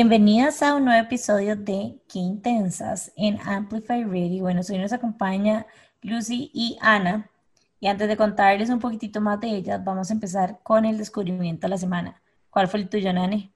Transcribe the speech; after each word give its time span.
Bienvenidas 0.00 0.62
a 0.62 0.76
un 0.76 0.84
nuevo 0.84 1.04
episodio 1.04 1.56
de 1.56 1.98
Qué 2.08 2.20
Intensas 2.20 3.12
en 3.16 3.36
Amplify 3.40 4.04
Radio. 4.04 4.44
Bueno, 4.44 4.60
hoy 4.70 4.78
nos 4.78 4.92
acompaña 4.92 5.66
Lucy 6.02 6.52
y 6.54 6.78
Ana. 6.80 7.28
Y 7.80 7.88
antes 7.88 8.06
de 8.06 8.16
contarles 8.16 8.70
un 8.70 8.78
poquitito 8.78 9.20
más 9.20 9.40
de 9.40 9.48
ellas, 9.56 9.82
vamos 9.84 10.08
a 10.08 10.12
empezar 10.12 10.60
con 10.62 10.84
el 10.84 10.98
descubrimiento 10.98 11.66
de 11.66 11.70
la 11.70 11.78
semana. 11.78 12.22
¿Cuál 12.48 12.68
fue 12.68 12.78
el 12.78 12.88
tuyo, 12.88 13.12
Nani? 13.12 13.52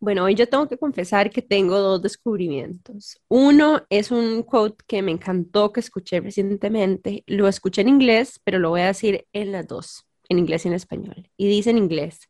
Bueno, 0.00 0.24
hoy 0.24 0.34
yo 0.34 0.48
tengo 0.48 0.66
que 0.66 0.78
confesar 0.78 1.28
que 1.28 1.42
tengo 1.42 1.78
dos 1.78 2.00
descubrimientos. 2.00 3.20
Uno 3.28 3.82
es 3.90 4.10
un 4.10 4.44
quote 4.44 4.82
que 4.86 5.02
me 5.02 5.12
encantó, 5.12 5.70
que 5.70 5.80
escuché 5.80 6.20
recientemente. 6.20 7.24
Lo 7.26 7.46
escuché 7.46 7.82
en 7.82 7.90
inglés, 7.90 8.40
pero 8.42 8.58
lo 8.58 8.70
voy 8.70 8.80
a 8.80 8.86
decir 8.86 9.26
en 9.34 9.52
las 9.52 9.68
dos, 9.68 10.06
en 10.30 10.38
inglés 10.38 10.64
y 10.64 10.68
en 10.68 10.74
español. 10.74 11.30
Y 11.36 11.46
dice 11.46 11.68
en 11.68 11.76
inglés, 11.76 12.20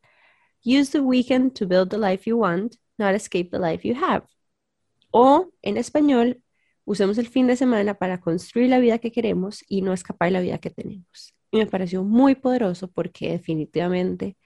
Use 0.64 0.90
the 0.90 0.98
weekend 0.98 1.56
to 1.56 1.68
build 1.68 1.90
the 1.90 1.98
life 1.98 2.28
you 2.28 2.36
want 2.38 2.74
not 2.98 3.14
escape 3.14 3.50
the 3.50 3.58
life 3.58 3.86
you 3.86 3.94
have. 3.96 4.24
O 5.10 5.50
en 5.62 5.76
español, 5.76 6.42
usemos 6.84 7.18
el 7.18 7.28
fin 7.28 7.46
de 7.46 7.56
semana 7.56 7.94
para 7.94 8.20
construir 8.20 8.70
la 8.70 8.78
vida 8.78 8.98
que 8.98 9.12
queremos 9.12 9.64
y 9.68 9.82
no 9.82 9.92
escapar 9.92 10.28
de 10.28 10.32
la 10.32 10.40
vida 10.40 10.58
que 10.58 10.70
tenemos. 10.70 11.34
Y 11.50 11.58
me 11.58 11.66
pareció 11.66 12.04
muy 12.04 12.34
poderoso 12.34 12.88
porque 12.88 13.30
definitivamente 13.32 14.36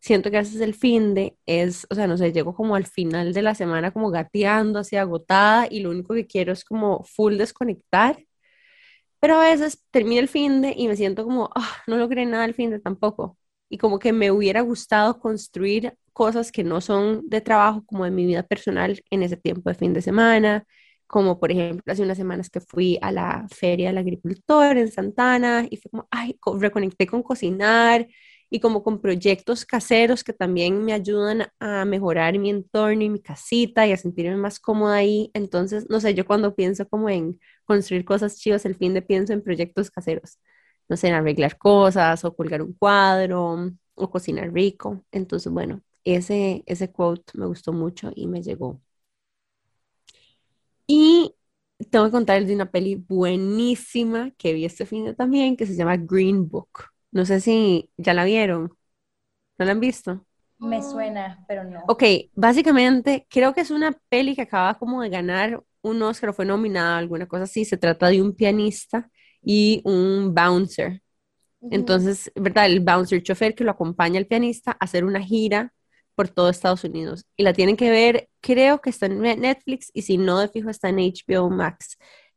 siento 0.00 0.30
que 0.30 0.38
haces 0.38 0.60
el 0.60 0.74
fin 0.74 1.14
de 1.14 1.36
es, 1.46 1.86
o 1.90 1.94
sea, 1.94 2.06
no 2.06 2.16
sé, 2.16 2.32
llego 2.32 2.54
como 2.54 2.74
al 2.74 2.86
final 2.86 3.32
de 3.32 3.42
la 3.42 3.54
semana 3.54 3.92
como 3.92 4.10
gateando, 4.10 4.78
así 4.80 4.96
agotada 4.96 5.68
y 5.70 5.80
lo 5.80 5.90
único 5.90 6.14
que 6.14 6.26
quiero 6.26 6.52
es 6.52 6.64
como 6.64 7.04
full 7.04 7.36
desconectar. 7.36 8.24
Pero 9.20 9.36
a 9.36 9.40
veces 9.50 9.84
termino 9.90 10.20
el 10.20 10.28
fin 10.28 10.62
de 10.62 10.74
y 10.76 10.88
me 10.88 10.96
siento 10.96 11.24
como, 11.24 11.50
ah, 11.54 11.76
no 11.86 11.96
logré 11.98 12.24
nada 12.26 12.44
el 12.46 12.54
fin 12.54 12.70
de 12.70 12.80
tampoco. 12.80 13.36
Y 13.68 13.78
como 13.78 13.98
que 13.98 14.12
me 14.12 14.30
hubiera 14.30 14.62
gustado 14.62 15.20
construir 15.20 15.94
cosas 16.20 16.52
que 16.52 16.64
no 16.64 16.82
son 16.82 17.22
de 17.30 17.40
trabajo, 17.40 17.82
como 17.86 18.04
de 18.04 18.10
mi 18.10 18.26
vida 18.26 18.42
personal 18.42 19.02
en 19.10 19.22
ese 19.22 19.38
tiempo 19.38 19.70
de 19.70 19.74
fin 19.74 19.94
de 19.94 20.02
semana, 20.02 20.66
como 21.06 21.40
por 21.40 21.50
ejemplo 21.50 21.90
hace 21.90 22.02
unas 22.02 22.18
semanas 22.18 22.50
que 22.50 22.60
fui 22.60 22.98
a 23.00 23.10
la 23.10 23.46
feria 23.50 23.88
del 23.88 23.96
agricultor 23.98 24.76
en 24.76 24.92
Santana 24.92 25.66
y 25.70 25.78
fue 25.78 25.90
como, 25.90 26.06
ay, 26.10 26.38
reconecté 26.58 27.06
con 27.06 27.22
cocinar 27.22 28.06
y 28.50 28.60
como 28.60 28.82
con 28.82 29.00
proyectos 29.00 29.64
caseros 29.64 30.22
que 30.22 30.34
también 30.34 30.84
me 30.84 30.92
ayudan 30.92 31.46
a 31.58 31.86
mejorar 31.86 32.38
mi 32.38 32.50
entorno 32.50 33.02
y 33.02 33.08
mi 33.08 33.22
casita 33.22 33.86
y 33.86 33.92
a 33.92 33.96
sentirme 33.96 34.36
más 34.36 34.60
cómoda 34.60 34.96
ahí. 34.96 35.30
Entonces, 35.34 35.86
no 35.88 36.00
sé, 36.00 36.12
yo 36.14 36.26
cuando 36.26 36.54
pienso 36.54 36.86
como 36.86 37.08
en 37.08 37.40
construir 37.64 38.04
cosas 38.04 38.36
chivas, 38.38 38.66
el 38.66 38.74
fin 38.76 38.92
de 38.92 39.00
pienso 39.02 39.32
en 39.32 39.42
proyectos 39.42 39.90
caseros, 39.90 40.38
no 40.88 40.96
sé, 40.98 41.08
en 41.08 41.14
arreglar 41.14 41.56
cosas 41.58 42.24
o 42.26 42.34
colgar 42.36 42.60
un 42.62 42.74
cuadro 42.74 43.70
o 43.94 44.10
cocinar 44.10 44.52
rico. 44.52 45.02
Entonces, 45.12 45.50
bueno, 45.52 45.80
ese, 46.04 46.62
ese 46.66 46.92
quote 46.92 47.32
me 47.38 47.46
gustó 47.46 47.72
mucho 47.72 48.10
y 48.14 48.26
me 48.26 48.42
llegó. 48.42 48.80
Y 50.86 51.34
tengo 51.90 52.06
que 52.06 52.10
contarles 52.10 52.48
de 52.48 52.54
una 52.54 52.70
peli 52.70 52.96
buenísima 52.96 54.32
que 54.36 54.52
vi 54.52 54.64
este 54.64 54.86
fin 54.86 55.04
de 55.04 55.14
también, 55.14 55.56
que 55.56 55.66
se 55.66 55.76
llama 55.76 55.96
Green 55.96 56.48
Book. 56.48 56.84
No 57.12 57.24
sé 57.24 57.40
si 57.40 57.90
ya 57.96 58.14
la 58.14 58.24
vieron. 58.24 58.72
¿No 59.58 59.64
la 59.64 59.72
han 59.72 59.80
visto? 59.80 60.26
Me 60.58 60.82
suena, 60.82 61.44
pero 61.48 61.64
no. 61.64 61.80
Ok, 61.88 62.02
básicamente 62.34 63.26
creo 63.30 63.54
que 63.54 63.62
es 63.62 63.70
una 63.70 63.92
peli 64.08 64.34
que 64.34 64.42
acaba 64.42 64.78
como 64.78 65.02
de 65.02 65.08
ganar 65.08 65.62
un 65.82 66.02
Oscar 66.02 66.30
o 66.30 66.32
fue 66.34 66.44
nominada, 66.44 66.98
alguna 66.98 67.26
cosa 67.26 67.44
así. 67.44 67.64
Se 67.64 67.78
trata 67.78 68.08
de 68.08 68.20
un 68.20 68.34
pianista 68.34 69.10
y 69.42 69.80
un 69.84 70.34
bouncer. 70.34 71.02
Entonces, 71.62 72.30
¿verdad? 72.34 72.66
El 72.66 72.80
bouncer 72.80 73.22
chofer 73.22 73.54
que 73.54 73.64
lo 73.64 73.70
acompaña 73.70 74.18
al 74.18 74.26
pianista 74.26 74.72
a 74.72 74.84
hacer 74.84 75.04
una 75.04 75.20
gira 75.20 75.72
por 76.20 76.28
todo 76.28 76.50
Estados 76.50 76.84
Unidos. 76.84 77.24
Y 77.34 77.44
la 77.44 77.54
tienen 77.54 77.78
que 77.78 77.88
ver, 77.88 78.28
creo 78.42 78.82
que 78.82 78.90
está 78.90 79.06
en 79.06 79.22
Netflix 79.22 79.90
y 79.94 80.02
si 80.02 80.18
no, 80.18 80.38
de 80.38 80.48
fijo 80.48 80.68
está 80.68 80.90
en 80.90 80.98
HBO 80.98 81.48
Max. 81.48 81.96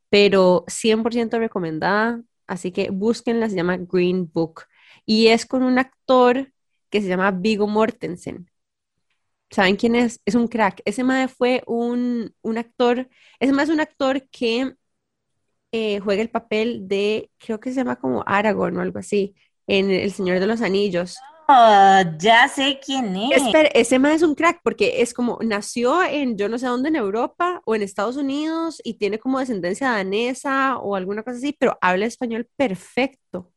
Pero 0.09 0.63
100% 0.67 1.37
recomendada, 1.37 2.21
así 2.47 2.71
que 2.71 2.91
búsquenla, 2.91 3.49
se 3.49 3.57
llama 3.57 3.75
Green 3.77 4.31
Book. 4.31 4.61
Y 5.05 5.27
es 5.27 5.45
con 5.45 5.63
un 5.63 5.79
actor 5.79 6.53
que 6.89 7.01
se 7.01 7.09
llama 7.09 7.31
Vigo 7.31 7.67
Mortensen. 7.67 8.49
¿Saben 9.51 9.75
quién 9.75 9.95
es? 9.95 10.21
Es 10.23 10.35
un 10.35 10.47
crack. 10.47 10.81
Ese 10.85 11.03
mae 11.03 11.27
fue 11.27 11.61
un, 11.67 12.33
un 12.41 12.57
actor, 12.57 13.09
ese 13.37 13.51
mae 13.51 13.65
es 13.65 13.69
un 13.69 13.81
actor 13.81 14.29
que 14.29 14.75
eh, 15.73 15.99
juega 15.99 16.21
el 16.21 16.29
papel 16.29 16.87
de, 16.87 17.31
creo 17.37 17.59
que 17.59 17.71
se 17.71 17.75
llama 17.77 17.97
como 17.97 18.23
Aragorn 18.25 18.77
o 18.77 18.81
algo 18.81 18.99
así, 18.99 19.35
en 19.67 19.91
El 19.91 20.13
Señor 20.13 20.39
de 20.39 20.47
los 20.47 20.61
Anillos. 20.61 21.17
Ya 22.19 22.47
sé 22.47 22.79
quién 22.83 23.15
es. 23.15 23.41
Espera, 23.41 23.69
ese 23.73 23.99
más 23.99 24.13
es 24.13 24.21
un 24.23 24.35
crack 24.35 24.61
porque 24.63 25.01
es 25.01 25.13
como 25.13 25.39
nació 25.41 26.03
en 26.03 26.37
yo 26.37 26.49
no 26.49 26.57
sé 26.57 26.67
dónde 26.67 26.89
en 26.89 26.95
Europa 26.95 27.61
o 27.65 27.75
en 27.75 27.81
Estados 27.81 28.17
Unidos 28.17 28.81
y 28.83 28.95
tiene 28.95 29.19
como 29.19 29.39
descendencia 29.39 29.91
danesa 29.91 30.77
o 30.77 30.95
alguna 30.95 31.23
cosa 31.23 31.37
así, 31.37 31.55
pero 31.57 31.77
habla 31.81 32.05
español 32.05 32.47
perfecto. 32.55 33.51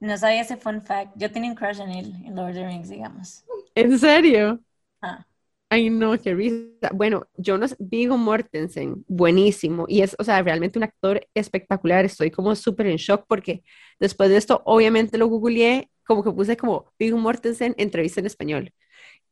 No 0.00 0.16
sabía 0.16 0.40
ese 0.40 0.56
fun 0.56 0.82
fact. 0.82 1.12
Yo 1.16 1.30
tenía 1.30 1.50
un 1.50 1.56
crush 1.56 1.80
en 1.80 1.90
él, 1.90 2.14
en 2.24 2.34
Lord 2.34 2.50
of 2.50 2.54
the 2.54 2.66
Rings, 2.66 2.88
digamos. 2.88 3.44
¿En 3.74 3.98
serio? 3.98 4.60
Ah. 5.02 5.26
Ay, 5.72 5.88
no, 5.88 6.18
qué 6.18 6.34
risa. 6.34 6.90
Bueno, 6.92 7.28
Jonas 7.36 7.76
Vigo 7.78 8.16
Mortensen, 8.16 9.04
buenísimo. 9.06 9.84
Y 9.86 10.00
es, 10.02 10.16
o 10.18 10.24
sea, 10.24 10.42
realmente 10.42 10.78
un 10.78 10.82
actor 10.82 11.24
espectacular. 11.32 12.04
Estoy 12.04 12.32
como 12.32 12.56
súper 12.56 12.88
en 12.88 12.96
shock 12.96 13.24
porque 13.28 13.62
después 14.00 14.30
de 14.30 14.38
esto, 14.38 14.62
obviamente 14.64 15.16
lo 15.16 15.28
googleé, 15.28 15.88
como 16.10 16.24
que 16.24 16.32
puse 16.32 16.56
como 16.56 16.92
Vigo 16.98 17.18
Mortensen, 17.18 17.74
entrevista 17.78 18.18
en 18.18 18.26
español. 18.26 18.74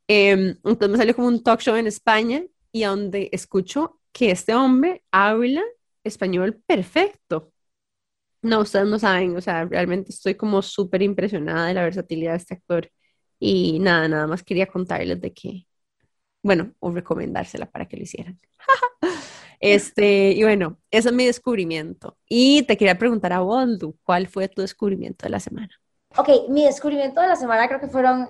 Em, 0.07 0.57
entonces 0.65 0.91
me 0.91 0.97
salió 0.99 1.17
como 1.17 1.29
un 1.29 1.43
talk 1.43 1.61
show 1.61 1.75
en 1.77 1.89
España 1.89 2.45
y 2.73 2.85
a 2.85 2.91
donde 2.91 3.29
escucho 3.33 4.01
que 4.13 4.31
este 4.31 4.55
hombre 4.55 5.03
habla 5.11 5.63
español 6.05 6.63
perfecto. 6.67 7.53
No, 8.43 8.61
ustedes 8.61 8.87
no 8.87 8.99
saben, 9.01 9.37
o 9.37 9.41
sea, 9.41 9.65
realmente 9.65 10.13
estoy 10.13 10.37
como 10.37 10.63
súper 10.63 11.03
impresionada 11.03 11.67
de 11.67 11.75
la 11.75 11.83
versatilidad 11.83 12.33
de 12.33 12.39
este 12.39 12.55
actor. 12.55 12.91
Y 13.41 13.81
nada, 13.81 14.09
nada 14.09 14.27
más 14.29 14.45
quería 14.45 14.67
contarles 14.67 15.21
de 15.21 15.33
que 15.35 15.67
bueno, 16.43 16.75
o 16.79 16.93
recomendársela 16.93 17.67
para 17.71 17.87
que 17.89 17.97
lo 17.97 18.05
hicieran. 18.05 18.41
este, 19.61 20.31
y 20.33 20.43
bueno, 20.45 20.79
ese 20.91 21.09
es 21.09 21.15
mi 21.15 21.27
descubrimiento. 21.27 22.17
Y 22.29 22.63
te 22.63 22.77
quería 22.77 22.99
preguntar 22.99 23.33
a 23.33 23.41
Boldu, 23.41 23.97
¿cuál 24.05 24.29
fue 24.29 24.49
tu 24.49 24.63
descubrimiento 24.63 25.27
de 25.27 25.31
la 25.31 25.41
semana? 25.41 25.71
Ok, 26.17 26.29
mi 26.49 26.65
descubrimiento 26.65 27.21
de 27.21 27.29
la 27.29 27.37
semana 27.37 27.69
creo 27.69 27.81
que 27.81 27.89
fueron 27.89 28.29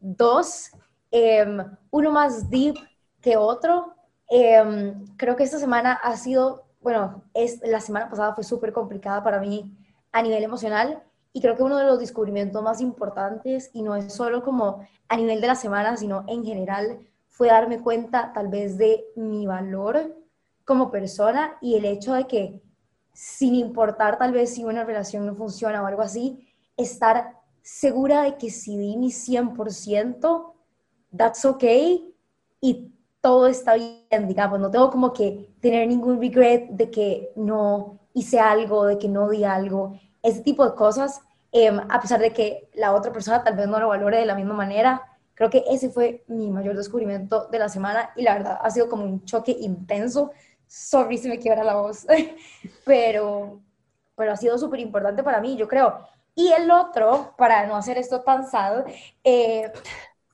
dos, 0.00 0.70
em, 1.10 1.58
uno 1.90 2.10
más 2.12 2.48
deep 2.48 2.76
que 3.20 3.36
otro. 3.36 3.94
Em, 4.28 5.06
creo 5.16 5.36
que 5.36 5.44
esta 5.44 5.58
semana 5.58 5.92
ha 5.94 6.16
sido, 6.16 6.64
bueno, 6.80 7.22
es, 7.34 7.60
la 7.62 7.80
semana 7.80 8.08
pasada 8.08 8.34
fue 8.34 8.44
súper 8.44 8.72
complicada 8.72 9.22
para 9.22 9.40
mí 9.40 9.76
a 10.12 10.22
nivel 10.22 10.44
emocional 10.44 11.02
y 11.32 11.40
creo 11.40 11.56
que 11.56 11.62
uno 11.62 11.76
de 11.76 11.84
los 11.84 11.98
descubrimientos 11.98 12.62
más 12.62 12.80
importantes, 12.80 13.70
y 13.74 13.82
no 13.82 13.94
es 13.96 14.14
solo 14.14 14.42
como 14.42 14.86
a 15.08 15.16
nivel 15.16 15.40
de 15.40 15.48
la 15.48 15.54
semana, 15.54 15.96
sino 15.96 16.24
en 16.28 16.44
general, 16.44 17.00
fue 17.28 17.48
darme 17.48 17.80
cuenta 17.82 18.32
tal 18.32 18.48
vez 18.48 18.78
de 18.78 19.04
mi 19.16 19.46
valor 19.46 20.16
como 20.64 20.90
persona 20.90 21.58
y 21.60 21.74
el 21.76 21.84
hecho 21.84 22.14
de 22.14 22.26
que 22.26 22.62
sin 23.12 23.54
importar 23.54 24.18
tal 24.18 24.32
vez 24.32 24.54
si 24.54 24.64
una 24.64 24.84
relación 24.84 25.26
no 25.26 25.34
funciona 25.34 25.82
o 25.82 25.86
algo 25.86 26.02
así, 26.02 26.45
estar 26.76 27.32
segura 27.62 28.22
de 28.22 28.36
que 28.36 28.50
si 28.50 28.76
di 28.76 28.96
mi 28.96 29.10
100%, 29.10 30.54
that's 31.16 31.44
okay 31.44 32.14
y 32.60 32.92
todo 33.20 33.46
está 33.48 33.74
bien, 33.74 34.28
digamos, 34.28 34.60
no 34.60 34.70
tengo 34.70 34.90
como 34.90 35.12
que 35.12 35.56
tener 35.60 35.88
ningún 35.88 36.20
regret 36.20 36.68
de 36.70 36.90
que 36.90 37.32
no 37.36 37.98
hice 38.14 38.38
algo, 38.38 38.86
de 38.86 38.98
que 38.98 39.08
no 39.08 39.28
di 39.28 39.44
algo, 39.44 39.98
ese 40.22 40.40
tipo 40.42 40.64
de 40.64 40.74
cosas, 40.74 41.20
em, 41.52 41.78
a 41.88 42.00
pesar 42.00 42.20
de 42.20 42.32
que 42.32 42.70
la 42.74 42.94
otra 42.94 43.12
persona 43.12 43.42
tal 43.42 43.56
vez 43.56 43.66
no 43.68 43.80
lo 43.80 43.88
valore 43.88 44.18
de 44.18 44.26
la 44.26 44.34
misma 44.34 44.54
manera, 44.54 45.16
Creo 45.36 45.50
que 45.50 45.64
ese 45.68 45.90
fue 45.90 46.24
mi 46.28 46.50
mayor 46.50 46.74
descubrimiento 46.76 47.46
de 47.48 47.58
la 47.58 47.68
semana 47.68 48.10
y 48.16 48.22
la 48.22 48.34
verdad 48.38 48.58
ha 48.58 48.70
sido 48.70 48.88
como 48.88 49.04
un 49.04 49.22
choque 49.26 49.52
intenso. 49.52 50.32
Sorry 50.66 51.18
si 51.18 51.28
me 51.28 51.38
quiebra 51.38 51.62
la 51.62 51.76
voz, 51.76 52.06
pero, 52.86 53.60
pero 54.16 54.32
ha 54.32 54.36
sido 54.36 54.56
súper 54.56 54.80
importante 54.80 55.22
para 55.22 55.42
mí, 55.42 55.54
yo 55.58 55.68
creo. 55.68 55.98
Y 56.36 56.52
el 56.52 56.70
otro, 56.70 57.34
para 57.36 57.66
no 57.66 57.76
hacer 57.76 57.96
esto 57.96 58.20
tan 58.20 58.48
sad, 58.48 58.84
eh, 59.24 59.72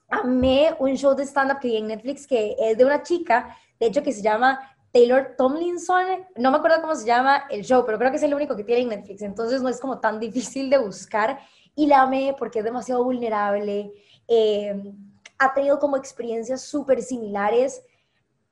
amé 0.08 0.75
un 0.81 0.94
show 0.96 1.14
de 1.14 1.25
stand-up 1.25 1.60
que 1.60 1.69
vi 1.69 1.76
en 1.76 1.87
Netflix 1.87 2.26
que 2.26 2.56
es 2.58 2.76
de 2.76 2.84
una 2.84 3.02
chica, 3.04 3.56
de 3.78 3.87
hecho 3.87 4.02
que 4.02 4.12
se 4.12 4.20
llama 4.20 4.58
Taylor 4.93 5.37
Tomlinson, 5.38 6.26
no 6.37 6.50
me 6.50 6.56
acuerdo 6.58 6.82
cómo 6.82 6.96
se 6.96 7.06
llama 7.06 7.44
el 7.50 7.62
show, 7.62 7.84
pero 7.87 7.99
creo 7.99 8.10
que 8.10 8.16
es 8.16 8.22
el 8.25 8.34
único 8.34 8.56
que 8.56 8.64
tiene 8.64 8.82
en 8.82 8.88
Netflix, 8.88 9.22
entonces 9.22 9.62
no 9.62 9.69
es 9.69 9.81
como 9.81 10.00
tan 10.00 10.19
difícil 10.19 10.69
de 10.69 10.78
buscar. 10.78 11.38
Y 11.75 11.87
la 11.87 12.02
amé 12.02 12.34
porque 12.38 12.58
es 12.58 12.64
demasiado 12.64 13.02
vulnerable, 13.05 13.93
eh, 14.26 14.93
ha 15.38 15.55
tenido 15.55 15.78
como 15.78 15.96
experiencias 15.96 16.62
súper 16.62 17.00
similares 17.00 17.82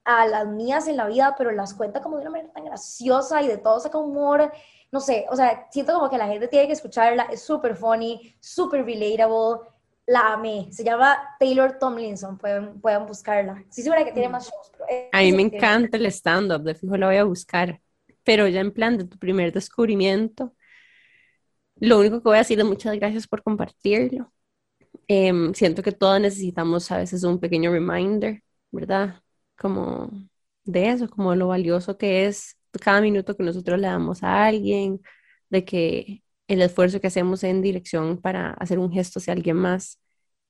a 0.05 0.27
las 0.27 0.47
mías 0.47 0.89
en 0.89 0.97
la 0.97 1.07
vida, 1.07 1.35
pero 1.37 1.51
las 1.51 1.75
cuenta 1.75 2.01
como 2.01 2.17
de 2.17 2.23
una 2.23 2.31
manera 2.31 2.53
tan 2.53 2.65
graciosa 2.65 3.43
y 3.43 3.49
de 3.49 3.59
todo 3.59 3.81
saca 3.81 3.99
humor. 3.99 4.51
No 4.93 5.01
sé, 5.01 5.27
o 5.31 5.37
sea, 5.37 5.69
siento 5.71 5.95
como 5.95 6.11
que 6.11 6.19
la 6.19 6.27
gente 6.27 6.49
tiene 6.49 6.67
que 6.67 6.73
escucharla, 6.73 7.25
es 7.25 7.43
súper 7.43 7.77
funny, 7.77 8.35
súper 8.41 8.85
relatable. 8.85 9.61
la 10.07 10.33
amé. 10.35 10.69
Se 10.73 10.83
llama 10.83 11.17
Taylor 11.39 11.79
Tomlinson, 11.79 12.37
pueden, 12.39 12.81
pueden 12.81 13.07
buscarla. 13.07 13.65
Sí, 13.71 13.83
segura 13.83 14.05
que 14.05 14.13
tiene 14.13 14.29
más 14.29 14.51
shows. 14.51 14.73
Pero 14.77 15.09
a 15.13 15.21
mí 15.21 15.33
me 15.33 15.43
encanta 15.43 15.97
el 15.97 16.07
stand-up, 16.07 16.63
de 16.63 16.75
fijo 16.75 16.97
la 16.97 17.07
voy 17.07 17.17
a 17.17 17.25
buscar. 17.25 17.81
Pero 18.25 18.49
ya 18.49 18.61
en 18.61 18.73
plan 18.73 18.99
de 18.99 19.05
tu 19.05 19.17
primer 19.19 19.53
descubrimiento, 19.53 20.55
lo 21.77 21.99
único 22.01 22.19
que 22.19 22.29
voy 22.29 22.37
a 22.37 22.39
decir 22.41 22.59
es 22.59 22.65
muchas 22.67 22.97
gracias 22.97 23.27
por 23.27 23.43
compartirlo. 23.43 24.33
Em, 25.09 25.55
siento 25.55 25.83
que 25.83 25.93
todos 25.93 26.21
necesitamos 26.21 26.91
a 26.91 26.99
veces 26.99 27.25
un 27.25 27.41
pequeño 27.41 27.73
reminder, 27.73 28.43
¿verdad? 28.71 29.23
Como 29.57 30.11
de 30.65 30.91
eso, 30.91 31.09
como 31.09 31.35
lo 31.35 31.49
valioso 31.49 31.97
que 31.99 32.27
es 32.27 32.57
cada 32.83 33.01
minuto 33.01 33.37
que 33.37 33.43
nosotros 33.43 33.79
le 33.81 33.87
damos 33.89 34.23
a 34.23 34.45
alguien, 34.47 35.01
de 35.51 35.65
que 35.65 36.23
el 36.49 36.63
esfuerzo 36.63 37.01
que 37.01 37.07
hacemos 37.09 37.45
en 37.45 37.63
dirección 37.63 38.21
para 38.21 38.53
hacer 38.55 38.79
un 38.79 38.93
gesto 38.93 39.19
hacia 39.21 39.33
alguien 39.35 39.57
más, 39.57 40.01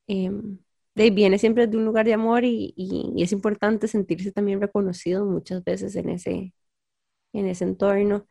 em, 0.07 0.59
de, 0.95 1.11
viene 1.11 1.39
siempre 1.39 1.67
de 1.67 1.77
un 1.77 1.85
lugar 1.85 2.07
de 2.07 2.15
amor 2.15 2.45
y, 2.45 2.75
y, 2.77 3.23
es 3.23 3.33
importante 3.33 3.89
sentirse 3.89 4.33
también 4.33 4.61
reconocido 4.61 5.25
muchas 5.27 5.63
veces 5.65 5.97
en 5.97 6.11
ese, 6.11 6.55
en 7.33 7.47
ese 7.47 7.65
entorno. 7.65 8.27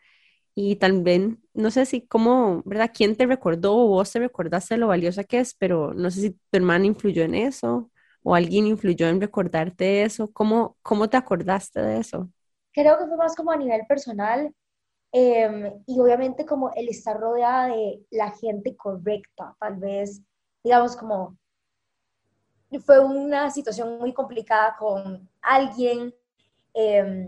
Y 0.55 0.77
también, 0.77 1.41
no 1.53 1.71
sé 1.71 1.85
si 1.85 2.07
cómo, 2.07 2.63
¿verdad? 2.65 2.91
¿Quién 2.95 3.15
te 3.15 3.25
recordó 3.27 3.75
o 3.77 3.87
vos 3.87 4.11
te 4.11 4.19
recordaste 4.19 4.77
lo 4.77 4.87
valiosa 4.87 5.23
que 5.25 5.39
es? 5.39 5.53
Pero 5.55 5.93
no 5.93 6.11
sé 6.11 6.21
si 6.21 6.31
tu 6.31 6.39
hermana 6.53 6.85
influyó 6.87 7.23
en 7.23 7.35
eso 7.35 7.91
o 8.23 8.35
alguien 8.35 8.67
influyó 8.67 9.07
en 9.07 9.21
recordarte 9.21 10.03
eso. 10.03 10.31
¿Cómo, 10.33 10.77
cómo 10.83 11.09
te 11.09 11.17
acordaste 11.17 11.81
de 11.81 11.99
eso? 11.99 12.31
Creo 12.73 12.97
que 12.97 13.07
fue 13.07 13.17
más 13.17 13.35
como 13.35 13.51
a 13.51 13.57
nivel 13.57 13.85
personal 13.87 14.53
em, 15.11 15.83
y 15.87 15.99
obviamente 15.99 16.45
como 16.45 16.71
el 16.73 16.89
estar 16.89 17.19
rodeada 17.19 17.67
de 17.67 18.05
la 18.11 18.31
gente 18.31 18.75
correcta, 18.75 19.55
tal 19.59 19.77
vez, 19.77 20.21
digamos 20.63 20.95
como 20.95 21.37
fue 22.85 22.99
una 22.99 23.49
situación 23.49 23.97
muy 23.97 24.13
complicada 24.13 24.75
con 24.77 25.27
alguien 25.41 26.13
eh, 26.75 27.27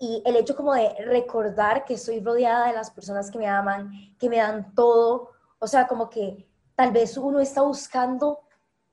y 0.00 0.22
el 0.24 0.36
hecho 0.36 0.56
como 0.56 0.74
de 0.74 0.94
recordar 1.04 1.84
que 1.84 1.94
estoy 1.94 2.20
rodeada 2.20 2.68
de 2.68 2.72
las 2.72 2.90
personas 2.90 3.30
que 3.30 3.38
me 3.38 3.46
aman, 3.46 3.90
que 4.18 4.28
me 4.28 4.36
dan 4.36 4.74
todo, 4.74 5.30
o 5.58 5.66
sea, 5.66 5.86
como 5.86 6.08
que 6.08 6.46
tal 6.74 6.92
vez 6.92 7.16
uno 7.16 7.40
está 7.40 7.62
buscando 7.62 8.40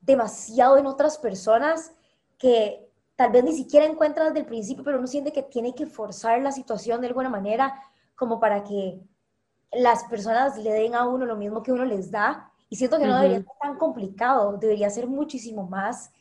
demasiado 0.02 0.78
en 0.78 0.88
otras 0.88 1.18
personas 1.18 1.94
que 2.38 2.85
tal 3.16 3.32
vez 3.32 3.44
ni 3.44 3.54
siquiera 3.54 3.86
encuentra 3.86 4.26
desde 4.26 4.40
el 4.40 4.46
principio, 4.46 4.84
pero 4.84 4.98
uno 4.98 5.08
siente 5.08 5.32
que 5.32 5.44
tiene 5.44 5.74
que 5.74 5.86
forzar 5.86 6.42
la 6.42 6.52
situación 6.52 7.02
de 7.02 7.08
alguna 7.08 7.30
manera 7.30 7.82
como 8.16 8.40
para 8.40 8.64
que 8.64 9.00
las 9.72 10.04
personas 10.06 10.58
le 10.58 10.72
den 10.72 10.96
a 10.96 11.08
uno 11.08 11.26
lo 11.26 11.36
mismo 11.36 11.64
que 11.64 11.72
uno 11.72 11.86
les 11.86 12.12
da. 12.12 12.52
Y 12.70 12.78
siento 12.78 12.98
que 12.98 13.06
no 13.06 13.16
debería 13.16 13.38
ser 13.38 13.58
tan 13.62 13.78
complicado, 13.78 14.58
debería 14.58 14.90
ser 14.90 15.08
muchísimo 15.08 15.68
más 15.68 16.12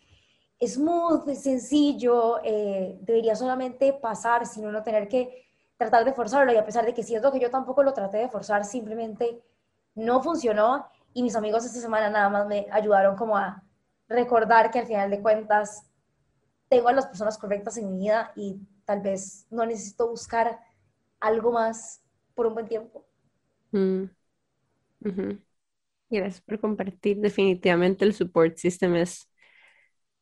smooth, 0.61 1.35
sencillo, 1.35 2.41
eh, 2.43 2.99
debería 3.02 3.35
solamente 3.35 3.93
pasar 3.93 4.47
sin 4.47 4.67
uno 4.67 4.82
tener 4.82 5.08
que 5.08 5.47
tratar 5.76 6.05
de 6.05 6.12
forzarlo. 6.12 6.52
Y 6.52 6.56
a 6.56 6.64
pesar 6.64 6.85
de 6.85 6.94
que 6.94 7.02
siento 7.02 7.32
que 7.32 7.40
yo 7.40 7.50
tampoco 7.50 7.82
lo 7.82 7.93
traté 7.93 8.19
de 8.19 8.29
forzar, 8.29 8.64
simplemente 8.64 9.43
no 9.94 10.23
funcionó. 10.23 10.87
Y 11.12 11.23
mis 11.23 11.37
amigos 11.37 11.64
esta 11.64 11.81
semana 11.81 12.11
nada 12.11 12.29
más 12.29 12.47
me 12.47 12.67
ayudaron 12.70 13.17
como 13.17 13.37
a 13.37 13.62
recordar 14.08 14.70
que 14.70 14.81
al 14.81 14.87
final 14.87 15.11
de 15.11 15.23
cuentas 15.23 15.85
tengo 16.75 16.88
a 16.88 16.93
las 16.93 17.06
personas 17.06 17.38
correctas 17.38 17.76
en 17.76 17.93
mi 17.93 17.99
vida 18.00 18.32
y 18.35 18.56
tal 18.85 19.00
vez 19.00 19.47
no 19.50 19.65
necesito 19.65 20.09
buscar 20.09 20.59
algo 21.21 21.53
más 21.53 22.03
por 22.35 22.47
un 22.47 22.55
buen 22.55 22.67
tiempo. 22.67 23.06
Mm. 23.71 24.05
Gracias 26.11 26.41
por 26.41 26.59
compartir. 26.59 27.19
Definitivamente 27.19 28.05
el 28.05 28.12
support 28.12 28.56
system 28.56 28.97
es 28.97 29.31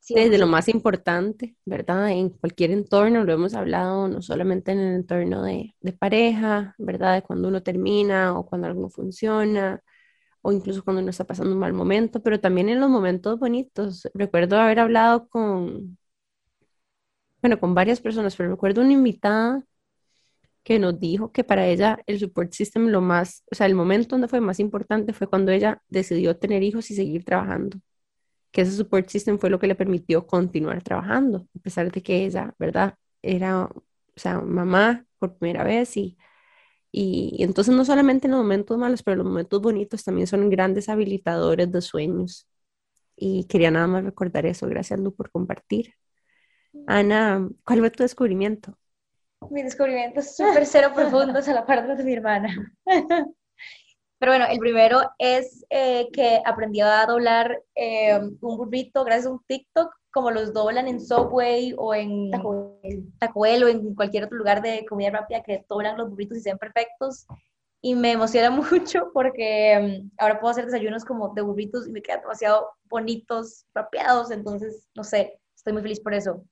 desde 0.09 0.37
lo 0.37 0.47
más 0.47 0.69
importante, 0.69 1.57
¿verdad? 1.65 2.11
En 2.11 2.29
cualquier 2.29 2.73
entorno, 2.73 3.25
lo 3.25 3.33
hemos 3.33 3.55
hablado, 3.55 4.09
no 4.09 4.21
solamente 4.21 4.73
en 4.73 4.81
el 4.81 4.95
entorno 4.97 5.43
de, 5.43 5.75
de, 5.81 5.93
pareja, 5.93 6.75
¿verdad? 6.77 7.15
De 7.15 7.23
cuando 7.23 7.49
uno 7.49 7.63
termina 7.63 8.37
o 8.37 8.45
cuando 8.45 8.67
algo 8.67 8.91
funciona, 8.91 9.81
o 10.43 10.53
incluso 10.53 10.85
cuando 10.85 11.01
uno 11.01 11.11
está 11.11 11.25
pasando 11.25 11.53
un 11.53 11.61
mal 11.61 11.73
momento, 11.73 12.21
pero 12.21 12.41
también 12.41 12.69
en 12.69 12.81
los 12.81 12.91
momentos 12.91 13.39
bonitos. 13.39 14.09
Recuerdo 14.13 14.59
haber 14.59 14.81
hablado 14.81 15.29
con, 15.29 15.99
bueno, 17.43 17.61
con 17.61 17.75
varias 17.75 18.01
personas, 18.01 18.37
pero 18.37 18.51
recuerdo 18.51 18.83
una 18.83 18.93
invitada 18.93 19.65
que 20.63 20.79
nos 20.79 20.99
dijo 21.01 21.33
que 21.33 21.45
para 21.45 21.67
ella 21.67 21.99
el 22.07 22.19
support 22.21 22.53
system 22.53 22.89
lo 22.89 23.01
más, 23.01 23.45
o 23.51 23.55
sea, 23.55 23.67
el 23.67 23.75
momento 23.75 24.11
donde 24.15 24.29
fue 24.29 24.41
más 24.41 24.61
importante 24.61 25.13
fue 25.13 25.27
cuando 25.29 25.51
ella 25.53 25.83
decidió 25.89 26.37
tener 26.39 26.63
hijos 26.63 26.91
y 26.91 26.95
seguir 26.95 27.25
trabajando 27.25 27.79
que 28.53 28.63
ese 28.63 28.73
support 28.73 29.09
system 29.09 29.39
fue 29.39 29.51
lo 29.51 29.59
que 29.59 29.67
le 29.67 29.75
permitió 29.75 30.27
continuar 30.27 30.83
trabajando, 30.83 31.49
a 31.57 31.61
pesar 31.61 31.91
de 31.93 32.03
que 32.03 32.25
ella, 32.27 32.55
¿verdad? 32.59 32.97
Era, 33.23 33.65
o 33.67 33.85
sea, 34.17 34.41
mamá 34.41 35.07
por 35.19 35.37
primera 35.39 35.65
vez 35.65 35.97
y, 35.97 36.19
y, 36.93 37.43
entonces 37.43 37.75
no 37.75 37.85
solamente 37.85 38.27
en 38.29 38.33
los 38.33 38.43
momentos 38.43 38.79
malos, 38.79 39.03
pero 39.03 39.19
los 39.19 39.27
momentos 39.27 39.61
bonitos 39.63 40.05
también 40.05 40.27
son 40.27 40.51
grandes 40.51 40.89
habilitadores 40.89 41.73
de 41.73 41.81
sueños. 41.83 42.49
Y 43.17 43.47
quería 43.47 43.71
nada 43.71 43.87
más 43.89 44.05
recordar 44.05 44.47
eso. 44.47 44.69
Gracias, 44.69 45.01
Lu, 45.01 45.15
por 45.15 45.31
compartir. 45.31 45.95
Ana, 46.87 47.49
¿cuál 47.65 47.81
fue 47.81 47.91
tu 47.91 48.03
descubrimiento? 48.03 48.77
Mi 49.51 49.63
descubrimiento 49.63 50.21
es 50.21 50.37
súper 50.37 50.67
cero 50.67 50.93
profundo, 50.95 51.39
a 51.39 51.53
la 51.53 51.67
parte 51.67 51.97
de 51.97 52.05
mi 52.05 52.15
hermana. 52.15 52.73
Pero 54.19 54.33
bueno, 54.33 54.47
el 54.49 54.59
primero 54.61 55.01
es 55.19 55.67
eh, 55.69 56.09
que 56.13 56.41
aprendí 56.45 56.81
a 56.81 57.05
doblar 57.07 57.61
eh, 57.75 58.21
un 58.41 58.57
burrito 58.57 59.05
gracias 59.05 59.27
a 59.27 59.33
un 59.33 59.45
TikTok, 59.49 59.93
como 60.13 60.31
los 60.31 60.53
doblan 60.53 60.87
en 60.87 61.01
Subway 61.01 61.75
o 61.77 61.93
en 61.93 62.31
Taco 62.31 63.41
Bell 63.41 63.65
o 63.65 63.69
en 63.69 63.95
cualquier 63.97 64.25
otro 64.25 64.39
lugar 64.39 64.63
de 64.63 64.87
comida 64.87 65.11
rápida 65.11 65.43
que 65.43 65.65
doblan 65.69 65.97
los 65.97 66.09
burritos 66.09 66.39
y 66.39 66.43
sean 66.43 66.59
perfectos. 66.59 67.27
Y 67.81 67.97
me 67.97 68.13
emociona 68.13 68.51
mucho 68.71 69.11
porque 69.13 70.01
mm, 70.05 70.11
ahora 70.19 70.39
puedo 70.39 70.53
hacer 70.53 70.67
desayunos 70.67 71.05
como 71.05 71.35
de 71.35 71.43
burritos 71.43 71.89
y 71.89 71.91
me 71.91 72.01
quedan 72.01 72.21
demasiado 72.21 72.69
bonitos, 72.85 73.67
rapeados. 73.75 74.31
Entonces, 74.31 74.87
no 74.95 75.03
sé, 75.03 75.41
estoy 75.63 75.73
muy 75.75 75.83
feliz 75.83 76.01
por 76.01 76.13
eso. 76.13 76.45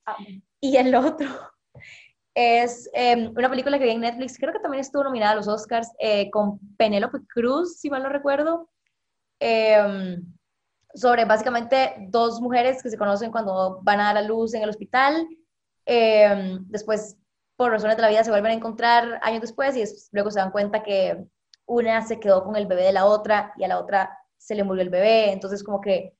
Y 0.61 0.77
el 0.77 0.95
otro 0.95 1.27
es 2.33 2.89
em, 2.93 3.33
una 3.35 3.49
película 3.49 3.77
que 3.77 3.83
vi 3.83 3.91
en 3.91 4.01
Netflix, 4.01 4.37
creo 4.37 4.53
que 4.53 4.59
también 4.59 4.79
estuvo 4.79 5.03
nominada 5.03 5.33
a 5.33 5.35
los 5.35 5.49
Oscars, 5.49 5.91
eh, 5.99 6.31
con 6.31 6.59
Penélope 6.77 7.19
Cruz, 7.27 7.77
si 7.77 7.89
mal 7.89 8.03
no 8.03 8.09
recuerdo, 8.09 8.69
em, 9.39 10.23
sobre 10.93 11.25
básicamente 11.25 11.95
dos 12.09 12.39
mujeres 12.39 12.81
que 12.81 12.89
se 12.89 12.97
conocen 12.97 13.31
cuando 13.31 13.79
van 13.83 13.99
a 13.99 14.05
dar 14.05 14.17
a 14.17 14.21
luz 14.21 14.53
en 14.53 14.63
el 14.63 14.69
hospital, 14.69 15.27
em, 15.85 16.65
después 16.69 17.17
por 17.57 17.71
razones 17.71 17.97
de 17.97 18.01
la 18.01 18.09
vida 18.09 18.23
se 18.23 18.31
vuelven 18.31 18.51
a 18.53 18.55
encontrar 18.55 19.19
años 19.23 19.41
después 19.41 19.75
y 19.75 19.83
luego 20.13 20.31
se 20.31 20.39
dan 20.39 20.51
cuenta 20.51 20.83
que 20.83 21.25
una 21.65 22.01
se 22.01 22.19
quedó 22.19 22.43
con 22.45 22.55
el 22.55 22.65
bebé 22.65 22.83
de 22.83 22.93
la 22.93 23.05
otra 23.05 23.53
y 23.57 23.65
a 23.65 23.67
la 23.67 23.79
otra 23.79 24.17
se 24.37 24.55
le 24.55 24.63
murió 24.63 24.81
el 24.83 24.89
bebé, 24.89 25.31
entonces 25.31 25.63
como 25.63 25.81
que 25.81 26.15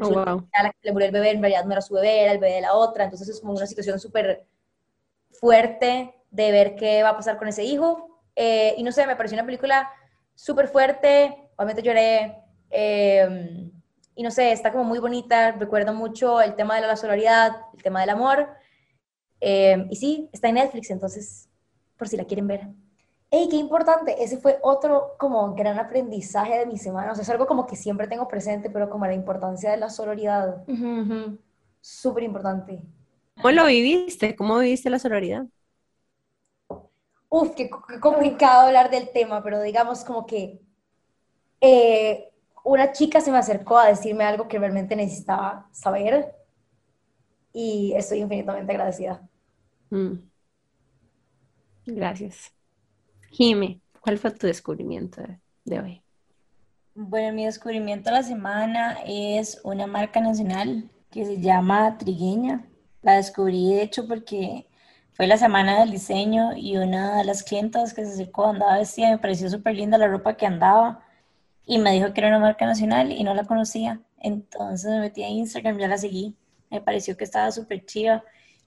oh, 0.00 0.46
a 0.52 0.62
la 0.62 0.70
que 0.70 0.78
le 0.82 0.92
murió 0.92 1.06
el 1.06 1.12
bebé 1.12 1.30
en 1.30 1.40
realidad 1.40 1.64
no 1.64 1.72
era 1.72 1.80
su 1.80 1.94
bebé, 1.94 2.22
era 2.22 2.32
el 2.32 2.38
bebé 2.38 2.54
de 2.54 2.60
la 2.62 2.74
otra, 2.74 3.04
entonces 3.04 3.28
es 3.28 3.40
como 3.40 3.52
una 3.52 3.66
situación 3.66 3.98
súper 3.98 4.46
fuerte 5.32 6.14
de 6.30 6.52
ver 6.52 6.76
qué 6.76 7.02
va 7.02 7.10
a 7.10 7.16
pasar 7.16 7.36
con 7.38 7.48
ese 7.48 7.64
hijo. 7.64 8.20
Eh, 8.36 8.74
y 8.76 8.82
no 8.82 8.92
sé, 8.92 9.06
me 9.06 9.16
pareció 9.16 9.36
una 9.36 9.46
película 9.46 9.90
súper 10.34 10.68
fuerte, 10.68 11.50
obviamente 11.56 11.82
lloré. 11.82 12.38
Eh, 12.70 13.70
y 14.14 14.22
no 14.22 14.30
sé, 14.30 14.52
está 14.52 14.72
como 14.72 14.84
muy 14.84 14.98
bonita, 14.98 15.52
recuerdo 15.52 15.94
mucho 15.94 16.40
el 16.40 16.54
tema 16.54 16.76
de 16.76 16.86
la 16.86 16.96
solidaridad, 16.96 17.52
el 17.74 17.82
tema 17.82 18.00
del 18.00 18.10
amor. 18.10 18.48
Eh, 19.40 19.86
y 19.90 19.96
sí, 19.96 20.28
está 20.32 20.48
en 20.48 20.56
Netflix, 20.56 20.90
entonces, 20.90 21.48
por 21.96 22.08
si 22.08 22.16
la 22.16 22.24
quieren 22.24 22.46
ver. 22.46 22.68
¡Ey, 23.34 23.48
qué 23.48 23.56
importante! 23.56 24.22
Ese 24.22 24.36
fue 24.36 24.58
otro 24.60 25.14
como 25.18 25.54
gran 25.54 25.78
aprendizaje 25.78 26.58
de 26.58 26.66
mi 26.66 26.76
semana. 26.76 27.12
O 27.12 27.14
sea, 27.14 27.22
es 27.22 27.30
algo 27.30 27.46
como 27.46 27.66
que 27.66 27.76
siempre 27.76 28.06
tengo 28.06 28.28
presente, 28.28 28.68
pero 28.68 28.90
como 28.90 29.06
la 29.06 29.14
importancia 29.14 29.70
de 29.70 29.78
la 29.78 29.88
sororidad. 29.88 30.62
Súper 31.80 32.24
importante. 32.24 32.82
¿Cómo 33.36 33.50
lo 33.50 33.64
viviste? 33.64 34.36
¿Cómo 34.36 34.58
viviste 34.58 34.90
la 34.90 34.98
sororidad? 34.98 35.46
Uf, 37.30 37.54
qué, 37.54 37.70
complicado 38.00 38.66
hablar 38.66 38.90
del 38.90 39.10
tema, 39.10 39.42
pero 39.42 39.62
digamos 39.62 40.04
como 40.04 40.26
que 40.26 40.60
eh, 41.62 42.30
una 42.64 42.92
chica 42.92 43.22
se 43.22 43.32
me 43.32 43.38
acercó 43.38 43.78
a 43.78 43.88
decirme 43.88 44.24
algo 44.24 44.46
que 44.46 44.58
realmente 44.58 44.94
necesitaba 44.94 45.70
saber 45.72 46.34
y 47.54 47.94
estoy 47.96 48.18
infinitamente 48.18 48.72
agradecida. 48.72 49.26
Mm. 49.88 50.18
Gracias. 51.86 52.52
Jime, 53.32 53.80
¿cuál 54.02 54.18
fue 54.18 54.30
tu 54.30 54.46
descubrimiento 54.46 55.22
de 55.64 55.80
hoy? 55.80 56.02
Bueno, 56.94 57.32
mi 57.32 57.46
descubrimiento 57.46 58.10
de 58.10 58.16
la 58.16 58.22
semana 58.22 58.98
es 59.06 59.58
una 59.64 59.86
marca 59.86 60.20
nacional 60.20 60.90
que 61.10 61.24
se 61.24 61.40
llama 61.40 61.96
Trigueña. 61.96 62.68
La 63.00 63.14
descubrí, 63.14 63.72
de 63.72 63.82
hecho, 63.84 64.06
porque 64.06 64.66
fue 65.14 65.26
la 65.26 65.38
semana 65.38 65.80
del 65.80 65.92
diseño 65.92 66.54
y 66.54 66.76
una 66.76 67.16
de 67.16 67.24
las 67.24 67.42
clientas 67.42 67.94
que 67.94 68.04
se 68.04 68.12
acercó 68.12 68.48
andaba 68.48 68.76
vestida, 68.76 69.10
me 69.10 69.18
pareció 69.18 69.48
súper 69.48 69.76
linda 69.76 69.96
la 69.96 70.08
ropa 70.08 70.36
que 70.36 70.44
andaba 70.44 71.02
y 71.64 71.78
me 71.78 71.92
dijo 71.92 72.12
que 72.12 72.20
era 72.20 72.28
una 72.28 72.38
marca 72.38 72.66
nacional 72.66 73.12
y 73.12 73.24
no 73.24 73.32
la 73.32 73.44
conocía. 73.44 74.02
Entonces 74.18 74.90
me 74.90 75.00
metí 75.00 75.22
a 75.22 75.30
Instagram, 75.30 75.78
ya 75.78 75.88
la 75.88 75.96
seguí. 75.96 76.36
Me 76.70 76.82
pareció 76.82 77.16
que 77.16 77.24
estaba 77.24 77.50
súper 77.50 77.86
chiva. 77.86 78.24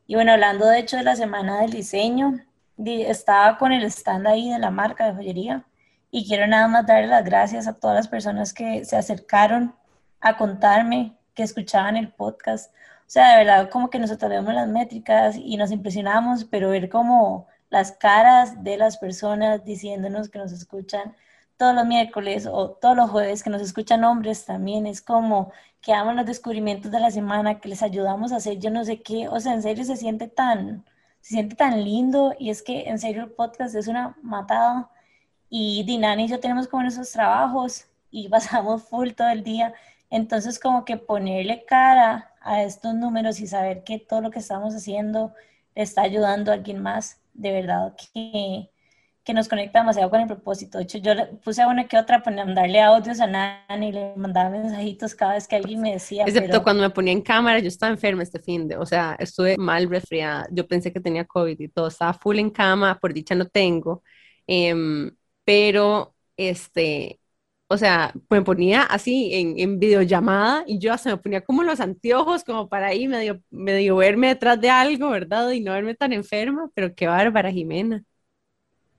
Y 0.08 0.16
bueno, 0.16 0.32
hablando 0.32 0.66
de 0.66 0.80
hecho 0.80 0.98
de 0.98 1.04
la 1.04 1.16
semana 1.16 1.62
del 1.62 1.72
diseño, 1.72 2.40
estaba 2.78 3.58
con 3.58 3.72
el 3.72 3.84
stand 3.86 4.28
ahí 4.28 4.50
de 4.50 4.60
la 4.60 4.72
marca 4.72 5.06
de 5.06 5.14
joyería 5.16 5.66
y 6.12 6.28
quiero 6.28 6.48
nada 6.48 6.68
más 6.68 6.86
darle 6.86 7.08
las 7.08 7.24
gracias 7.26 7.68
a 7.68 7.74
todas 7.74 7.96
las 7.96 8.08
personas 8.08 8.54
que 8.54 8.86
se 8.86 8.98
acercaron 8.98 9.76
a 10.22 10.38
contarme 10.38 11.18
que 11.34 11.44
escuchaban 11.44 11.98
el 11.98 12.12
podcast. 12.14 12.74
O 13.02 13.10
sea, 13.10 13.32
de 13.32 13.46
verdad, 13.46 13.70
como 13.70 13.90
que 13.90 14.00
nosotros 14.00 14.30
vemos 14.32 14.54
las 14.54 14.68
métricas 14.68 15.36
y 15.38 15.58
nos 15.58 15.72
impresionamos, 15.72 16.46
pero 16.46 16.70
ver 16.70 16.90
como 16.90 17.48
las 17.70 17.92
caras 17.92 18.64
de 18.64 18.78
las 18.78 18.98
personas 18.98 19.64
diciéndonos 19.66 20.30
que 20.30 20.40
nos 20.40 20.52
escuchan 20.52 21.16
todos 21.58 21.76
los 21.76 21.86
miércoles 21.86 22.48
o 22.52 22.72
todos 22.72 22.96
los 22.96 23.10
jueves, 23.10 23.44
que 23.44 23.50
nos 23.50 23.62
escuchan 23.62 24.04
hombres 24.04 24.46
también, 24.46 24.88
es 24.88 25.02
como 25.02 25.52
que 25.82 25.94
aman 25.94 26.16
los 26.16 26.26
descubrimientos 26.26 26.92
de 26.92 27.00
la 27.00 27.12
semana, 27.12 27.60
que 27.60 27.70
les 27.70 27.84
ayudamos 27.84 28.32
a 28.32 28.38
hacer 28.38 28.60
yo 28.60 28.72
no 28.72 28.84
sé 28.86 29.02
qué, 29.02 29.28
o 29.28 29.40
sea, 29.40 29.54
en 29.54 29.62
serio 29.62 29.84
se 29.86 29.98
siente 29.98 30.28
tan, 30.28 30.86
se 31.26 31.34
siente 31.34 31.56
tan 31.56 31.84
lindo 31.84 32.36
y 32.38 32.52
es 32.52 32.62
que 32.62 32.88
en 32.88 33.00
serio 33.00 33.24
el 33.24 33.32
podcast 33.32 33.74
es 33.74 33.88
una 33.88 34.16
matada. 34.22 34.92
Y 35.50 35.84
Dinani 35.84 36.26
y 36.26 36.28
yo 36.28 36.40
tenemos 36.40 36.68
como 36.68 36.84
nuestros 36.84 37.12
trabajos 37.12 37.88
y 38.12 38.30
pasamos 38.30 38.84
full 38.84 39.10
todo 39.14 39.30
el 39.30 39.44
día, 39.44 39.74
entonces 40.12 40.60
como 40.60 40.86
que 40.86 40.98
ponerle 40.98 41.66
cara 41.66 42.32
a 42.42 42.62
estos 42.62 42.94
números 42.94 43.40
y 43.40 43.48
saber 43.48 43.84
que 43.84 43.98
todo 43.98 44.22
lo 44.22 44.30
que 44.30 44.38
estamos 44.38 44.76
haciendo 44.76 45.34
está 45.74 46.04
ayudando 46.04 46.52
a 46.52 46.54
alguien 46.54 46.80
más, 46.84 47.20
de 47.34 47.52
verdad 47.52 47.96
que 47.96 48.70
que 49.26 49.34
nos 49.34 49.50
conecta 49.50 49.80
demasiado 49.80 50.12
con 50.12 50.22
el 50.22 50.28
propósito. 50.28 50.78
De 50.78 50.84
hecho, 50.84 51.00
yo 51.00 51.14
puse 51.44 51.66
una 51.66 51.88
que 51.88 51.98
otra 51.98 52.22
para 52.22 52.46
mandarle 52.46 52.80
audios 52.80 53.20
a 53.20 53.26
Nani 53.26 53.88
y 53.88 53.92
le 53.92 54.16
mandaba 54.16 54.52
mensajitos 54.52 55.16
cada 55.16 55.34
vez 55.34 55.48
que 55.48 55.56
alguien 55.56 55.82
me 55.82 55.94
decía. 55.94 56.26
Excepto 56.28 56.62
cuando 56.62 56.84
me 56.84 56.92
ponía 56.92 57.12
en 57.12 57.24
cámara, 57.24 57.58
yo 57.58 57.68
estaba 57.68 57.92
enferma 57.92 58.22
este 58.22 58.40
fin 58.40 58.68
de, 58.68 58.78
o 58.78 58.86
sea, 58.86 59.16
estuve 59.18 59.58
mal 59.58 59.90
resfriada. 59.90 60.48
Yo 60.52 60.68
pensé 60.68 60.94
que 60.94 61.00
tenía 61.00 61.26
COVID 61.26 61.60
y 61.60 61.68
todo, 61.70 61.88
estaba 61.88 62.14
full 62.14 62.38
en 62.38 62.52
cama, 62.52 63.00
por 63.00 63.14
dicha 63.14 63.34
no 63.34 63.48
tengo. 63.48 64.04
Em, 64.46 65.10
pero, 65.44 66.16
este, 66.38 67.20
o 67.68 67.78
sea, 67.78 68.14
me 68.30 68.44
ponía 68.44 68.84
así 68.84 69.34
en, 69.34 69.58
en, 69.58 69.80
videollamada 69.80 70.64
y 70.68 70.78
yo 70.78 70.94
hasta 70.94 71.10
me 71.10 71.18
ponía 71.18 71.42
como 71.42 71.64
los 71.64 71.80
anteojos 71.80 72.44
como 72.44 72.70
para 72.70 72.88
ahí 72.88 73.08
medio, 73.08 73.42
medio 73.50 73.96
verme 73.96 74.28
detrás 74.28 74.62
de 74.62 74.70
algo, 74.70 75.10
¿verdad? 75.10 75.50
Y 75.52 75.62
no 75.62 75.72
verme 75.72 75.96
tan 75.96 76.14
enferma, 76.14 76.70
pero 76.76 76.94
qué 76.94 77.08
bárbara, 77.08 77.52
Jimena. 77.52 78.04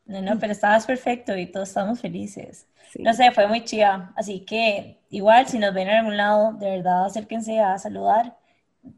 No, 0.07 0.23
no, 0.23 0.39
pero 0.39 0.53
estabas 0.53 0.87
perfecto 0.87 1.37
y 1.37 1.47
todos 1.47 1.69
estamos 1.69 2.01
felices. 2.01 2.67
No 2.99 3.13
sé, 3.13 3.31
fue 3.33 3.47
muy 3.47 3.65
chida. 3.65 4.13
Así 4.17 4.41
que 4.41 4.99
igual, 5.11 5.47
si 5.49 5.59
nos 5.59 5.75
ven 5.75 5.89
en 5.89 5.97
algún 5.97 6.17
lado, 6.17 6.53
de 6.55 6.71
verdad, 6.71 7.07
acérquense 7.07 7.61
a 7.61 7.77
saludar. 7.79 8.37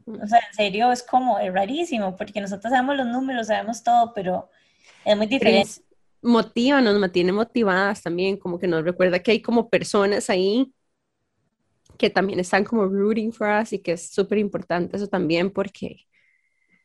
O 0.05 0.27
sea, 0.27 0.39
en 0.47 0.53
serio, 0.55 0.91
es 0.91 1.01
como, 1.01 1.39
es 1.39 1.51
rarísimo, 1.51 2.15
porque 2.15 2.39
nosotros 2.39 2.71
sabemos 2.71 2.95
los 2.95 3.07
números, 3.07 3.47
sabemos 3.47 3.83
todo, 3.83 4.13
pero 4.13 4.49
es 5.03 5.17
muy 5.17 5.25
diferente. 5.25 5.81
Motiva, 6.21 6.81
nos 6.81 6.99
mantiene 6.99 7.31
motivadas 7.31 8.03
también, 8.03 8.37
como 8.37 8.59
que 8.59 8.67
nos 8.67 8.83
recuerda 8.83 9.19
que 9.19 9.31
hay 9.31 9.41
como 9.41 9.69
personas 9.69 10.29
ahí 10.29 10.73
que 11.97 12.09
también 12.09 12.39
están 12.39 12.63
como 12.63 12.85
rooting 12.85 13.31
for 13.31 13.47
us 13.61 13.73
y 13.73 13.79
que 13.79 13.91
es 13.93 14.09
súper 14.09 14.37
importante 14.37 14.95
eso 14.95 15.07
también 15.07 15.51
porque 15.51 16.07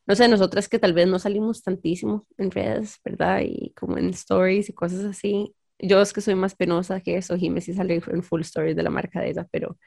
no 0.06 0.14
sé, 0.16 0.28
nosotras 0.28 0.68
que 0.68 0.78
tal 0.78 0.92
vez 0.92 1.08
no 1.08 1.18
salimos 1.18 1.62
tantísimo 1.62 2.26
en 2.38 2.50
redes, 2.50 2.98
¿verdad? 3.04 3.40
Y 3.44 3.72
como 3.74 3.98
en 3.98 4.10
stories 4.10 4.68
y 4.68 4.72
cosas 4.74 5.04
así. 5.04 5.54
Yo 5.78 6.00
es 6.00 6.12
que 6.12 6.20
soy 6.20 6.34
más 6.34 6.54
penosa 6.54 7.00
que 7.00 7.16
eso, 7.16 7.36
Jimmy 7.36 7.60
sí 7.60 7.74
sale 7.74 8.00
en 8.06 8.22
full 8.22 8.42
stories 8.42 8.76
de 8.76 8.82
la 8.82 8.90
marca 8.90 9.20
de 9.20 9.30
ella, 9.30 9.46
pero 9.50 9.78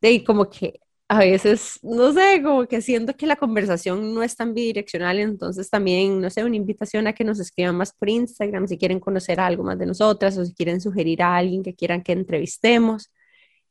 de 0.00 0.08
ahí 0.08 0.24
como 0.24 0.50
que 0.50 0.80
a 1.08 1.18
veces, 1.18 1.78
no 1.82 2.12
sé, 2.12 2.42
como 2.42 2.66
que 2.66 2.80
siento 2.80 3.14
que 3.16 3.26
la 3.26 3.36
conversación 3.36 4.14
no 4.14 4.22
es 4.22 4.36
tan 4.36 4.54
bidireccional, 4.54 5.18
entonces 5.18 5.68
también, 5.70 6.20
no 6.22 6.30
sé, 6.30 6.44
una 6.44 6.56
invitación 6.56 7.06
a 7.06 7.12
que 7.12 7.24
nos 7.24 7.38
escriban 7.40 7.76
más 7.76 7.92
por 7.92 8.08
Instagram 8.08 8.66
si 8.68 8.78
quieren 8.78 9.00
conocer 9.00 9.38
algo 9.40 9.62
más 9.64 9.78
de 9.78 9.86
nosotras 9.86 10.38
o 10.38 10.44
si 10.46 10.54
quieren 10.54 10.80
sugerir 10.80 11.22
a 11.22 11.36
alguien 11.36 11.62
que 11.62 11.74
quieran 11.74 12.02
que 12.02 12.12
entrevistemos. 12.12 13.12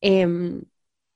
Eh, 0.01 0.27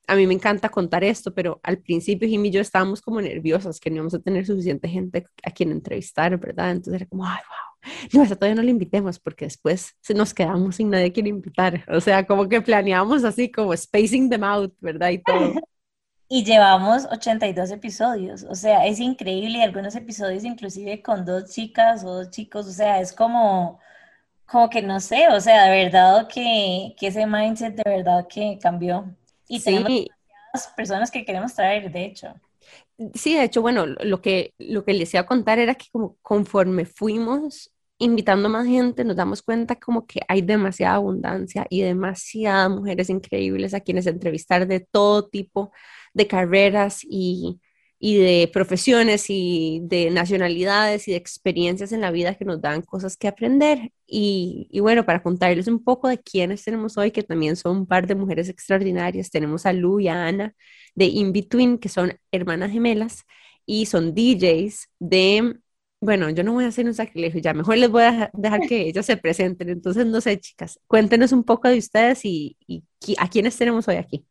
a 0.07 0.15
mí 0.15 0.27
me 0.27 0.33
encanta 0.33 0.69
contar 0.69 1.03
esto, 1.03 1.33
pero 1.33 1.59
al 1.63 1.79
principio 1.79 2.27
Jimmy 2.27 2.49
y 2.49 2.51
yo 2.51 2.61
estábamos 2.61 3.01
como 3.01 3.21
nerviosas, 3.21 3.79
que 3.79 3.89
no 3.89 3.97
íbamos 3.97 4.13
a 4.13 4.19
tener 4.19 4.45
suficiente 4.45 4.87
gente 4.87 5.25
a 5.43 5.51
quien 5.51 5.71
entrevistar, 5.71 6.37
¿verdad? 6.39 6.71
Entonces 6.71 7.01
era 7.01 7.05
como, 7.05 7.25
ay, 7.25 7.39
wow, 7.49 7.75
no, 8.13 8.23
esa 8.23 8.35
todavía 8.35 8.55
no 8.55 8.63
la 8.63 8.71
invitemos 8.71 9.19
porque 9.19 9.45
después 9.45 9.95
nos 10.13 10.33
quedamos 10.33 10.75
sin 10.75 10.89
nadie 10.89 11.07
a 11.07 11.13
quien 11.13 11.27
invitar. 11.27 11.83
O 11.87 11.99
sea, 12.01 12.25
como 12.25 12.47
que 12.49 12.61
planeamos 12.61 13.23
así, 13.23 13.51
como 13.51 13.75
spacing 13.75 14.29
them 14.29 14.43
out, 14.43 14.73
¿verdad? 14.79 15.09
Y 15.09 15.19
todo. 15.19 15.53
Y 16.27 16.43
llevamos 16.43 17.05
82 17.11 17.69
episodios, 17.69 18.43
o 18.49 18.55
sea, 18.55 18.87
es 18.87 18.99
increíble, 18.99 19.61
algunos 19.61 19.95
episodios 19.95 20.43
inclusive 20.43 21.03
con 21.03 21.23
dos 21.23 21.51
chicas 21.51 22.03
o 22.03 22.15
dos 22.15 22.31
chicos, 22.31 22.65
o 22.65 22.71
sea, 22.71 22.99
es 22.99 23.13
como, 23.13 23.79
como 24.47 24.69
que 24.69 24.81
no 24.81 24.99
sé, 24.99 25.27
o 25.29 25.39
sea, 25.39 25.65
de 25.65 25.83
verdad 25.85 26.27
que, 26.27 26.95
que 26.97 27.07
ese 27.07 27.27
mindset 27.27 27.75
de 27.75 27.83
verdad 27.85 28.27
que 28.27 28.57
cambió. 28.59 29.15
Y 29.47 29.59
sí. 29.59 29.65
tenemos 29.65 30.09
personas 30.75 31.11
que 31.11 31.25
queremos 31.25 31.53
traer, 31.53 31.91
de 31.91 32.05
hecho. 32.05 32.33
Sí, 33.13 33.35
de 33.35 33.43
hecho, 33.43 33.61
bueno, 33.61 33.85
lo 33.85 34.21
que, 34.21 34.53
lo 34.57 34.85
que 34.85 34.93
les 34.93 35.13
iba 35.13 35.21
a 35.21 35.25
contar 35.25 35.59
era 35.59 35.75
que 35.75 35.87
como 35.91 36.17
conforme 36.21 36.85
fuimos 36.85 37.71
invitando 37.97 38.49
más 38.49 38.65
gente, 38.65 39.03
nos 39.03 39.15
damos 39.15 39.41
cuenta 39.41 39.75
como 39.75 40.05
que 40.05 40.21
hay 40.27 40.41
demasiada 40.41 40.95
abundancia 40.95 41.65
y 41.69 41.81
demasiadas 41.81 42.69
mujeres 42.69 43.09
increíbles 43.09 43.73
a 43.73 43.79
quienes 43.79 44.07
entrevistar 44.07 44.67
de 44.67 44.79
todo 44.81 45.27
tipo 45.27 45.71
de 46.13 46.27
carreras 46.27 46.99
y, 47.03 47.59
y 47.99 48.17
de 48.17 48.49
profesiones 48.51 49.25
y 49.29 49.79
de 49.83 50.11
nacionalidades 50.11 51.07
y 51.07 51.11
de 51.11 51.17
experiencias 51.17 51.91
en 51.91 52.01
la 52.01 52.11
vida 52.11 52.35
que 52.35 52.45
nos 52.45 52.61
dan 52.61 52.81
cosas 52.81 53.17
que 53.17 53.27
aprender. 53.27 53.91
Y, 54.05 54.69
bueno, 54.81 55.05
para 55.05 55.23
contarles 55.23 55.67
un 55.67 55.83
poco 55.83 56.07
de 56.09 56.19
quiénes 56.19 56.63
tenemos 56.63 56.97
hoy, 56.97 57.11
que 57.11 57.23
también 57.23 57.55
son 57.55 57.77
un 57.77 57.85
par 57.87 58.05
de 58.07 58.15
mujeres 58.15 58.49
extraordinarias, 58.49 59.31
tenemos 59.31 59.65
a 59.65 59.73
Lu 59.73 59.99
y 59.99 60.07
a 60.09 60.27
Ana 60.27 60.53
de 60.93 61.05
In 61.05 61.31
Between, 61.33 61.77
que 61.77 61.89
son 61.89 62.13
hermanas 62.31 62.71
gemelas 62.71 63.23
y 63.65 63.85
son 63.87 64.13
DJs 64.13 64.89
de, 64.99 65.57
bueno, 66.01 66.29
yo 66.29 66.43
no 66.43 66.53
voy 66.53 66.65
a 66.65 66.67
hacer 66.67 66.85
un 66.85 66.93
sacrilegio, 66.93 67.41
ya 67.41 67.53
mejor 67.53 67.77
les 67.77 67.89
voy 67.89 68.03
a 68.03 68.29
dejar 68.33 68.61
que 68.67 68.89
ellas 68.89 69.05
se 69.05 69.17
presenten. 69.17 69.69
Entonces, 69.69 70.05
no 70.05 70.21
sé, 70.21 70.39
chicas, 70.39 70.79
cuéntenos 70.87 71.31
un 71.31 71.43
poco 71.43 71.69
de 71.69 71.77
ustedes 71.79 72.21
y 72.25 72.57
a 73.17 73.29
quiénes 73.29 73.57
tenemos 73.57 73.87
hoy 73.87 73.95
aquí. 73.95 74.25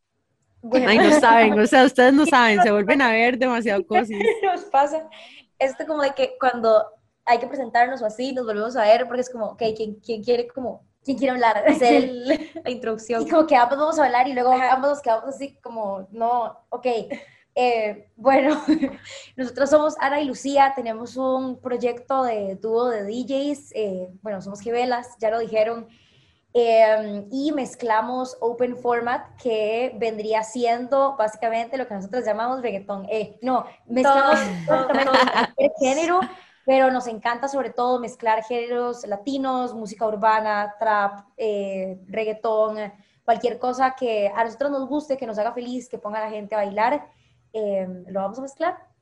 Ay, 0.72 0.98
no 0.98 1.20
saben, 1.20 1.58
o 1.58 1.66
sea, 1.66 1.84
ustedes 1.84 2.12
no 2.12 2.26
saben, 2.26 2.62
se 2.62 2.70
vuelven 2.70 3.02
a 3.02 3.10
ver 3.10 3.38
demasiado 3.38 3.86
cosas. 3.86 4.10
Nos 4.42 4.64
pasa 4.64 5.08
esto 5.58 5.86
como 5.86 6.02
de 6.02 6.12
que 6.12 6.36
cuando 6.38 6.84
hay 7.24 7.38
que 7.38 7.46
presentarnos 7.46 8.02
o 8.02 8.06
así, 8.06 8.32
nos 8.32 8.46
volvemos 8.46 8.76
a 8.76 8.82
ver, 8.82 9.06
porque 9.06 9.22
es 9.22 9.30
como, 9.30 9.46
ok, 9.46 9.62
¿quién, 9.76 9.94
quién 9.96 10.22
quiere 10.22 10.46
como, 10.48 10.84
quién 11.02 11.16
quiere 11.16 11.32
hablar? 11.32 11.64
Hacer 11.68 12.10
la 12.10 12.70
introducción. 12.70 13.22
Y 13.22 13.30
como 13.30 13.46
que 13.46 13.56
ambos 13.56 13.78
vamos 13.78 13.98
a 13.98 14.04
hablar 14.04 14.28
y 14.28 14.34
luego 14.34 14.52
ambos 14.52 14.90
nos 14.90 15.02
quedamos 15.02 15.34
así 15.34 15.56
como, 15.62 16.08
no, 16.10 16.58
ok. 16.70 16.86
Eh, 17.56 18.08
bueno, 18.16 18.60
nosotros 19.36 19.70
somos 19.70 19.94
Ana 20.00 20.20
y 20.20 20.24
Lucía, 20.24 20.72
tenemos 20.74 21.16
un 21.16 21.60
proyecto 21.60 22.24
de 22.24 22.56
dúo 22.56 22.88
de 22.88 23.04
DJs, 23.04 23.72
eh, 23.74 24.08
bueno, 24.22 24.42
somos 24.42 24.60
gemelas, 24.60 25.08
ya 25.20 25.30
lo 25.30 25.38
dijeron, 25.38 25.86
Em, 26.56 27.26
y 27.32 27.50
mezclamos 27.50 28.36
open 28.40 28.76
format, 28.76 29.26
que 29.42 29.92
vendría 29.98 30.44
siendo 30.44 31.16
básicamente 31.16 31.76
lo 31.76 31.88
que 31.88 31.94
nosotros 31.94 32.24
llamamos 32.24 32.62
reggaetón. 32.62 33.08
Eh, 33.10 33.36
no, 33.42 33.66
mezclamos 33.86 34.38
el 35.56 35.70
género, 35.80 36.20
pero 36.64 36.92
nos 36.92 37.08
encanta 37.08 37.48
sobre 37.48 37.70
todo 37.70 37.98
mezclar 37.98 38.44
géneros 38.44 39.04
latinos, 39.04 39.74
música 39.74 40.06
urbana, 40.06 40.76
trap, 40.78 41.26
eh, 41.36 41.98
reggaetón, 42.06 42.78
cualquier 43.24 43.58
cosa 43.58 43.96
que 43.96 44.28
a 44.28 44.44
nosotros 44.44 44.70
nos 44.70 44.88
guste, 44.88 45.16
que 45.16 45.26
nos 45.26 45.36
haga 45.38 45.52
feliz, 45.52 45.88
que 45.88 45.98
ponga 45.98 46.20
a 46.20 46.26
la 46.26 46.30
gente 46.30 46.54
a 46.54 46.58
bailar, 46.58 47.10
em, 47.52 48.04
lo 48.06 48.20
vamos 48.20 48.38
a 48.38 48.42
mezclar. 48.42 48.93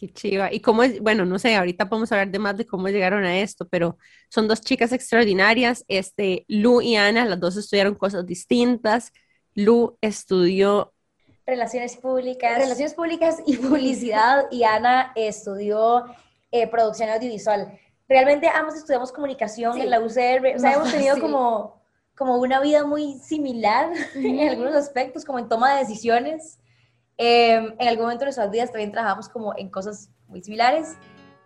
Qué 0.00 0.08
chiva. 0.08 0.50
Y 0.50 0.60
cómo 0.60 0.82
es, 0.82 0.98
bueno, 1.02 1.26
no 1.26 1.38
sé, 1.38 1.54
ahorita 1.54 1.90
podemos 1.90 2.10
hablar 2.10 2.30
de 2.30 2.38
más 2.38 2.56
de 2.56 2.66
cómo 2.66 2.88
llegaron 2.88 3.22
a 3.24 3.38
esto, 3.38 3.68
pero 3.68 3.98
son 4.30 4.48
dos 4.48 4.62
chicas 4.62 4.92
extraordinarias. 4.92 5.84
Este, 5.88 6.46
Lu 6.48 6.80
y 6.80 6.96
Ana, 6.96 7.26
las 7.26 7.38
dos 7.38 7.58
estudiaron 7.58 7.94
cosas 7.94 8.24
distintas. 8.24 9.12
Lu 9.54 9.98
estudió 10.00 10.94
Relaciones 11.44 11.96
Públicas. 11.98 12.58
Relaciones 12.58 12.94
Públicas 12.94 13.42
y 13.44 13.56
Publicidad 13.58 14.46
y 14.50 14.62
Ana 14.62 15.12
estudió 15.16 16.06
eh, 16.50 16.66
Producción 16.68 17.10
Audiovisual. 17.10 17.78
Realmente 18.08 18.48
ambos 18.48 18.76
estudiamos 18.76 19.12
comunicación 19.12 19.78
en 19.78 19.90
la 19.90 20.00
UCR, 20.00 20.54
o 20.56 20.58
sea, 20.58 20.72
hemos 20.74 20.90
tenido 20.90 21.20
como, 21.20 21.78
como 22.16 22.36
una 22.36 22.58
vida 22.60 22.86
muy 22.86 23.18
similar 23.18 23.92
en 24.14 24.48
algunos 24.48 24.74
aspectos, 24.76 25.26
como 25.26 25.40
en 25.40 25.48
toma 25.48 25.74
de 25.74 25.80
decisiones. 25.80 26.59
Em, 27.22 27.74
en 27.78 27.86
algún 27.86 28.04
momento 28.04 28.20
de 28.20 28.26
nuestras 28.28 28.50
vidas 28.50 28.72
también 28.72 28.92
trabajamos 28.92 29.28
como 29.28 29.52
en 29.58 29.68
cosas 29.68 30.08
muy 30.26 30.42
similares, 30.42 30.96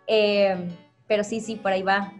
em, 0.06 0.68
pero 1.08 1.24
sí, 1.24 1.40
sí, 1.40 1.56
por 1.56 1.72
ahí 1.72 1.82
va. 1.82 2.12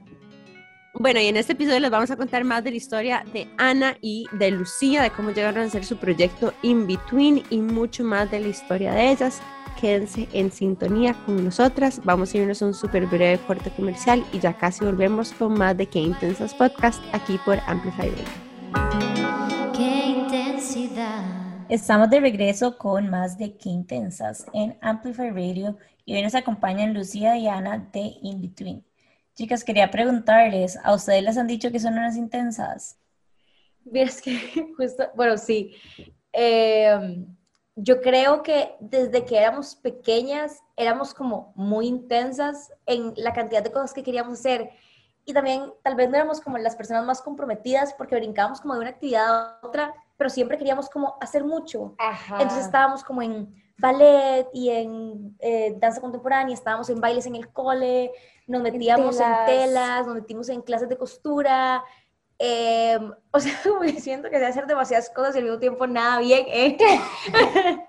Bueno, 0.95 1.21
y 1.21 1.27
en 1.27 1.37
este 1.37 1.53
episodio 1.53 1.79
les 1.79 1.91
vamos 1.91 2.11
a 2.11 2.17
contar 2.17 2.43
más 2.43 2.65
de 2.65 2.71
la 2.71 2.77
historia 2.77 3.25
de 3.33 3.49
Ana 3.57 3.97
y 4.01 4.27
de 4.33 4.51
Lucía, 4.51 5.03
de 5.03 5.11
cómo 5.11 5.31
llegaron 5.31 5.63
a 5.63 5.67
hacer 5.67 5.85
su 5.85 5.97
proyecto 5.97 6.53
In 6.63 6.89
Between 6.89 7.45
y 7.49 7.59
mucho 7.59 8.03
más 8.03 8.29
de 8.29 8.41
la 8.41 8.49
historia 8.49 8.93
de 8.93 9.13
ellas. 9.13 9.41
Quédense 9.81 10.29
en 10.33 10.51
sintonía 10.51 11.15
con 11.25 11.45
nosotras. 11.45 12.01
Vamos 12.03 12.35
a 12.35 12.39
irnos 12.39 12.61
a 12.61 12.67
un 12.67 12.75
súper 12.75 13.07
breve 13.07 13.39
corte 13.47 13.71
comercial 13.71 14.25
y 14.33 14.41
ya 14.41 14.53
casi 14.57 14.85
volvemos 14.85 15.33
con 15.33 15.55
más 15.55 15.77
de 15.77 15.87
Qué 15.87 16.01
Intensas 16.01 16.55
Podcast 16.55 17.01
aquí 17.13 17.39
por 17.45 17.61
Amplify 17.69 18.11
Radio. 18.11 19.14
Estamos 21.75 22.09
de 22.09 22.21
regreso 22.21 22.79
con 22.79 23.11
más 23.11 23.37
de 23.37 23.57
Qué 23.57 23.69
Intensas 23.69 24.47
en 24.53 24.79
Amplify 24.81 25.31
Radio 25.31 25.77
y 26.05 26.15
hoy 26.15 26.23
nos 26.23 26.37
acompañan 26.37 26.95
Lucía 26.95 27.37
y 27.37 27.49
Ana 27.49 27.91
de 27.93 28.13
In 28.23 28.41
Between. 28.41 28.87
Chicas, 29.35 29.65
quería 29.65 29.91
preguntarles, 29.91 30.79
¿a 30.85 30.95
ustedes 30.95 31.25
les 31.25 31.37
han 31.37 31.49
dicho 31.49 31.73
que 31.73 31.81
son 31.81 31.95
unas 31.95 32.17
intensas? 32.17 32.97
Es 33.93 34.23
que 34.23 34.39
justo, 34.77 35.11
bueno, 35.17 35.37
sí. 35.37 35.75
Em, 36.31 37.27
yo 37.75 38.01
creo 38.01 38.45
que 38.45 38.77
desde 38.79 39.25
que 39.25 39.37
éramos 39.37 39.75
pequeñas 39.75 40.63
éramos 40.77 41.13
como 41.13 41.53
muy 41.57 41.89
intensas 41.89 42.71
en 42.87 43.15
la 43.17 43.33
cantidad 43.33 43.65
de 43.65 43.73
cosas 43.73 43.93
que 43.93 44.05
queríamos 44.05 44.39
hacer. 44.39 44.71
Y 45.25 45.33
también 45.33 45.73
tal 45.83 45.97
vez 45.97 46.09
no 46.09 46.15
éramos 46.15 46.41
como 46.41 46.57
las 46.57 46.77
personas 46.77 47.05
más 47.05 47.21
comprometidas 47.21 47.95
porque 47.95 48.15
brincábamos 48.15 48.61
como 48.61 48.75
de 48.75 48.81
una 48.81 48.91
actividad 48.91 49.27
a 49.27 49.59
otra, 49.67 49.93
pero 50.17 50.31
siempre 50.31 50.59
queríamos 50.59 50.89
como 50.89 51.17
hacer 51.21 51.45
mucho. 51.45 51.95
Entonces 52.39 52.67
estábamos 52.67 53.03
como 53.03 53.23
en 53.23 53.53
ballet 53.79 54.47
y 54.53 54.71
en 54.71 55.37
eh, 55.41 55.75
danza 55.79 56.01
contemporánea, 56.01 56.55
estábamos 56.55 56.89
en 56.91 57.01
bailes 57.01 57.27
en 57.27 57.35
el 57.35 57.49
cole, 57.53 58.13
nos 58.47 58.63
metíamos 58.63 59.19
en 59.21 59.33
telas, 59.47 60.07
nos 60.07 60.15
metimos 60.15 60.49
en 60.49 60.63
clases 60.63 60.89
de 60.89 60.97
costura. 60.97 61.83
Em, 62.39 63.13
o 63.31 63.41
sea, 63.41 63.53
siento 63.99 64.31
que 64.31 64.39
se 64.39 64.47
hacer 64.47 64.67
demasiadas 64.67 65.11
cosas 65.11 65.35
y 65.35 65.39
al 65.39 65.45
mismo 65.45 65.59
tiempo 65.59 65.87
nada 65.87 66.21
bien. 66.21 66.47
¿eh? 66.49 66.77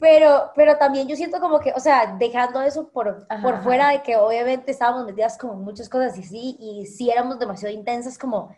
pero, 0.00 0.50
pero 0.56 0.76
también 0.78 1.06
yo 1.06 1.14
siento 1.14 1.38
como 1.40 1.60
que, 1.60 1.72
o 1.72 1.80
sea, 1.80 2.16
dejando 2.18 2.60
eso 2.62 2.88
por, 2.88 3.26
por 3.40 3.62
fuera 3.62 3.90
de 3.90 4.02
que 4.02 4.16
obviamente 4.16 4.72
estábamos 4.72 5.06
metidas 5.06 5.38
como 5.38 5.52
en 5.54 5.60
muchas 5.60 5.88
cosas 5.88 6.18
y 6.18 6.24
sí, 6.24 6.56
y 6.58 6.86
sí 6.86 7.10
éramos 7.10 7.38
demasiado 7.38 7.72
intensas 7.72 8.18
como 8.18 8.54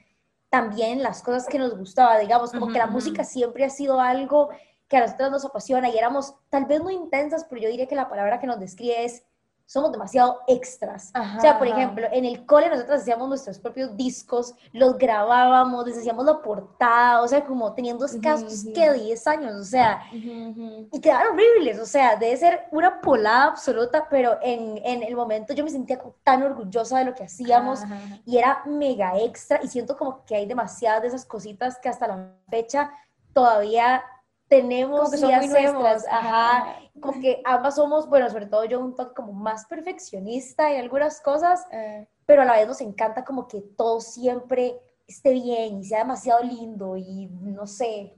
también 0.54 1.02
las 1.02 1.20
cosas 1.20 1.49
que 1.49 1.58
nos 1.58 1.76
gustaba, 1.76 2.16
digamos, 2.16 2.52
como 2.52 2.68
que 2.68 2.78
la 2.78 2.87
música 2.87 3.25
siempre 3.25 3.64
ha 3.64 3.70
sido 3.70 4.00
algo 4.00 4.50
que 4.87 4.96
a 4.96 5.00
nosotros 5.00 5.32
nos 5.32 5.44
apasiona 5.44 5.88
y 5.88 5.99
éramos 5.99 6.37
tal 6.49 6.66
vez 6.66 6.80
no 6.80 6.92
intensas, 6.92 7.44
pero 7.50 7.61
yo 7.61 7.68
diría 7.68 7.88
que 7.88 7.96
la 7.96 8.08
palabra 8.08 8.38
que 8.38 8.46
nos 8.46 8.61
describe 8.61 9.04
es 9.04 9.25
somos 9.66 9.90
demasiado 9.92 10.40
extras. 10.47 11.12
o 11.14 11.40
sea, 11.40 11.59
por 11.59 11.66
ejemplo, 11.66 12.06
en 12.12 12.25
el 12.25 12.44
cole 12.47 12.68
nosotros 12.68 13.00
hacíamos 13.00 13.28
nuestros 13.28 13.59
propios 13.59 13.97
discos, 13.97 14.54
los 14.73 14.99
grabábamos, 14.99 15.87
les 15.87 15.99
hacíamos 15.99 16.25
la 16.25 16.40
portada, 16.42 17.23
o 17.23 17.28
sea, 17.28 17.44
como 17.44 17.73
teniendo 17.73 18.04
escasos 18.04 18.64
que 18.75 18.92
10 18.92 19.26
años, 19.26 19.54
o 19.54 19.64
sea, 19.64 20.02
y 20.12 21.00
quedaron 21.00 21.35
horribles, 21.35 21.78
o 21.80 21.87
sea, 21.87 22.16
debe 22.16 22.37
ser 22.37 22.66
una 22.71 23.00
polada 23.00 23.44
absoluta, 23.44 24.06
pero 24.09 24.38
en, 24.42 24.78
en 24.85 25.02
el 25.02 25.16
momento 25.16 25.54
yo 25.54 25.64
me 25.64 25.71
sentía 25.71 26.00
tan 26.23 26.42
orgullosa 26.42 26.99
de 26.99 27.06
lo 27.06 27.14
que 27.14 27.25
hacíamos 27.25 27.80
y 28.25 28.38
era 28.38 28.62
mega 28.66 29.18
extra 29.18 29.61
y 29.62 29.68
siento 29.68 29.97
como 29.97 30.25
que 30.25 30.37
hay 30.37 30.47
demasiadas 30.47 31.02
de 31.02 31.09
esas 31.09 31.25
cositas 31.25 31.78
que 31.78 31.88
hasta 31.88 32.06
la 32.06 32.33
fecha 32.48 32.92
todavía 33.33 34.05
tenemos 34.48 35.11
muy 35.11 35.33
ajá, 35.33 36.76
como 37.00 37.20
que 37.20 37.40
ambas 37.44 37.76
somos, 37.76 38.09
bueno, 38.09 38.28
sobre 38.30 38.46
todo 38.46 38.64
yo 38.64 38.80
un 38.80 38.94
toque 38.94 39.14
como 39.14 39.33
más 39.33 39.66
perfeccionista 39.66 40.72
en 40.72 40.80
algunas 40.80 41.20
cosas, 41.20 41.66
eh. 41.72 42.07
pero 42.26 42.42
a 42.42 42.44
la 42.44 42.54
vez 42.54 42.68
nos 42.68 42.80
encanta 42.80 43.24
como 43.24 43.48
que 43.48 43.61
todo 43.61 44.00
siempre 44.00 44.80
esté 45.07 45.33
bien 45.33 45.80
y 45.80 45.85
sea 45.85 45.98
demasiado 45.98 46.42
lindo 46.42 46.96
y 46.96 47.26
no 47.26 47.66
sé, 47.66 48.14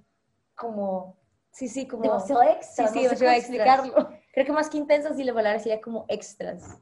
como 0.55 1.17
sí, 1.51 1.69
sí, 1.69 1.87
como 1.87 2.03
demasiado 2.03 2.43
extra, 2.43 2.89
sí, 2.89 3.01
sí, 3.01 3.07
no 3.07 3.17
sé 3.17 3.29
a 3.29 3.37
explicarlo. 3.37 4.09
Creo 4.33 4.47
que 4.47 4.53
más 4.53 4.69
que 4.69 4.77
intensas 4.77 5.19
y 5.19 5.25
la 5.25 5.33
palabra 5.33 5.59
sería 5.59 5.81
como 5.81 6.05
extras 6.09 6.79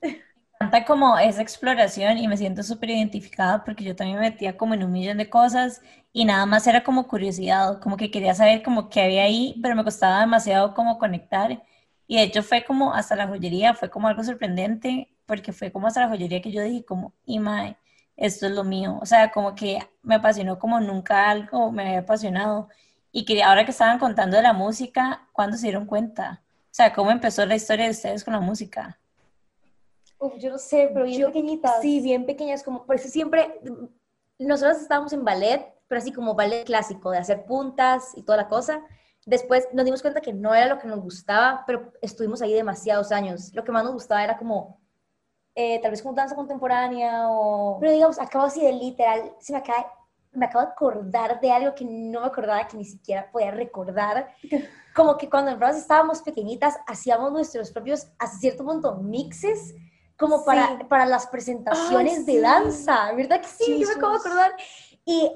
encanta 0.64 0.84
como 0.86 1.18
esa 1.18 1.42
exploración 1.42 2.18
y 2.18 2.28
me 2.28 2.36
siento 2.36 2.62
súper 2.62 2.90
identificada 2.90 3.64
porque 3.64 3.84
yo 3.84 3.94
también 3.96 4.18
me 4.18 4.30
metía 4.30 4.56
como 4.56 4.74
en 4.74 4.82
un 4.84 4.92
millón 4.92 5.18
de 5.18 5.28
cosas 5.28 5.82
y 6.12 6.24
nada 6.24 6.46
más 6.46 6.66
era 6.66 6.82
como 6.84 7.06
curiosidad, 7.06 7.80
como 7.80 7.96
que 7.96 8.10
quería 8.10 8.34
saber 8.34 8.62
como 8.62 8.88
qué 8.88 9.02
había 9.02 9.24
ahí, 9.24 9.58
pero 9.62 9.76
me 9.76 9.84
costaba 9.84 10.20
demasiado 10.20 10.74
como 10.74 10.98
conectar. 10.98 11.62
Y 12.06 12.16
de 12.16 12.22
hecho 12.24 12.42
fue 12.42 12.64
como 12.64 12.94
hasta 12.94 13.16
la 13.16 13.26
joyería, 13.28 13.74
fue 13.74 13.90
como 13.90 14.08
algo 14.08 14.22
sorprendente 14.24 15.10
porque 15.26 15.52
fue 15.52 15.72
como 15.72 15.86
hasta 15.86 16.00
la 16.00 16.08
joyería 16.08 16.40
que 16.42 16.52
yo 16.52 16.62
dije 16.62 16.84
como, 16.84 17.14
y 17.26 17.38
mae, 17.38 17.76
esto 18.16 18.46
es 18.46 18.52
lo 18.52 18.64
mío. 18.64 18.98
O 19.02 19.06
sea, 19.06 19.30
como 19.32 19.54
que 19.54 19.78
me 20.02 20.16
apasionó 20.16 20.58
como 20.58 20.80
nunca 20.80 21.30
algo 21.30 21.72
me 21.72 21.82
había 21.84 22.00
apasionado. 22.00 22.68
Y 23.12 23.24
quería, 23.24 23.48
ahora 23.48 23.64
que 23.64 23.70
estaban 23.72 23.98
contando 23.98 24.36
de 24.36 24.42
la 24.42 24.52
música, 24.52 25.28
¿cuándo 25.32 25.56
se 25.56 25.64
dieron 25.66 25.86
cuenta? 25.86 26.42
O 26.64 26.68
sea, 26.70 26.92
¿cómo 26.92 27.10
empezó 27.10 27.46
la 27.46 27.56
historia 27.56 27.86
de 27.86 27.92
ustedes 27.92 28.24
con 28.24 28.34
la 28.34 28.40
música? 28.40 28.98
Yo 30.38 30.50
no 30.50 30.58
sé, 30.58 30.90
pero 30.92 31.04
bien 31.04 31.26
pequeñitas. 31.26 31.80
Sí, 31.80 32.00
bien 32.00 32.26
pequeñas, 32.26 32.62
como 32.62 32.84
por 32.84 32.96
eso 32.96 33.08
siempre, 33.08 33.60
nosotros 34.38 34.80
estábamos 34.80 35.12
en 35.12 35.24
ballet, 35.24 35.74
pero 35.88 36.00
así 36.00 36.12
como 36.12 36.34
ballet 36.34 36.64
clásico, 36.64 37.10
de 37.10 37.18
hacer 37.18 37.44
puntas 37.44 38.12
y 38.16 38.22
toda 38.22 38.38
la 38.38 38.48
cosa. 38.48 38.82
Después 39.26 39.68
nos 39.72 39.84
dimos 39.84 40.02
cuenta 40.02 40.20
que 40.20 40.32
no 40.32 40.54
era 40.54 40.66
lo 40.66 40.78
que 40.78 40.88
nos 40.88 41.00
gustaba, 41.00 41.64
pero 41.66 41.92
estuvimos 42.02 42.42
ahí 42.42 42.52
demasiados 42.52 43.10
años. 43.12 43.52
Lo 43.54 43.64
que 43.64 43.72
más 43.72 43.84
nos 43.84 43.94
gustaba 43.94 44.22
era 44.22 44.36
como, 44.36 44.80
eh, 45.54 45.80
tal 45.80 45.90
vez 45.90 46.02
como 46.02 46.14
danza 46.14 46.34
contemporánea 46.34 47.28
o... 47.30 47.78
Pero 47.80 47.92
digamos, 47.92 48.18
acabo 48.18 48.44
así 48.44 48.60
de 48.60 48.72
literal, 48.72 49.34
se 49.38 49.52
me 49.52 49.58
acaba, 49.58 49.86
me 50.32 50.46
acabo 50.46 50.64
de 50.66 50.72
acordar 50.72 51.40
de 51.40 51.50
algo 51.50 51.74
que 51.74 51.84
no 51.84 52.20
me 52.20 52.26
acordaba, 52.26 52.66
que 52.66 52.76
ni 52.76 52.84
siquiera 52.84 53.30
podía 53.30 53.50
recordar. 53.50 54.28
Como 54.94 55.16
que 55.16 55.28
cuando 55.28 55.50
en 55.50 55.62
estábamos 55.76 56.22
pequeñitas, 56.22 56.78
hacíamos 56.86 57.32
nuestros 57.32 57.70
propios, 57.72 58.08
hasta 58.18 58.38
cierto 58.38 58.64
punto, 58.64 58.96
mixes 58.96 59.74
como 60.24 60.44
para, 60.44 60.78
para 60.88 61.06
las 61.06 61.26
presentaciones 61.26 62.24
de 62.24 62.40
danza, 62.40 63.12
¿verdad 63.12 63.40
que 63.40 63.48
sí? 63.48 63.78
Yo 63.78 63.88
me 63.88 63.94
acabo 63.94 64.12
de 64.12 64.18
acordar. 64.18 64.52
Y 65.04 65.30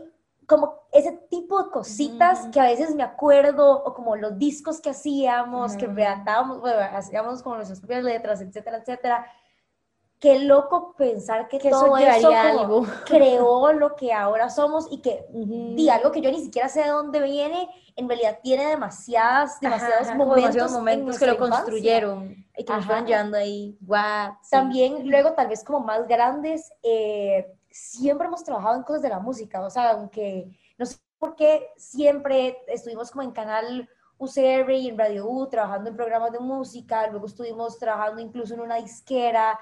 como 0.46 0.80
ese 0.92 1.12
tipo 1.28 1.62
de 1.62 1.70
cositas 1.70 2.48
que 2.50 2.58
a 2.58 2.64
veces 2.64 2.94
me 2.94 3.02
acuerdo, 3.02 3.84
o 3.84 3.92
como 3.92 4.16
los 4.16 4.38
discos 4.38 4.80
que 4.80 4.90
hacíamos, 4.90 5.76
que 5.76 5.86
redactábamos, 5.86 6.60
bueno, 6.60 6.78
hacíamos 6.94 7.42
como 7.42 7.56
nuestras 7.56 7.80
propias 7.80 8.02
letras, 8.02 8.40
etcétera, 8.40 8.78
etcétera. 8.78 9.26
Qué 10.20 10.40
loco 10.40 10.94
pensar 10.96 11.46
que, 11.46 11.58
todo 11.58 11.96
eso, 11.96 12.30
algo. 12.30 12.84
creó 13.06 13.72
lo 13.72 13.94
que 13.94 14.12
ahora 14.12 14.50
somos 14.50 14.88
y 14.90 15.00
que 15.00 15.24
di 15.30 15.88
algo 15.88 16.10
que 16.10 16.20
yo 16.20 16.30
ni 16.32 16.40
siquiera 16.40 16.68
sé 16.68 16.82
de 16.82 16.88
dónde 16.88 17.22
viene, 17.22 17.68
en 17.94 18.08
realidad 18.08 18.40
tiene 18.42 18.66
demasiadas, 18.66 19.60
demasiados 19.60 20.14
momentos, 20.16 20.72
momentos 20.72 21.18
que 21.18 21.26
lo 21.26 21.38
construyeron 21.38 22.44
y 22.56 22.64
que 22.64 22.72
nos 22.72 22.84
fueron 22.84 23.06
llevando 23.06 23.36
ahí. 23.36 23.78
Wow, 23.80 24.38
También 24.50 25.08
luego 25.08 25.34
tal 25.34 25.48
vez 25.48 25.62
como 25.62 25.80
más 25.80 26.08
grandes, 26.08 26.72
eh, 26.82 27.54
siempre 27.70 28.26
hemos 28.26 28.42
trabajado 28.42 28.76
en 28.76 28.82
cosas 28.82 29.02
de 29.02 29.08
la 29.10 29.20
música, 29.20 29.60
o 29.60 29.70
sea, 29.70 29.90
aunque 29.90 30.48
no 30.78 30.86
sé 30.86 30.96
por 31.18 31.36
qué 31.36 31.68
siempre 31.76 32.58
estuvimos 32.66 33.10
como 33.10 33.22
en 33.22 33.30
canal 33.30 33.88
UCR 34.18 34.70
y 34.72 34.88
en 34.88 34.98
Radio 34.98 35.28
U 35.28 35.48
trabajando 35.48 35.90
en 35.90 35.96
programas 35.96 36.32
de 36.32 36.40
música, 36.40 37.06
luego 37.08 37.26
estuvimos 37.26 37.78
trabajando 37.78 38.20
incluso 38.20 38.54
en 38.54 38.60
una 38.60 38.76
disquera, 38.76 39.58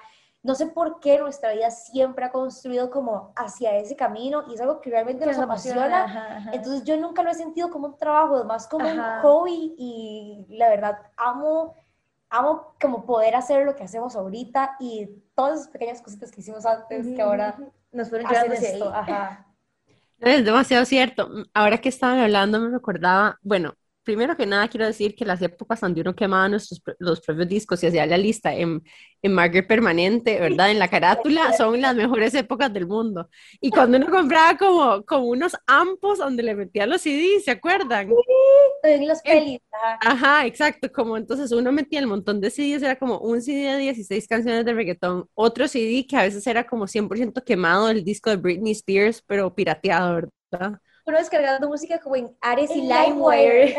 no 0.47 0.55
sé 0.55 0.67
por 0.69 1.01
qué 1.01 1.19
nuestra 1.19 1.53
vida 1.53 1.71
siempre 1.73 2.25
ha 2.25 2.31
construido 2.31 2.89
como 2.89 3.33
hacia 3.35 3.77
ese 3.77 3.97
camino 3.97 4.45
y 4.49 4.55
es 4.55 4.61
algo 4.61 4.81
que 4.81 4.91
realmente 4.91 5.27
nos 5.27 5.39
apasiona. 5.39 6.49
Entonces 6.53 6.85
yo 6.85 6.97
nunca 6.97 7.25
lo 7.25 7.31
he 7.31 7.35
sentido 7.35 7.69
como 7.69 7.89
un 7.89 7.99
trabajo, 7.99 8.45
más 8.45 8.69
como 8.69 8.89
un 8.89 9.01
hobby 9.23 9.75
y 9.77 10.47
la 10.51 10.69
verdad 10.69 10.99
amo, 11.17 11.75
amo 12.31 12.75
como 12.81 13.05
poder 13.05 13.35
hacer 13.35 13.67
lo 13.67 13.75
que 13.75 13.83
hacemos 13.83 14.15
ahorita 14.15 14.77
y 14.79 15.09
todas 15.35 15.61
esas 15.61 15.69
pequeñas 15.69 16.01
cositas 16.01 16.31
que 16.31 16.41
hicimos 16.41 16.65
antes 16.65 17.07
que 17.09 17.21
ahora 17.21 17.59
nos 17.91 18.09
fueron 18.09 18.29
llevando 18.29 18.55
esto. 18.55 18.93
Es 20.21 20.45
demasiado 20.45 20.85
cierto. 20.87 21.29
Ahora 21.53 21.79
que 21.79 21.91
estaban 21.91 22.19
hablando 22.21 22.59
me 22.59 22.71
recordaba, 22.71 23.39
bueno, 23.43 23.75
primero 24.07 24.37
que 24.37 24.47
nada 24.47 24.69
quiero 24.69 24.87
decir 24.87 25.17
que 25.17 25.25
las 25.25 25.43
épocas 25.43 25.81
donde 25.81 26.01
uno 26.01 26.15
quemaba 26.15 26.49
nuestros, 26.49 26.81
los 27.01 27.21
propios 27.21 27.49
discos 27.49 27.83
y 27.83 27.89
hacía 27.89 28.07
la 28.07 28.17
lista 28.17 28.55
en, 28.55 28.83
en 29.21 29.33
Margaret 29.35 29.67
Permanente, 29.67 30.39
¿verdad? 30.39 30.71
En 30.71 30.79
la 30.79 30.89
carátula, 30.89 31.53
son 31.59 31.81
las 31.81 31.97
mejores 31.97 32.33
épocas 32.35 32.73
del 32.73 32.87
mundo. 32.87 33.29
Y 33.61 33.71
cuando 33.71 33.99
uno 33.99 34.09
compraba 34.09 34.57
como, 34.57 35.05
como 35.05 35.27
unos 35.27 35.57
ampos 35.67 36.19
donde 36.19 36.45
le 36.45 36.55
metía 36.55 36.87
los 36.87 37.03
CDs, 37.03 37.45
¿se 37.45 37.51
acuerdan? 37.51 38.09
Sí, 38.85 39.05
los 39.05 39.21
pelis. 39.23 39.59
Ajá, 40.01 40.47
exacto, 40.47 40.91
como 40.93 41.17
entonces 41.17 41.51
uno 41.51 41.73
metía 41.73 41.99
el 41.99 42.07
montón 42.07 42.41
de 42.41 42.51
CDs, 42.51 42.83
era 42.83 42.97
como 42.97 43.19
un 43.19 43.43
CD 43.43 43.73
de 43.73 43.79
16 43.79 44.29
canciones 44.29 44.65
de 44.65 44.73
reggaetón, 44.73 45.29
otro 45.35 45.67
CD 45.67 46.07
que 46.09 46.17
a 46.17 46.23
veces 46.23 46.47
era 46.47 46.65
como 46.65 46.87
100% 46.87 47.43
quemado, 47.45 47.91
el 47.91 48.05
disco 48.05 48.31
de 48.31 48.37
Britney 48.37 48.73
Spears, 48.73 49.21
pero 49.27 49.53
pirateado, 49.53 50.31
¿verdad? 50.53 50.81
Uno 51.07 51.19
descargando 51.19 51.69
música 51.69 52.01
como 52.01 52.17
en 52.17 52.37
Ares 52.41 52.71
y 52.71 52.83
LimeWire. 52.83 53.77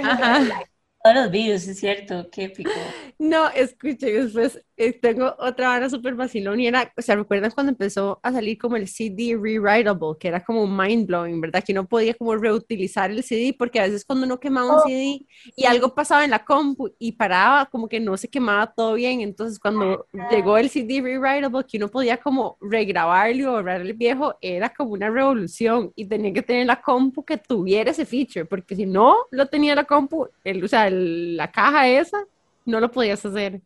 Todos 1.04 1.16
los 1.16 1.32
videos, 1.32 1.68
es 1.68 1.80
cierto, 1.80 2.30
qué 2.32 2.46
épico. 2.46 2.72
No, 3.20 3.50
escuchen, 3.50 4.26
después 4.26 4.62
tengo 5.02 5.36
otra 5.40 5.70
vara 5.70 5.90
súper 5.90 6.14
vacilón 6.16 6.60
y 6.60 6.68
era, 6.68 6.94
o 6.96 7.02
sea, 7.02 7.16
¿recuerdan 7.16 7.50
cuando 7.52 7.72
empezó 7.72 8.20
a 8.22 8.32
salir 8.32 8.58
como 8.60 8.76
el 8.76 8.88
CD 8.88 9.36
rewritable, 9.42 10.16
que 10.20 10.28
era 10.28 10.44
como 10.44 10.68
mind 10.68 11.08
blowing, 11.08 11.42
¿verdad? 11.42 11.64
Que 11.66 11.74
no 11.74 11.88
podía 11.88 12.14
como 12.14 12.36
reutilizar 12.36 13.10
el 13.10 13.24
CD 13.24 13.56
porque 13.58 13.80
a 13.80 13.84
veces 13.84 14.06
cuando 14.06 14.26
uno 14.28 14.40
quemaba 14.40 14.70
un 14.70 14.78
Oh, 14.78 14.80
CD 14.80 15.26
y 15.56 15.66
algo 15.66 15.96
pasaba 15.96 16.24
en 16.26 16.32
la 16.32 16.46
compu 16.46 16.90
y 17.00 17.14
paraba, 17.14 17.66
como 17.66 17.90
que 17.90 18.00
no 18.00 18.16
se 18.18 18.28
quemaba 18.30 18.72
todo 18.72 18.94
bien, 18.94 19.22
entonces 19.22 19.60
cuando 19.60 20.08
llegó 20.14 20.58
el 20.60 20.70
CD 20.70 21.02
rewritable, 21.02 21.66
que 21.68 21.78
uno 21.78 21.88
podía 21.90 22.18
como 22.18 22.58
regrabarlo 22.62 23.36
y 23.42 23.46
borrar 23.46 23.82
el 23.82 23.94
viejo, 23.94 24.36
era 24.42 24.70
como 24.74 24.92
una 24.92 25.10
revolución 25.10 25.92
y 25.96 26.06
tenía 26.06 26.32
que 26.34 26.44
tener 26.44 26.68
la 26.68 26.82
compu 26.82 27.26
que 27.26 27.38
tuviera 27.38 27.92
ese 27.92 28.06
feature, 28.06 28.46
porque 28.46 28.76
si 28.76 28.86
no 28.86 29.16
lo 29.32 29.48
tenía 29.48 29.74
la 29.76 29.86
compu, 29.86 30.28
el, 30.44 30.64
o 30.64 30.68
sea, 30.68 30.88
el- 30.88 31.36
la 31.38 31.52
caja 31.52 31.88
esa, 31.90 32.18
no 32.66 32.80
lo 32.80 32.92
podías 32.92 33.26
hacer. 33.26 33.62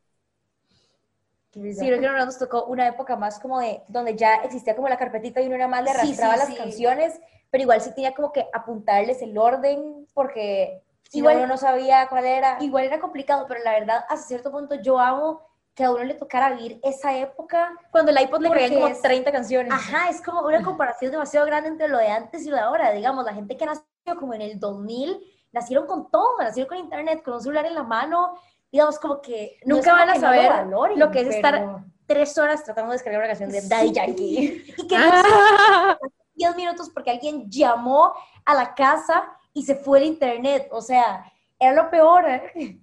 Sí, 1.53 1.59
creo 1.87 1.99
que 1.99 2.07
no 2.07 2.25
nos 2.25 2.37
tocó 2.39 2.65
una 2.65 2.87
época 2.87 3.15
más 3.17 3.39
como 3.39 3.59
de 3.59 3.83
donde 3.89 4.15
ya 4.15 4.35
existía 4.35 4.75
como 4.75 4.87
la 4.87 4.97
carpetita 4.97 5.41
y 5.41 5.47
uno 5.47 5.57
nada 5.57 5.67
más 5.69 5.83
le 5.83 5.89
Sí, 5.91 5.97
arrastraba 5.97 6.33
sí, 6.33 6.39
las 6.39 6.47
sí. 6.49 6.55
canciones, 6.55 7.19
pero 7.49 7.63
igual 7.63 7.81
sí 7.81 7.93
tenía 7.93 8.13
como 8.13 8.31
que 8.31 8.47
apuntarles 8.53 9.21
el 9.21 9.37
orden 9.37 10.07
porque 10.13 10.81
si 11.09 11.17
Igual- 11.19 11.35
no, 11.35 11.43
uno 11.43 11.53
no 11.53 11.57
sabía 11.57 12.07
cuál 12.07 12.23
era. 12.25 12.57
Igual 12.61 12.85
era 12.85 12.99
complicado, 13.01 13.45
pero 13.47 13.61
la 13.63 13.71
verdad, 13.73 14.05
hasta 14.07 14.27
cierto 14.27 14.49
punto 14.51 14.75
yo 14.75 14.97
amo 14.99 15.41
que 15.73 15.83
a 15.83 15.91
uno 15.91 16.03
le 16.05 16.13
tocara 16.13 16.51
vivir 16.53 16.79
esa 16.83 17.17
época. 17.17 17.73
Cuando 17.91 18.11
el 18.11 18.21
iPod 18.21 18.41
le 18.41 18.49
caían 18.51 18.73
como 18.73 18.87
es- 18.87 19.01
30 19.01 19.31
canciones. 19.31 19.73
Ajá, 19.73 20.09
es 20.09 20.21
como 20.21 20.41
una 20.41 20.63
comparación 20.63 21.11
demasiado 21.11 21.45
grande 21.45 21.69
entre 21.69 21.87
lo 21.89 21.97
de 21.97 22.07
antes 22.07 22.45
y 22.45 22.49
lo 22.49 22.55
de 22.55 22.61
ahora. 22.61 22.91
Digamos, 22.91 23.25
la 23.25 23.33
gente 23.33 23.57
que 23.57 23.65
nació 23.65 23.83
como 24.19 24.33
en 24.33 24.41
el 24.41 24.59
2000, 24.59 25.19
nacieron 25.51 25.85
con 25.85 26.09
todo, 26.09 26.37
nacieron 26.39 26.69
con 26.69 26.77
internet, 26.77 27.21
con 27.23 27.33
un 27.35 27.41
celular 27.41 27.65
en 27.65 27.75
la 27.75 27.83
mano. 27.83 28.37
Digamos, 28.71 28.99
como 28.99 29.21
que 29.21 29.57
no 29.65 29.75
Nunca 29.75 29.91
como 29.91 30.01
van 30.01 30.09
a 30.09 30.13
que 30.13 30.19
no 30.19 30.27
saber 30.27 30.49
valoren, 30.49 30.99
lo 30.99 31.11
que 31.11 31.21
es 31.21 31.27
estar 31.35 31.53
pero- 31.53 31.85
tres 32.05 32.37
horas 32.37 32.63
tratando 32.63 32.91
de 32.91 32.95
descargar 32.95 33.21
una 33.21 33.27
canción 33.27 33.49
de 33.51 33.61
Daddy 33.67 33.87
Sí. 33.89 33.93
Yankee. 33.93 34.63
Y 34.77 34.87
que 34.87 34.97
no 34.97 35.05
Ah, 35.11 35.97
10 36.35 36.55
minutos 36.55 36.89
porque 36.89 37.11
alguien 37.11 37.49
llamó 37.49 38.13
a 38.45 38.53
la 38.55 38.73
casa 38.73 39.23
y 39.53 39.63
se 39.63 39.75
fue 39.75 39.99
el 39.99 40.05
internet. 40.05 40.67
O 40.71 40.81
sea, 40.81 41.23
era 41.59 41.73
lo 41.73 41.89
peor. 41.89 42.25
¿eh? 42.29 42.79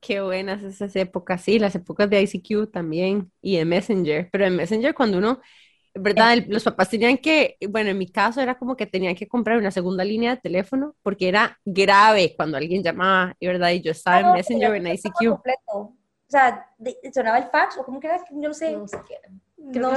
Qué 0.00 0.20
buenas 0.20 0.62
esas 0.62 0.94
épocas, 0.96 1.40
sí, 1.42 1.58
las 1.58 1.74
épocas 1.74 2.08
de 2.10 2.20
ICQ 2.22 2.70
también 2.70 3.30
y 3.40 3.56
de 3.56 3.64
Messenger, 3.64 4.28
pero 4.30 4.44
en 4.46 4.56
Messenger 4.56 4.94
cuando 4.94 5.18
uno, 5.18 5.40
¿verdad? 5.98 6.32
El- 6.34 6.46
los 6.48 6.64
papás 6.64 6.90
tenían 6.90 7.18
que, 7.18 7.56
bueno, 7.68 7.90
en 7.90 7.98
mi 7.98 8.08
caso 8.10 8.40
era 8.40 8.58
como 8.58 8.76
que 8.76 8.86
tenían 8.86 9.14
que 9.14 9.28
comprar 9.28 9.58
una 9.58 9.70
segunda 9.70 10.04
línea 10.04 10.34
de 10.36 10.40
teléfono 10.40 10.94
porque 11.02 11.28
era 11.28 11.58
grave 11.64 12.34
cuando 12.36 12.56
alguien 12.56 12.82
llamaba, 12.82 13.34
y 13.40 13.46
verdad, 13.46 13.70
y 13.70 13.82
yo 13.82 13.92
estaba 13.92 14.20
en 14.20 14.32
Messenger 14.32 14.74
en 14.74 14.86
ICQ. 14.88 15.28
completo. 15.28 15.72
O 15.72 15.96
sea, 16.28 16.66
de- 16.78 16.96
sonaba 17.14 17.38
el 17.38 17.44
fax 17.50 17.78
o 17.78 17.84
como 17.84 18.00
que 18.00 18.08
era, 18.08 18.18
yo 18.30 18.48
no 18.48 18.54
sé. 18.54 18.72
No 18.72 18.86
sé 18.88 18.98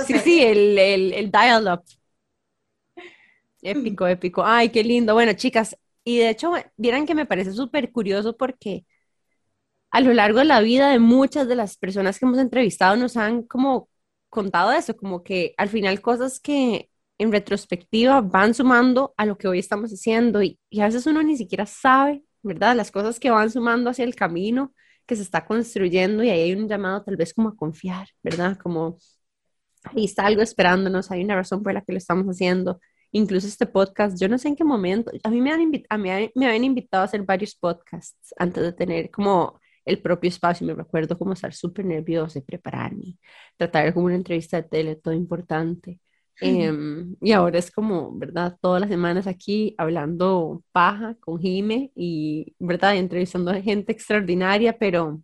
Sí, 0.05 0.19
sí, 0.19 0.41
el, 0.43 0.77
el, 0.77 1.13
el 1.13 1.31
dial-up. 1.31 1.83
Épico, 3.61 4.07
épico. 4.07 4.43
Ay, 4.45 4.69
qué 4.69 4.83
lindo. 4.83 5.13
Bueno, 5.13 5.33
chicas, 5.33 5.77
y 6.03 6.19
de 6.19 6.29
hecho, 6.29 6.53
vieran 6.77 7.05
que 7.05 7.15
me 7.15 7.25
parece 7.25 7.51
súper 7.53 7.91
curioso 7.91 8.35
porque 8.37 8.85
a 9.91 10.01
lo 10.01 10.13
largo 10.13 10.39
de 10.39 10.45
la 10.45 10.59
vida 10.61 10.89
de 10.91 10.99
muchas 10.99 11.47
de 11.47 11.55
las 11.55 11.77
personas 11.77 12.19
que 12.19 12.25
hemos 12.25 12.37
entrevistado 12.39 12.95
nos 12.95 13.17
han 13.17 13.43
como 13.43 13.89
contado 14.29 14.71
eso, 14.71 14.95
como 14.95 15.23
que 15.23 15.53
al 15.57 15.69
final 15.69 16.01
cosas 16.01 16.39
que 16.39 16.89
en 17.17 17.31
retrospectiva 17.31 18.21
van 18.21 18.53
sumando 18.53 19.13
a 19.17 19.25
lo 19.25 19.37
que 19.37 19.47
hoy 19.47 19.59
estamos 19.59 19.91
haciendo 19.91 20.41
y, 20.41 20.59
y 20.69 20.81
a 20.81 20.85
veces 20.85 21.05
uno 21.05 21.21
ni 21.23 21.37
siquiera 21.37 21.65
sabe, 21.65 22.23
¿verdad? 22.41 22.75
Las 22.75 22.91
cosas 22.91 23.19
que 23.19 23.29
van 23.29 23.51
sumando 23.51 23.89
hacia 23.89 24.05
el 24.05 24.15
camino 24.15 24.73
que 25.05 25.15
se 25.15 25.23
está 25.23 25.45
construyendo 25.45 26.23
y 26.23 26.29
ahí 26.29 26.41
hay 26.41 26.53
un 26.53 26.67
llamado 26.69 27.03
tal 27.03 27.17
vez 27.17 27.33
como 27.33 27.49
a 27.49 27.55
confiar, 27.55 28.07
¿verdad? 28.23 28.57
Como 28.57 28.97
ahí 29.83 30.05
está 30.05 30.25
algo 30.25 30.41
esperándonos, 30.41 31.11
hay 31.11 31.23
una 31.23 31.35
razón 31.35 31.63
por 31.63 31.73
la 31.73 31.81
que 31.81 31.93
lo 31.93 31.97
estamos 31.97 32.25
haciendo. 32.27 32.79
Incluso 33.11 33.47
este 33.47 33.65
podcast, 33.65 34.19
yo 34.21 34.29
no 34.29 34.37
sé 34.37 34.49
en 34.49 34.55
qué 34.55 34.63
momento, 34.63 35.11
a 35.23 35.29
mí 35.29 35.41
me, 35.41 35.51
han 35.51 35.61
a 35.89 35.97
mí 35.97 36.31
me 36.35 36.45
habían 36.45 36.63
invitado 36.63 37.01
a 37.01 37.05
hacer 37.05 37.23
varios 37.23 37.55
podcasts 37.55 38.33
antes 38.37 38.63
de 38.63 38.71
tener 38.71 39.09
como 39.09 39.58
el 39.85 40.01
propio 40.01 40.29
espacio, 40.29 40.65
me 40.67 40.73
recuerdo 40.73 41.17
como 41.17 41.33
estar 41.33 41.53
súper 41.53 41.85
nerviosa 41.85 42.39
y 42.39 42.41
prepararme, 42.41 43.17
tratar 43.57 43.93
como 43.93 44.07
una 44.07 44.15
entrevista 44.15 44.57
de 44.57 44.63
tele, 44.69 44.95
todo 44.95 45.13
importante. 45.13 45.99
Em, 46.41 47.15
y 47.21 47.31
ahora 47.33 47.59
es 47.59 47.69
como, 47.69 48.17
¿verdad? 48.17 48.57
Todas 48.61 48.79
las 48.81 48.89
semanas 48.89 49.27
aquí 49.27 49.75
hablando 49.77 50.63
paja 50.71 51.15
con 51.19 51.39
Jime 51.39 51.91
y, 51.95 52.55
¿verdad? 52.59 52.95
Entrevistando 52.95 53.51
a 53.51 53.61
gente 53.61 53.91
extraordinaria, 53.91 54.77
pero, 54.77 55.21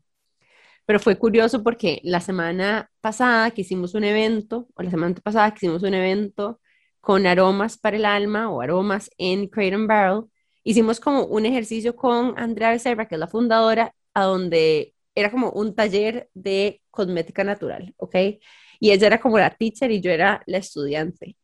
pero 0.86 1.00
fue 1.00 1.18
curioso 1.18 1.64
porque 1.64 2.02
la 2.04 2.20
semana 2.20 2.90
pasada 3.02 3.52
que 3.52 3.62
hicimos 3.62 3.94
un 3.94 4.04
evento, 4.04 4.68
o 4.76 4.84
la 4.84 4.92
semana 4.92 5.16
pasada 5.16 5.52
que 5.52 5.66
hicimos 5.66 5.84
un 5.84 5.94
evento 5.94 6.60
con 7.02 7.26
aromas 7.28 7.78
para 7.78 7.98
el 7.98 8.06
alma 8.06 8.50
o 8.50 8.62
aromas 8.62 9.10
en 9.18 9.48
Crate 9.48 9.76
and 9.76 9.88
Barrel, 9.88 10.24
hicimos 10.64 11.00
como 11.00 11.26
un 11.26 11.46
ejercicio 11.46 11.96
con 11.96 12.38
Andrea 12.38 12.72
Becerra, 12.72 13.08
que 13.08 13.16
es 13.16 13.20
la 13.20 13.28
fundadora, 13.28 13.94
a 14.16 14.24
donde 14.24 14.96
era 15.16 15.32
como 15.32 15.52
un 15.52 15.76
taller 15.76 16.30
de 16.34 16.82
cosmética 16.92 17.44
natural, 17.44 17.94
¿ok? 17.98 18.16
Y 18.80 18.92
ella 18.92 19.08
era 19.08 19.20
como 19.22 19.38
la 19.40 19.52
teacher 19.52 19.92
y 19.92 20.02
yo 20.02 20.12
era 20.12 20.42
la 20.48 20.58
estudiante. 20.58 21.38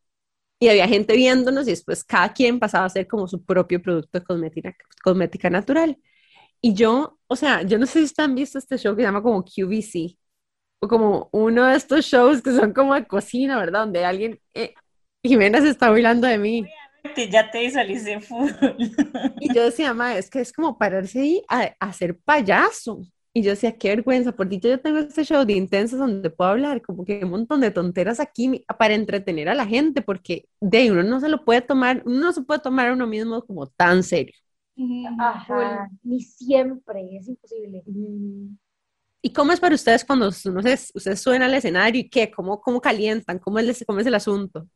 Y 0.60 0.68
había 0.68 0.88
gente 0.88 1.16
viéndonos 1.16 1.66
y 1.68 1.72
después 1.72 2.04
cada 2.04 2.32
quien 2.32 2.60
pasaba 2.60 2.84
a 2.84 2.86
hacer 2.88 3.06
como 3.08 3.28
su 3.28 3.44
propio 3.44 3.82
producto 3.82 4.18
de 4.20 4.24
cosmética, 4.24 4.76
cosmética 5.04 5.50
natural. 5.50 5.98
Y 6.60 6.74
yo, 6.74 7.18
o 7.26 7.36
sea, 7.36 7.62
yo 7.62 7.78
no 7.78 7.86
sé 7.86 8.06
si 8.06 8.14
han 8.18 8.34
visto 8.34 8.58
este 8.58 8.78
show 8.78 8.94
que 8.96 9.02
se 9.02 9.08
llama 9.08 9.22
como 9.22 9.44
QVC, 9.44 10.16
o 10.80 10.88
como 10.88 11.28
uno 11.32 11.66
de 11.66 11.76
estos 11.76 12.04
shows 12.04 12.42
que 12.42 12.52
son 12.52 12.72
como 12.72 12.94
de 12.94 13.06
cocina, 13.06 13.58
¿verdad? 13.58 13.80
Donde 13.80 14.04
alguien, 14.04 14.40
eh, 14.54 14.74
Jimena 15.22 15.60
se 15.60 15.70
está 15.70 15.90
burlando 15.90 16.26
de 16.26 16.38
mí. 16.38 16.64
Ya 17.30 17.50
te 17.50 17.60
visualicé 17.60 18.20
full. 18.20 18.50
Y 19.38 19.52
yo 19.52 19.64
decía, 19.64 19.92
ma, 19.94 20.16
es 20.16 20.30
que 20.30 20.40
es 20.40 20.52
como 20.52 20.78
pararse 20.78 21.20
ahí 21.20 21.42
a, 21.48 21.74
a 21.80 21.92
ser 21.92 22.18
payaso. 22.18 23.02
Y 23.34 23.42
yo 23.42 23.50
decía, 23.50 23.76
qué 23.78 23.88
vergüenza, 23.88 24.32
por 24.32 24.48
dicho 24.48 24.68
yo 24.68 24.78
tengo 24.80 24.98
este 24.98 25.24
show 25.24 25.44
de 25.44 25.54
intensas 25.54 25.98
donde 25.98 26.28
puedo 26.28 26.50
hablar 26.50 26.82
como 26.82 27.04
que 27.04 27.24
un 27.24 27.30
montón 27.30 27.60
de 27.62 27.70
tonteras 27.70 28.20
aquí 28.20 28.62
para 28.78 28.94
entretener 28.94 29.48
a 29.48 29.54
la 29.54 29.66
gente, 29.66 30.02
porque 30.02 30.44
de 30.60 30.78
ahí 30.78 30.90
uno 30.90 31.02
no 31.02 31.18
se 31.18 31.30
lo 31.30 31.44
puede 31.44 31.62
tomar, 31.62 32.02
uno 32.04 32.20
no 32.20 32.32
se 32.32 32.42
puede 32.42 32.60
tomar 32.60 32.88
a 32.88 32.92
uno 32.92 33.06
mismo 33.06 33.42
como 33.46 33.66
tan 33.66 34.02
serio. 34.02 34.34
Ajá. 35.18 35.88
Ni 36.02 36.20
siempre, 36.20 37.08
es 37.16 37.28
imposible. 37.28 37.82
¿Y 39.22 39.32
cómo 39.32 39.52
es 39.52 39.60
para 39.60 39.74
ustedes 39.74 40.04
cuando 40.04 40.26
no 40.26 40.32
sé, 40.62 40.78
ustedes 40.94 41.20
suben 41.20 41.42
al 41.42 41.54
escenario 41.54 42.00
y 42.00 42.10
qué? 42.10 42.30
¿Cómo, 42.30 42.60
cómo 42.60 42.80
calientan? 42.80 43.38
¿Cómo 43.38 43.58
es, 43.58 43.84
cómo 43.86 44.00
es 44.00 44.06
el 44.06 44.14
asunto? 44.14 44.66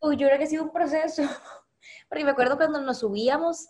Uy, 0.00 0.16
yo 0.16 0.26
creo 0.26 0.38
que 0.38 0.44
ha 0.44 0.48
sido 0.48 0.64
un 0.64 0.70
proceso, 0.72 1.22
porque 2.08 2.24
me 2.24 2.30
acuerdo 2.30 2.56
cuando 2.56 2.80
nos 2.80 2.98
subíamos 2.98 3.68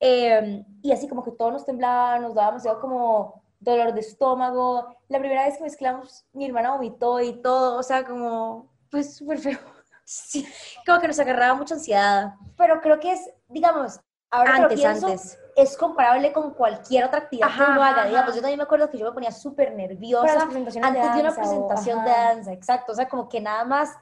eh, 0.00 0.64
y 0.82 0.92
así 0.92 1.08
como 1.08 1.22
que 1.24 1.32
todos 1.32 1.52
nos 1.52 1.64
temblaba, 1.66 2.18
nos 2.18 2.34
daba 2.34 2.48
demasiado 2.48 2.80
como 2.80 3.42
dolor 3.60 3.92
de 3.94 4.00
estómago. 4.00 4.86
La 5.08 5.18
primera 5.18 5.44
vez 5.44 5.56
que 5.56 5.64
mezclamos, 5.64 6.24
mi 6.32 6.46
hermana 6.46 6.72
vomitó 6.72 7.20
y 7.20 7.40
todo, 7.42 7.76
o 7.78 7.82
sea, 7.82 8.04
como, 8.04 8.70
pues 8.90 9.16
súper 9.16 9.38
feo. 9.38 9.58
Sí, 10.10 10.48
Como 10.86 11.00
que 11.02 11.08
nos 11.08 11.18
agarraba 11.18 11.52
mucha 11.52 11.74
ansiedad. 11.74 12.32
pero 12.56 12.80
creo 12.80 12.98
que 12.98 13.12
es, 13.12 13.30
digamos, 13.48 14.00
ahora 14.30 14.52
que 14.54 14.58
lo 14.60 14.62
Antes, 14.64 14.80
pienso, 14.80 15.06
antes. 15.06 15.38
es 15.54 15.76
comparable 15.76 16.32
con 16.32 16.54
cualquier 16.54 17.04
otra 17.04 17.18
actividad 17.18 17.48
Ajá, 17.48 17.64
que 17.66 17.70
uno 17.72 17.82
haga. 17.84 18.06
Digamos, 18.06 18.34
yo 18.34 18.40
también 18.40 18.56
me 18.56 18.62
acuerdo 18.64 18.88
que 18.88 18.96
yo 18.96 19.04
me 19.04 19.12
ponía 19.12 19.30
súper 19.32 19.74
nerviosa 19.74 20.44
antes 20.44 20.74
de 20.74 20.78
una 20.80 20.90
danza 20.90 21.30
o- 21.30 21.34
presentación 21.34 22.04
de 22.04 22.10
ajá. 22.10 22.24
danza, 22.34 22.52
exacto. 22.54 22.92
O 22.92 22.94
sea, 22.94 23.06
como 23.06 23.28
que 23.28 23.38
nada 23.42 23.66
más 23.66 23.94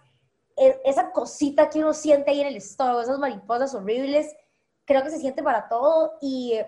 esa 0.56 1.12
cosita 1.12 1.68
que 1.68 1.80
uno 1.80 1.92
siente 1.92 2.30
ahí 2.30 2.40
en 2.40 2.46
el 2.48 2.56
estómago, 2.56 3.00
esas 3.00 3.18
mariposas 3.18 3.74
horribles, 3.74 4.34
creo 4.84 5.02
que 5.02 5.10
se 5.10 5.18
siente 5.18 5.42
para 5.42 5.68
todo 5.68 6.14
y 6.20 6.58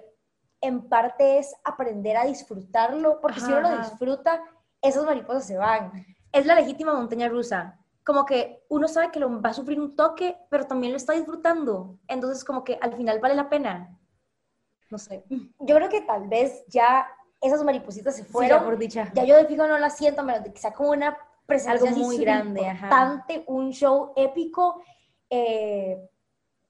en 0.61 0.89
parte 0.89 1.39
es 1.39 1.55
aprender 1.65 2.17
a 2.17 2.25
disfrutarlo, 2.25 3.21
porque 3.21 3.41
si 3.41 3.47
uno 3.47 3.61
lo 3.61 3.79
disfruta, 3.79 4.43
esas 4.83 5.05
mariposas 5.05 5.47
se 5.47 5.57
van. 5.57 6.05
Es 6.33 6.47
la 6.47 6.57
legítima 6.57 6.93
montaña 6.95 7.29
rusa. 7.29 7.79
Como 8.05 8.25
que 8.25 8.65
uno 8.69 8.89
sabe 8.89 9.11
que 9.11 9.21
lo 9.21 9.41
va 9.41 9.51
a 9.51 9.55
sufrir 9.55 9.81
un 9.81 9.95
toque, 9.95 10.37
pero 10.51 10.67
también 10.67 10.93
lo 10.93 10.97
está 10.97 11.13
disfrutando. 11.13 11.99
Entonces, 12.09 12.45
como 12.45 12.65
que 12.65 12.79
al 12.81 12.97
final 12.97 13.21
vale 13.21 13.35
la 13.35 13.49
pena. 13.49 13.99
No 14.91 14.99
sé. 14.99 15.25
Yo 15.29 15.77
creo 15.77 15.89
que 15.89 16.01
tal 16.01 16.29
vez 16.29 16.65
ya 16.69 17.07
esas 17.41 17.63
maripositas 17.63 18.17
se 18.17 18.25
fueron, 18.25 18.65
por 18.65 18.79
dicha. 18.79 19.13
ya 19.15 19.25
yo 19.25 19.37
de 19.37 19.47
fijo 19.47 19.67
no 19.67 19.79
la 19.79 19.91
siento, 19.91 20.23
menos 20.23 20.43
de 20.43 20.53
que 20.53 20.59
sea 20.59 20.73
como 20.73 20.91
una 20.91 21.17
presencia 21.49 21.91
Algo 21.91 21.99
muy 22.05 22.19
grande, 22.19 22.61
ajá. 22.67 22.75
importante, 22.87 23.45
un 23.49 23.73
show 23.73 24.13
épico, 24.15 24.83
eh, 25.31 25.99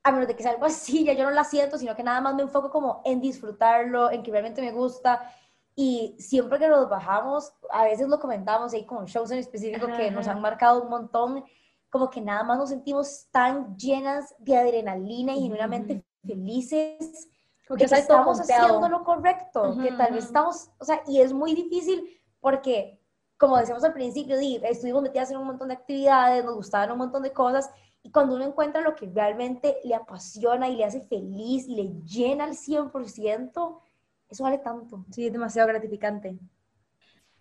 a 0.04 0.12
menos 0.12 0.28
de 0.28 0.36
que 0.36 0.42
sea 0.42 0.52
algo 0.52 0.64
así, 0.66 1.04
ya 1.04 1.12
yo 1.12 1.24
no 1.24 1.30
la 1.30 1.44
siento, 1.44 1.76
sino 1.76 1.94
que 1.96 2.02
nada 2.04 2.20
más 2.20 2.34
me 2.34 2.42
enfoco 2.42 2.70
como 2.70 3.02
en 3.04 3.20
disfrutarlo, 3.20 4.10
en 4.10 4.22
que 4.22 4.30
realmente 4.30 4.62
me 4.62 4.72
gusta, 4.72 5.30
y 5.74 6.16
siempre 6.18 6.58
que 6.58 6.68
nos 6.68 6.88
bajamos, 6.88 7.52
a 7.70 7.84
veces 7.84 8.08
lo 8.08 8.18
comentamos 8.18 8.72
ahí 8.72 8.86
con 8.86 9.04
shows 9.06 9.30
en 9.32 9.38
específico 9.38 9.86
Ajá, 9.86 9.96
que 9.98 10.10
nos 10.10 10.26
ajá. 10.26 10.36
han 10.36 10.40
marcado 10.42 10.82
un 10.82 10.88
montón, 10.90 11.44
como 11.90 12.08
que 12.10 12.20
nada 12.20 12.42
más 12.44 12.58
nos 12.58 12.68
sentimos 12.70 13.28
tan 13.30 13.76
llenas 13.76 14.34
de 14.38 14.56
adrenalina 14.56 15.34
y 15.34 15.42
genuinamente 15.42 16.04
felices 16.26 17.28
Como 17.66 17.76
de 17.78 17.84
que 17.84 17.84
que 17.84 17.88
sale 17.88 18.02
todo 18.06 18.18
estamos 18.18 18.40
haciendo 18.40 18.88
lo 18.88 19.04
correcto, 19.04 19.62
que 19.82 19.88
Ujú, 19.88 19.98
tal 19.98 20.12
vez 20.12 20.24
estamos, 20.26 20.70
o 20.78 20.84
sea, 20.84 21.02
y 21.06 21.20
es 21.20 21.32
muy 21.32 21.54
difícil 21.54 22.20
porque 22.40 23.00
como 23.38 23.56
decíamos 23.56 23.84
al 23.84 23.92
principio, 23.94 24.36
estuvimos 24.36 25.02
metidas 25.02 25.30
en 25.30 25.38
un 25.38 25.46
montón 25.46 25.68
de 25.68 25.74
actividades, 25.74 26.44
nos 26.44 26.56
gustaban 26.56 26.92
un 26.92 26.98
montón 26.98 27.22
de 27.22 27.32
cosas, 27.32 27.70
y 28.02 28.10
cuando 28.10 28.36
uno 28.36 28.44
encuentra 28.44 28.80
lo 28.80 28.94
que 28.94 29.06
realmente 29.06 29.78
le 29.84 29.94
apasiona 29.94 30.68
y 30.68 30.76
le 30.76 30.84
hace 30.84 31.00
feliz 31.02 31.66
y 31.68 31.74
le 31.74 32.02
llena 32.04 32.44
al 32.44 32.54
100%, 32.54 33.80
eso 34.28 34.44
vale 34.44 34.58
tanto. 34.58 35.04
Sí, 35.10 35.26
es 35.26 35.32
demasiado 35.32 35.68
gratificante. 35.68 36.38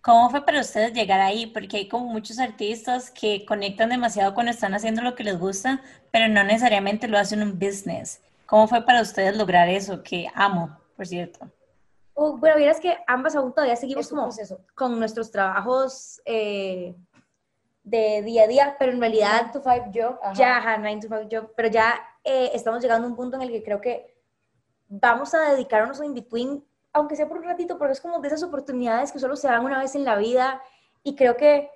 ¿Cómo 0.00 0.30
fue 0.30 0.44
para 0.44 0.60
ustedes 0.60 0.92
llegar 0.92 1.20
ahí? 1.20 1.46
Porque 1.46 1.76
hay 1.76 1.88
como 1.88 2.06
muchos 2.06 2.38
artistas 2.38 3.10
que 3.10 3.44
conectan 3.44 3.90
demasiado 3.90 4.32
cuando 4.34 4.52
están 4.52 4.74
haciendo 4.74 5.02
lo 5.02 5.14
que 5.14 5.24
les 5.24 5.38
gusta, 5.38 5.82
pero 6.12 6.28
no 6.28 6.44
necesariamente 6.44 7.08
lo 7.08 7.18
hacen 7.18 7.42
un 7.42 7.58
business. 7.58 8.20
¿Cómo 8.46 8.68
fue 8.68 8.84
para 8.84 9.02
ustedes 9.02 9.36
lograr 9.36 9.68
eso? 9.68 10.02
Que 10.02 10.28
amo, 10.34 10.78
por 10.96 11.06
cierto. 11.06 11.50
Uh, 12.18 12.36
bueno, 12.36 12.56
es 12.56 12.80
que 12.80 12.98
ambas 13.06 13.36
aún 13.36 13.52
todavía 13.52 13.76
seguimos 13.76 14.08
como 14.08 14.28
con 14.74 14.98
nuestros 14.98 15.30
trabajos 15.30 16.20
eh, 16.24 16.96
de 17.84 18.22
día 18.22 18.42
a 18.42 18.46
día, 18.48 18.76
pero 18.76 18.90
en 18.90 18.98
realidad... 18.98 19.52
9 19.52 19.52
to 19.52 19.62
5 19.62 19.90
job. 19.94 20.34
Ya, 20.34 20.76
9 20.78 21.00
to 21.00 21.06
5 21.06 21.28
job, 21.30 21.52
pero 21.54 21.68
ya 21.68 21.94
eh, 22.24 22.50
estamos 22.54 22.82
llegando 22.82 23.06
a 23.06 23.10
un 23.10 23.14
punto 23.14 23.36
en 23.36 23.42
el 23.42 23.50
que 23.52 23.62
creo 23.62 23.80
que 23.80 24.16
vamos 24.88 25.32
a 25.32 25.52
dedicarnos 25.52 26.00
a 26.00 26.06
in-between 26.06 26.64
aunque 26.92 27.14
sea 27.14 27.28
por 27.28 27.38
un 27.38 27.44
ratito, 27.44 27.78
porque 27.78 27.92
es 27.92 28.00
como 28.00 28.18
de 28.18 28.26
esas 28.26 28.42
oportunidades 28.42 29.12
que 29.12 29.20
solo 29.20 29.36
se 29.36 29.46
dan 29.46 29.64
una 29.64 29.78
vez 29.78 29.94
en 29.94 30.04
la 30.04 30.16
vida 30.16 30.60
y 31.04 31.14
creo 31.14 31.36
que 31.36 31.70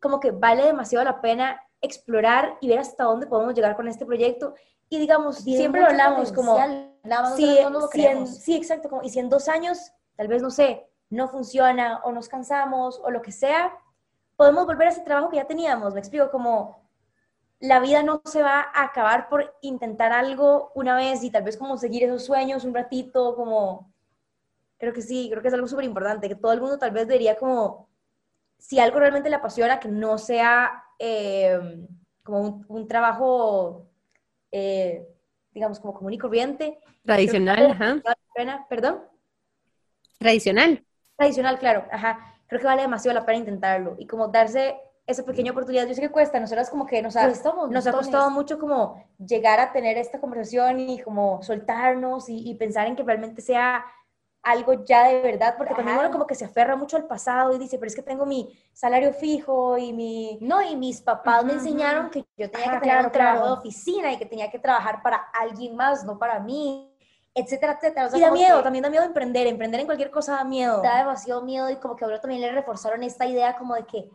como 0.00 0.20
que 0.20 0.30
vale 0.30 0.64
demasiado 0.64 1.04
la 1.04 1.20
pena 1.20 1.60
explorar 1.82 2.56
y 2.62 2.68
ver 2.68 2.78
hasta 2.78 3.04
dónde 3.04 3.26
podemos 3.26 3.54
llegar 3.54 3.76
con 3.76 3.88
este 3.88 4.06
proyecto. 4.06 4.54
Y 4.88 4.98
digamos, 4.98 5.36
siempre 5.38 5.82
lo 5.82 5.88
hablamos 5.88 6.32
como, 6.32 6.56
si, 7.36 7.58
sí, 8.26 8.56
exacto, 8.56 8.88
como, 8.88 9.02
y 9.02 9.10
si 9.10 9.18
en 9.18 9.28
dos 9.28 9.48
años, 9.48 9.92
tal 10.16 10.28
vez, 10.28 10.42
no 10.42 10.50
sé, 10.50 10.88
no 11.10 11.28
funciona 11.28 12.00
o 12.04 12.12
nos 12.12 12.28
cansamos 12.28 13.00
o 13.04 13.10
lo 13.10 13.22
que 13.22 13.32
sea, 13.32 13.72
podemos 14.36 14.66
volver 14.66 14.88
a 14.88 14.90
ese 14.90 15.02
trabajo 15.02 15.30
que 15.30 15.36
ya 15.36 15.46
teníamos. 15.46 15.94
Me 15.94 16.00
explico, 16.00 16.30
como 16.30 16.86
la 17.60 17.80
vida 17.80 18.02
no 18.02 18.20
se 18.24 18.42
va 18.42 18.60
a 18.74 18.84
acabar 18.84 19.28
por 19.28 19.56
intentar 19.62 20.12
algo 20.12 20.72
una 20.74 20.94
vez 20.96 21.22
y 21.22 21.30
tal 21.30 21.42
vez 21.42 21.56
como 21.56 21.78
seguir 21.78 22.04
esos 22.04 22.24
sueños 22.24 22.64
un 22.64 22.74
ratito, 22.74 23.34
como 23.34 23.90
Creo 24.78 24.92
que 24.92 25.02
sí, 25.02 25.28
creo 25.30 25.40
que 25.40 25.48
es 25.48 25.54
algo 25.54 25.68
súper 25.68 25.84
importante, 25.84 26.28
que 26.28 26.34
todo 26.34 26.52
el 26.52 26.60
mundo 26.60 26.78
tal 26.78 26.90
vez 26.90 27.06
debería 27.06 27.36
como, 27.36 27.88
si 28.58 28.78
algo 28.78 28.98
realmente 28.98 29.30
le 29.30 29.36
apasiona, 29.36 29.80
que 29.80 29.88
no 29.88 30.18
sea 30.18 30.84
eh, 30.98 31.86
como 32.22 32.64
un, 32.68 32.86
trabajo, 32.86 33.86
eh, 34.52 35.08
digamos, 35.56 35.80
como 35.80 35.94
común 35.94 36.12
y 36.12 36.18
corriente. 36.18 36.78
Tradicional, 37.02 37.70
ajá. 37.70 38.02
¿Perdón? 38.68 39.00
Tradicional. 40.18 40.84
Tradicional, 41.16 41.58
claro, 41.58 41.86
ajá. 41.90 42.34
Creo 42.46 42.60
que 42.60 42.66
vale 42.66 42.82
demasiado 42.82 43.18
la 43.18 43.24
pena 43.24 43.38
intentarlo 43.38 43.96
y 43.98 44.06
como 44.06 44.28
darse 44.28 44.76
esa 45.06 45.24
pequeña 45.24 45.52
oportunidad. 45.52 45.86
Yo 45.86 45.94
sé 45.94 46.02
que 46.02 46.10
cuesta, 46.10 46.38
nosotros 46.38 46.68
como 46.68 46.84
que 46.84 47.00
nos 47.00 47.16
ha, 47.16 47.26
nos 47.26 47.86
ha 47.86 47.92
costado 47.92 48.30
mucho 48.30 48.58
como 48.58 49.02
llegar 49.18 49.58
a 49.60 49.72
tener 49.72 49.96
esta 49.96 50.20
conversación 50.20 50.78
y 50.78 51.00
como 51.00 51.42
soltarnos 51.42 52.28
y, 52.28 52.50
y 52.50 52.54
pensar 52.56 52.86
en 52.86 52.94
que 52.94 53.02
realmente 53.02 53.40
sea 53.40 53.82
algo 54.46 54.84
ya 54.84 55.08
de 55.08 55.20
verdad, 55.22 55.56
porque 55.58 55.74
también 55.74 55.98
uno 55.98 56.10
como 56.12 56.24
que 56.24 56.36
se 56.36 56.44
aferra 56.44 56.76
mucho 56.76 56.96
al 56.96 57.04
pasado 57.04 57.52
y 57.52 57.58
dice, 57.58 57.78
pero 57.78 57.88
es 57.88 57.96
que 57.96 58.02
tengo 58.02 58.24
mi 58.24 58.56
salario 58.72 59.12
fijo 59.12 59.76
y 59.76 59.92
mi... 59.92 60.38
No, 60.40 60.62
y 60.62 60.76
mis 60.76 61.00
papás 61.00 61.44
me 61.44 61.54
enseñaron 61.54 62.10
que 62.10 62.24
yo 62.36 62.48
tenía 62.48 62.74
que 62.74 62.80
tener 62.80 63.04
un 63.06 63.10
trabajo 63.10 63.46
de 63.46 63.52
oficina 63.54 64.12
y 64.12 64.18
que 64.18 64.24
tenía 64.24 64.48
que 64.48 64.60
trabajar 64.60 65.02
para 65.02 65.16
alguien 65.34 65.74
más, 65.74 66.04
no 66.04 66.16
para 66.16 66.38
mí, 66.38 66.88
etcétera, 67.34 67.72
etcétera. 67.72 68.08
y 68.14 68.20
da 68.20 68.30
miedo, 68.30 68.62
también 68.62 68.84
da 68.84 68.88
miedo 68.88 69.04
emprender, 69.04 69.48
emprender 69.48 69.80
en 69.80 69.86
cualquier 69.86 70.12
cosa 70.12 70.36
da 70.36 70.44
miedo. 70.44 70.80
Da 70.80 70.98
demasiado 70.98 71.42
miedo 71.42 71.68
y 71.68 71.76
como 71.76 71.96
que 71.96 72.04
ahora 72.04 72.20
también 72.20 72.40
le 72.40 72.52
reforzaron 72.52 73.02
esta 73.02 73.26
idea 73.26 73.56
como 73.56 73.74
de 73.74 73.84
que 73.84 74.08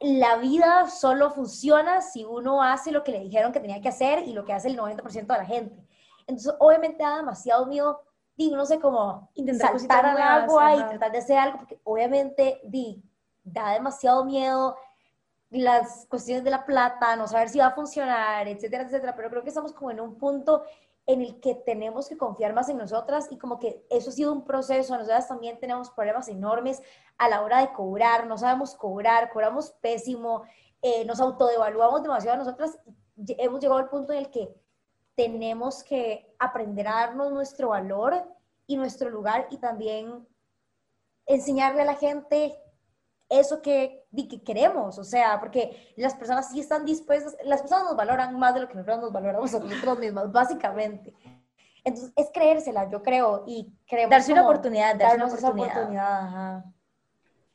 la 0.00 0.36
vida 0.36 0.86
solo 0.90 1.30
funciona 1.30 2.02
si 2.02 2.26
uno 2.26 2.62
hace 2.62 2.92
lo 2.92 3.02
que 3.02 3.12
le 3.12 3.20
dijeron 3.20 3.52
que 3.52 3.60
tenía 3.60 3.80
que 3.80 3.88
hacer 3.88 4.28
y 4.28 4.34
lo 4.34 4.44
que 4.44 4.52
hace 4.52 4.68
el 4.68 4.78
90% 4.78 5.26
de 5.26 5.38
la 5.38 5.46
gente. 5.46 5.82
Entonces, 6.26 6.54
obviamente 6.58 7.02
da 7.02 7.16
demasiado 7.16 7.64
miedo 7.64 8.02
di, 8.38 8.52
no 8.52 8.64
sé, 8.64 8.78
cómo 8.78 9.28
intentar 9.34 9.76
saltar 9.78 10.06
al 10.06 10.22
agua 10.22 10.76
y 10.76 10.78
tratar 10.84 11.10
de 11.10 11.18
hacer 11.18 11.38
algo, 11.38 11.58
porque 11.58 11.80
obviamente, 11.82 12.60
di, 12.62 13.02
da 13.42 13.72
demasiado 13.72 14.24
miedo 14.24 14.76
las 15.50 16.06
cuestiones 16.08 16.44
de 16.44 16.50
la 16.50 16.64
plata, 16.64 17.16
no 17.16 17.26
saber 17.26 17.48
si 17.48 17.58
va 17.58 17.66
a 17.66 17.74
funcionar, 17.74 18.46
etcétera, 18.46 18.84
etcétera, 18.84 19.16
pero 19.16 19.28
creo 19.28 19.42
que 19.42 19.48
estamos 19.48 19.72
como 19.72 19.90
en 19.90 20.00
un 20.00 20.16
punto 20.16 20.62
en 21.06 21.22
el 21.22 21.40
que 21.40 21.54
tenemos 21.56 22.08
que 22.08 22.16
confiar 22.16 22.52
más 22.52 22.68
en 22.68 22.76
nosotras 22.76 23.26
y 23.30 23.38
como 23.38 23.58
que 23.58 23.84
eso 23.90 24.10
ha 24.10 24.12
sido 24.12 24.32
un 24.32 24.44
proceso, 24.44 24.94
nosotras 24.94 25.26
también 25.26 25.58
tenemos 25.58 25.90
problemas 25.90 26.28
enormes 26.28 26.80
a 27.16 27.28
la 27.28 27.42
hora 27.42 27.60
de 27.60 27.72
cobrar, 27.72 28.26
no 28.26 28.38
sabemos 28.38 28.76
cobrar, 28.76 29.32
cobramos 29.32 29.72
pésimo, 29.80 30.44
eh, 30.80 31.04
nos 31.06 31.18
autodevaluamos 31.18 32.02
demasiado 32.02 32.36
a 32.36 32.44
nosotras, 32.44 32.78
hemos 33.16 33.58
llegado 33.58 33.80
al 33.80 33.88
punto 33.88 34.12
en 34.12 34.20
el 34.20 34.30
que 34.30 34.54
tenemos 35.18 35.82
que 35.82 36.32
aprender 36.38 36.86
a 36.86 36.92
darnos 36.92 37.32
nuestro 37.32 37.70
valor 37.70 38.24
y 38.68 38.76
nuestro 38.76 39.10
lugar 39.10 39.48
y 39.50 39.56
también 39.56 40.24
enseñarle 41.26 41.82
a 41.82 41.86
la 41.86 41.96
gente 41.96 42.56
eso 43.28 43.60
que, 43.60 44.04
que 44.14 44.44
queremos, 44.44 44.96
o 44.96 45.02
sea, 45.02 45.40
porque 45.40 45.92
las 45.96 46.14
personas 46.14 46.52
sí 46.52 46.60
están 46.60 46.84
dispuestas, 46.84 47.36
las 47.42 47.62
personas 47.62 47.86
nos 47.86 47.96
valoran 47.96 48.38
más 48.38 48.54
de 48.54 48.60
lo 48.60 48.68
que 48.68 48.76
nosotros 48.76 49.00
nos 49.00 49.12
valoramos 49.12 49.52
a 49.54 49.58
nosotros 49.58 49.98
mismos, 49.98 50.30
básicamente. 50.30 51.12
Entonces, 51.82 52.12
es 52.14 52.30
creérsela, 52.32 52.88
yo 52.88 53.02
creo, 53.02 53.42
y 53.44 53.72
creemos 53.88 54.10
Darse 54.10 54.32
una 54.32 54.44
oportunidad, 54.44 54.94
darse 54.94 55.16
una 55.16 55.48
oportunidad. 55.48 56.64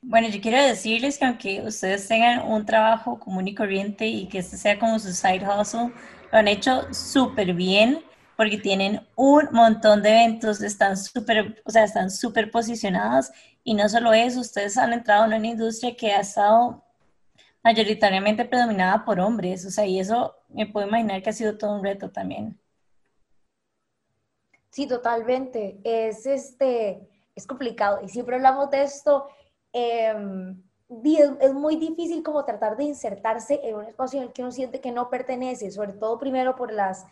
Bueno, 0.02 0.28
yo 0.28 0.42
quiero 0.42 0.62
decirles 0.62 1.18
que 1.18 1.24
aunque 1.24 1.62
ustedes 1.62 2.10
tengan 2.10 2.46
un 2.46 2.66
trabajo 2.66 3.18
común 3.18 3.48
y 3.48 3.56
corriente 3.56 4.06
y 4.06 4.28
que 4.28 4.40
este 4.40 4.58
sea 4.58 4.78
como 4.78 5.00
su 5.00 5.14
side 5.14 5.48
hustle, 5.48 5.94
lo 6.34 6.40
han 6.40 6.48
hecho 6.48 6.92
súper 6.92 7.54
bien 7.54 8.04
porque 8.36 8.58
tienen 8.58 9.08
un 9.16 9.50
montón 9.52 10.02
de 10.02 10.10
eventos, 10.10 10.64
están 10.64 10.98
súper, 10.98 11.62
o 11.64 11.70
sea, 11.70 11.84
están 11.84 12.10
súper 12.10 12.50
posicionados 12.50 13.30
y 13.64 13.76
no 13.76 13.88
solo 13.88 14.12
eso, 14.14 14.40
ustedes 14.40 14.76
han 14.80 14.94
entrado 14.94 15.26
en 15.26 15.34
una 15.36 15.48
industria 15.48 15.96
que 15.96 16.12
ha 16.12 16.22
estado 16.22 16.84
mayoritariamente 17.64 18.46
predominada 18.46 19.06
por 19.06 19.20
hombres, 19.20 19.64
o 19.64 19.70
sea, 19.70 19.86
y 19.86 20.00
eso 20.00 20.36
me 20.50 20.66
puedo 20.66 20.88
imaginar 20.88 21.22
que 21.22 21.30
ha 21.30 21.34
sido 21.34 21.56
todo 21.56 21.76
un 21.76 21.84
reto 21.84 22.10
también. 22.10 22.60
Sí, 24.72 24.88
totalmente. 24.88 25.80
Es 25.84 26.26
este, 26.26 27.08
es 27.36 27.46
complicado 27.46 28.00
y 28.04 28.10
siempre 28.10 28.38
hablamos 28.38 28.72
de 28.72 28.82
esto. 28.82 29.28
Eh, 29.72 30.16
es, 30.90 31.54
muy 31.54 31.76
difícil 31.76 32.24
como 32.24 32.46
tratar 32.46 32.78
de 32.78 32.84
insertarse 32.84 33.60
en 33.64 33.76
un 33.76 33.86
espacio 33.86 34.20
en 34.20 34.28
el 34.28 34.34
que 34.34 34.42
uno 34.42 34.52
siente 34.52 34.82
que 34.82 34.92
no 34.92 35.10
pertenece, 35.10 35.72
sobre 35.72 35.94
todo 35.94 36.20
primero 36.20 36.56
por 36.56 36.72
las, 36.72 37.06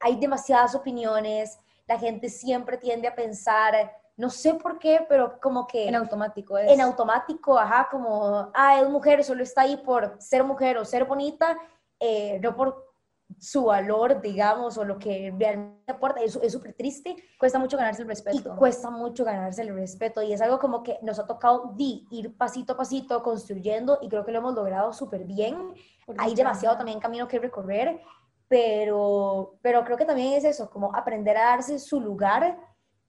hay 0.00 0.16
demasiadas 0.16 0.74
opiniones, 0.74 1.58
la 1.86 1.98
gente 1.98 2.28
siempre 2.28 2.76
tiende 2.76 3.08
a 3.08 3.14
pensar, 3.14 3.92
no 4.16 4.30
sé 4.30 4.54
por 4.54 4.78
qué, 4.78 5.04
pero 5.08 5.38
como 5.40 5.66
que... 5.66 5.88
En 5.88 5.94
automático 5.94 6.58
es. 6.58 6.70
En 6.70 6.80
automático, 6.80 7.58
ajá, 7.58 7.88
como, 7.90 8.50
ah, 8.54 8.80
es 8.80 8.88
mujer, 8.88 9.24
solo 9.24 9.42
está 9.42 9.62
ahí 9.62 9.76
por 9.78 10.20
ser 10.20 10.44
mujer 10.44 10.78
o 10.78 10.84
ser 10.84 11.04
bonita, 11.04 11.58
eh, 11.98 12.38
no 12.42 12.54
por 12.54 12.91
su 13.38 13.64
valor, 13.64 14.20
digamos, 14.20 14.78
o 14.78 14.84
lo 14.84 14.98
que 14.98 15.34
realmente 15.38 15.92
aporta, 15.92 16.20
es 16.20 16.32
súper 16.52 16.74
triste. 16.74 17.16
Cuesta 17.38 17.58
mucho 17.58 17.76
ganarse 17.76 18.02
el 18.02 18.08
respeto. 18.08 18.54
Y 18.54 18.56
cuesta 18.56 18.90
mucho 18.90 19.24
ganarse 19.24 19.62
el 19.62 19.74
respeto, 19.74 20.22
y 20.22 20.32
es 20.32 20.40
algo 20.40 20.58
como 20.58 20.82
que 20.82 20.98
nos 21.02 21.18
ha 21.18 21.26
tocado 21.26 21.74
ir 21.78 22.36
pasito 22.36 22.74
a 22.74 22.76
pasito 22.76 23.22
construyendo, 23.22 23.98
y 24.02 24.08
creo 24.08 24.24
que 24.24 24.32
lo 24.32 24.38
hemos 24.38 24.54
logrado 24.54 24.92
súper 24.92 25.24
bien. 25.24 25.74
Hay 26.18 26.34
demasiado 26.34 26.76
también 26.76 27.00
camino 27.00 27.28
que 27.28 27.38
recorrer, 27.38 28.00
pero, 28.48 29.58
pero 29.62 29.84
creo 29.84 29.96
que 29.96 30.04
también 30.04 30.34
es 30.34 30.44
eso, 30.44 30.68
como 30.68 30.94
aprender 30.94 31.36
a 31.36 31.44
darse 31.46 31.78
su 31.78 32.00
lugar 32.00 32.58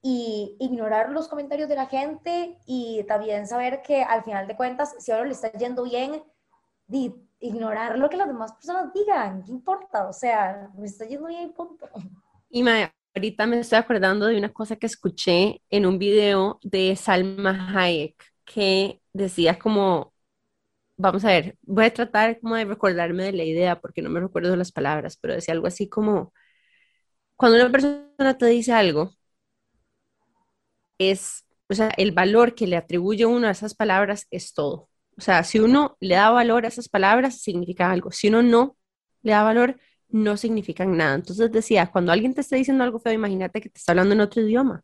y 0.00 0.56
ignorar 0.60 1.10
los 1.10 1.28
comentarios 1.28 1.68
de 1.68 1.76
la 1.76 1.86
gente 1.86 2.58
y 2.66 3.04
también 3.04 3.46
saber 3.46 3.80
que 3.82 4.02
al 4.02 4.22
final 4.22 4.46
de 4.46 4.56
cuentas, 4.56 4.94
si 4.98 5.12
ahora 5.12 5.24
le 5.24 5.32
está 5.32 5.50
yendo 5.52 5.82
bien, 5.82 6.22
ignorar 7.44 7.98
lo 7.98 8.08
que 8.08 8.16
las 8.16 8.28
demás 8.28 8.52
personas 8.54 8.92
digan, 8.94 9.42
¿qué 9.44 9.52
importa? 9.52 10.08
O 10.08 10.12
sea, 10.12 10.70
me 10.76 10.86
está 10.86 11.04
yendo 11.04 11.28
bien, 11.28 11.52
punto. 11.52 11.88
Y 12.50 12.64
ahorita 13.14 13.46
me 13.46 13.58
estoy 13.60 13.78
acordando 13.78 14.26
de 14.26 14.38
una 14.38 14.52
cosa 14.52 14.76
que 14.76 14.86
escuché 14.86 15.62
en 15.70 15.86
un 15.86 15.98
video 15.98 16.58
de 16.62 16.96
Salma 16.96 17.70
Hayek, 17.74 18.16
que 18.44 19.00
decía 19.12 19.58
como, 19.58 20.14
vamos 20.96 21.24
a 21.24 21.28
ver, 21.28 21.58
voy 21.62 21.86
a 21.86 21.94
tratar 21.94 22.40
como 22.40 22.56
de 22.56 22.64
recordarme 22.64 23.24
de 23.24 23.32
la 23.32 23.44
idea 23.44 23.80
porque 23.80 24.02
no 24.02 24.10
me 24.10 24.20
recuerdo 24.20 24.56
las 24.56 24.72
palabras, 24.72 25.18
pero 25.20 25.34
decía 25.34 25.54
algo 25.54 25.66
así 25.66 25.88
como, 25.88 26.32
cuando 27.36 27.58
una 27.58 27.70
persona 27.70 28.38
te 28.38 28.46
dice 28.46 28.72
algo, 28.72 29.12
es, 30.98 31.44
o 31.68 31.74
sea, 31.74 31.90
el 31.96 32.12
valor 32.12 32.54
que 32.54 32.66
le 32.66 32.76
atribuye 32.76 33.26
uno 33.26 33.48
a 33.48 33.50
esas 33.52 33.74
palabras 33.74 34.26
es 34.30 34.54
todo. 34.54 34.88
O 35.16 35.20
sea, 35.20 35.44
si 35.44 35.58
uno 35.60 35.96
le 36.00 36.16
da 36.16 36.30
valor 36.30 36.64
a 36.64 36.68
esas 36.68 36.88
palabras, 36.88 37.40
significa 37.40 37.90
algo. 37.90 38.10
Si 38.10 38.28
uno 38.28 38.42
no 38.42 38.76
le 39.22 39.32
da 39.32 39.42
valor, 39.42 39.78
no 40.08 40.36
significan 40.36 40.96
nada. 40.96 41.14
Entonces 41.14 41.50
decía, 41.50 41.90
cuando 41.90 42.12
alguien 42.12 42.34
te 42.34 42.40
está 42.40 42.56
diciendo 42.56 42.84
algo 42.84 42.98
feo, 42.98 43.12
imagínate 43.12 43.60
que 43.60 43.68
te 43.68 43.78
está 43.78 43.92
hablando 43.92 44.14
en 44.14 44.20
otro 44.20 44.42
idioma. 44.42 44.82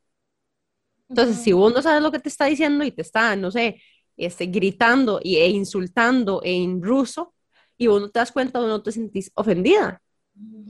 Entonces, 1.08 1.38
si 1.38 1.52
vos 1.52 1.74
no 1.74 1.82
sabes 1.82 2.02
lo 2.02 2.12
que 2.12 2.20
te 2.20 2.28
está 2.28 2.44
diciendo 2.46 2.84
y 2.84 2.92
te 2.92 3.02
está, 3.02 3.34
no 3.34 3.50
sé, 3.50 3.82
este, 4.16 4.46
gritando 4.46 5.20
y, 5.22 5.36
e 5.36 5.48
insultando 5.48 6.40
en 6.44 6.82
ruso 6.82 7.34
y 7.76 7.88
vos 7.88 8.00
no 8.00 8.10
te 8.10 8.20
das 8.20 8.30
cuenta 8.30 8.60
o 8.60 8.66
no 8.66 8.82
te 8.82 8.92
sentís 8.92 9.32
ofendida, 9.34 10.02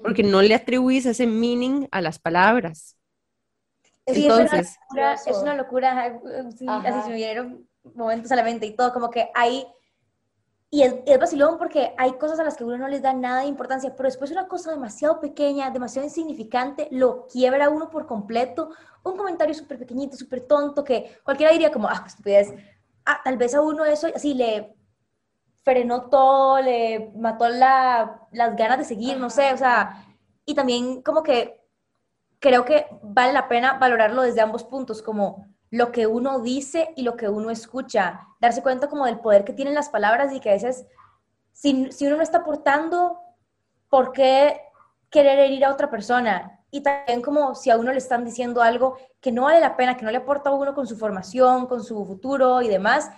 porque 0.02 0.22
no 0.22 0.40
le 0.40 0.54
atribuís 0.54 1.04
ese 1.04 1.26
meaning 1.26 1.86
a 1.90 2.00
las 2.00 2.18
palabras. 2.18 2.96
Entonces, 4.06 4.76
es 5.26 5.36
una 5.36 5.54
locura, 5.54 6.06
es 6.06 6.60
una 6.62 6.76
locura 6.76 6.82
así 6.84 7.02
se 7.02 7.08
me 7.08 7.14
vinieron 7.14 7.69
momentos 7.94 8.30
a 8.32 8.36
la 8.36 8.42
mente 8.42 8.66
y 8.66 8.76
todo, 8.76 8.92
como 8.92 9.10
que 9.10 9.30
hay 9.34 9.66
y 10.72 10.82
es, 10.82 10.94
es, 11.04 11.18
vacilón 11.18 11.58
porque 11.58 11.94
hay 11.98 12.12
cosas 12.12 12.38
a 12.38 12.44
las 12.44 12.56
que 12.56 12.64
uno 12.64 12.78
no 12.78 12.86
les 12.86 13.02
da 13.02 13.12
nada 13.12 13.40
de 13.40 13.48
importancia, 13.48 13.94
pero 13.96 14.08
después 14.08 14.30
una 14.30 14.46
cosa 14.46 14.70
demasiado 14.70 15.18
pequeña, 15.18 15.70
demasiado 15.70 16.06
insignificante, 16.06 16.86
lo 16.92 17.26
quiebra 17.26 17.68
uno 17.70 17.90
por 17.90 18.06
completo. 18.06 18.70
Un 19.02 19.16
comentario 19.16 19.52
súper 19.52 19.78
pequeñito, 19.80 20.16
súper 20.16 20.46
tonto, 20.46 20.84
que 20.84 21.18
cualquiera 21.24 21.52
diría 21.52 21.72
como, 21.72 21.88
ah, 21.88 22.04
estupidez. 22.06 22.54
Ah, 23.04 23.20
tal 23.24 23.36
vez 23.36 23.52
a 23.54 23.62
uno 23.62 23.84
eso 23.84 24.06
así 24.14 24.34
le 24.34 24.76
frenó 25.64 26.08
todo, 26.08 26.60
le 26.60 27.10
mató 27.16 27.48
la, 27.48 28.28
las 28.30 28.54
ganas 28.56 28.78
de 28.78 28.84
seguir, 28.84 29.18
no 29.18 29.28
sé, 29.28 29.52
o 29.52 29.56
sea, 29.56 30.06
y 30.44 30.54
también 30.54 31.02
como 31.02 31.22
que 31.22 31.60
creo 32.38 32.64
que 32.64 32.86
vale 33.02 33.32
la 33.32 33.48
pena 33.48 33.78
valorarlo 33.78 34.22
desde 34.22 34.40
ambos 34.40 34.64
puntos, 34.64 35.02
como 35.02 35.49
lo 35.70 35.92
que 35.92 36.06
uno 36.06 36.40
dice 36.40 36.92
y 36.96 37.02
lo 37.02 37.16
que 37.16 37.28
uno 37.28 37.50
escucha, 37.50 38.26
darse 38.40 38.62
cuenta 38.62 38.88
como 38.88 39.06
del 39.06 39.20
poder 39.20 39.44
que 39.44 39.52
tienen 39.52 39.74
las 39.74 39.88
palabras 39.88 40.32
y 40.34 40.40
que 40.40 40.50
a 40.50 40.54
veces, 40.54 40.84
si, 41.52 41.90
si 41.92 42.06
uno 42.06 42.16
no 42.16 42.22
está 42.22 42.38
aportando, 42.38 43.18
¿por 43.88 44.12
qué 44.12 44.60
querer 45.10 45.38
herir 45.38 45.64
a 45.64 45.72
otra 45.72 45.88
persona? 45.88 46.60
Y 46.72 46.82
también 46.82 47.22
como 47.22 47.54
si 47.54 47.70
a 47.70 47.76
uno 47.76 47.92
le 47.92 47.98
están 47.98 48.24
diciendo 48.24 48.62
algo 48.62 48.96
que 49.20 49.32
no 49.32 49.44
vale 49.44 49.60
la 49.60 49.76
pena, 49.76 49.96
que 49.96 50.04
no 50.04 50.10
le 50.10 50.18
aporta 50.18 50.50
a 50.50 50.54
uno 50.54 50.74
con 50.74 50.86
su 50.86 50.96
formación, 50.96 51.66
con 51.66 51.84
su 51.84 52.04
futuro 52.04 52.62
y 52.62 52.68
demás, 52.68 53.10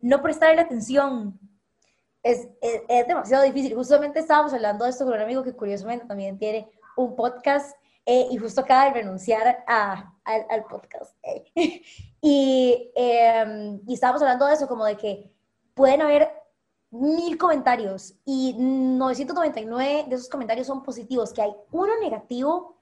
no 0.00 0.22
prestarle 0.22 0.60
atención. 0.60 1.38
Es, 2.22 2.48
es, 2.60 2.82
es 2.88 3.06
demasiado 3.06 3.44
difícil. 3.44 3.74
Justamente 3.74 4.20
estábamos 4.20 4.52
hablando 4.52 4.84
de 4.84 4.90
esto 4.90 5.04
con 5.04 5.14
un 5.14 5.20
amigo 5.20 5.42
que 5.42 5.54
curiosamente 5.54 6.06
también 6.06 6.38
tiene 6.38 6.70
un 6.96 7.16
podcast 7.16 7.74
eh, 8.06 8.26
y 8.30 8.36
justo 8.38 8.62
acaba 8.62 8.86
de 8.86 8.94
renunciar 9.02 9.64
a, 9.66 10.14
al 10.24 10.64
podcast. 10.64 11.16
Eh. 11.22 11.82
y, 12.20 12.92
eh, 12.94 13.80
y 13.86 13.94
estábamos 13.94 14.22
hablando 14.22 14.46
de 14.46 14.54
eso, 14.54 14.68
como 14.68 14.84
de 14.84 14.96
que 14.96 15.30
pueden 15.74 16.02
haber 16.02 16.30
mil 16.90 17.38
comentarios 17.38 18.14
y 18.24 18.54
999 18.58 20.06
de 20.08 20.14
esos 20.14 20.28
comentarios 20.28 20.66
son 20.66 20.82
positivos, 20.82 21.32
que 21.32 21.42
hay 21.42 21.54
uno 21.70 21.98
negativo 22.00 22.76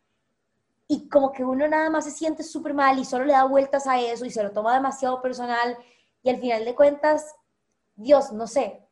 y 0.86 1.08
como 1.08 1.32
que 1.32 1.44
uno 1.44 1.68
nada 1.68 1.90
más 1.90 2.04
se 2.04 2.10
siente 2.10 2.42
súper 2.42 2.72
mal 2.72 2.98
y 2.98 3.04
solo 3.04 3.26
le 3.26 3.34
da 3.34 3.44
vueltas 3.44 3.86
a 3.86 4.00
eso 4.00 4.24
y 4.24 4.30
se 4.30 4.42
lo 4.42 4.52
toma 4.52 4.74
demasiado 4.74 5.20
personal 5.20 5.76
y 6.22 6.30
al 6.30 6.38
final 6.38 6.64
de 6.64 6.74
cuentas, 6.74 7.34
Dios, 7.96 8.32
no 8.32 8.46
sé, 8.46 8.88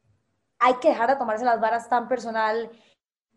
hay 0.59 0.75
que 0.75 0.89
dejar 0.89 1.11
de 1.11 1.17
tomarse 1.17 1.45
las 1.45 1.61
varas 1.61 1.89
tan 1.89 2.09
personal. 2.09 2.71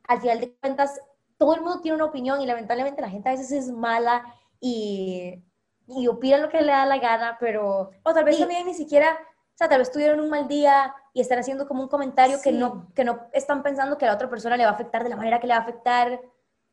Al 0.08 0.22
final 0.22 0.40
de 0.40 0.56
cuentas, 0.56 1.00
todo 1.40 1.56
el 1.56 1.62
mundo 1.62 1.80
tiene 1.80 1.96
una 1.96 2.06
opinión 2.06 2.42
y 2.42 2.46
lamentablemente 2.46 3.02
la 3.02 3.10
gente 3.10 3.30
a 3.30 3.32
veces 3.32 3.52
es 3.52 3.72
mala 3.72 4.26
y, 4.60 5.42
y 5.88 6.08
opina 6.08 6.38
lo 6.38 6.50
que 6.50 6.62
le 6.62 6.74
da 6.74 6.86
la 6.86 7.00
gana, 7.00 7.38
pero... 7.40 7.92
O 8.04 8.14
tal 8.14 8.26
vez 8.26 8.38
también 8.38 8.66
ni 8.66 8.74
siquiera, 8.74 9.14
o 9.14 9.58
sea, 9.58 9.70
tal 9.70 9.80
vez 9.80 9.90
tuvieron 9.90 10.20
un 10.20 10.30
mal 10.30 10.50
día 10.50 10.94
y 11.14 11.22
están 11.22 11.40
haciendo 11.40 11.66
como 11.66 11.82
un 11.82 11.88
comentario 11.88 12.40
que, 12.44 12.52
no, 12.52 12.92
que 12.94 13.06
no 13.06 13.22
están 13.32 13.64
pensando 13.64 13.98
que 13.98 14.04
a 14.06 14.10
la 14.10 14.16
otra 14.16 14.30
persona 14.30 14.58
le 14.58 14.66
va 14.66 14.72
a 14.72 14.74
afectar 14.74 15.02
de 15.02 15.10
la 15.10 15.16
manera 15.16 15.40
que 15.40 15.48
le 15.48 15.54
va 15.54 15.60
a 15.60 15.64
afectar, 15.64 16.20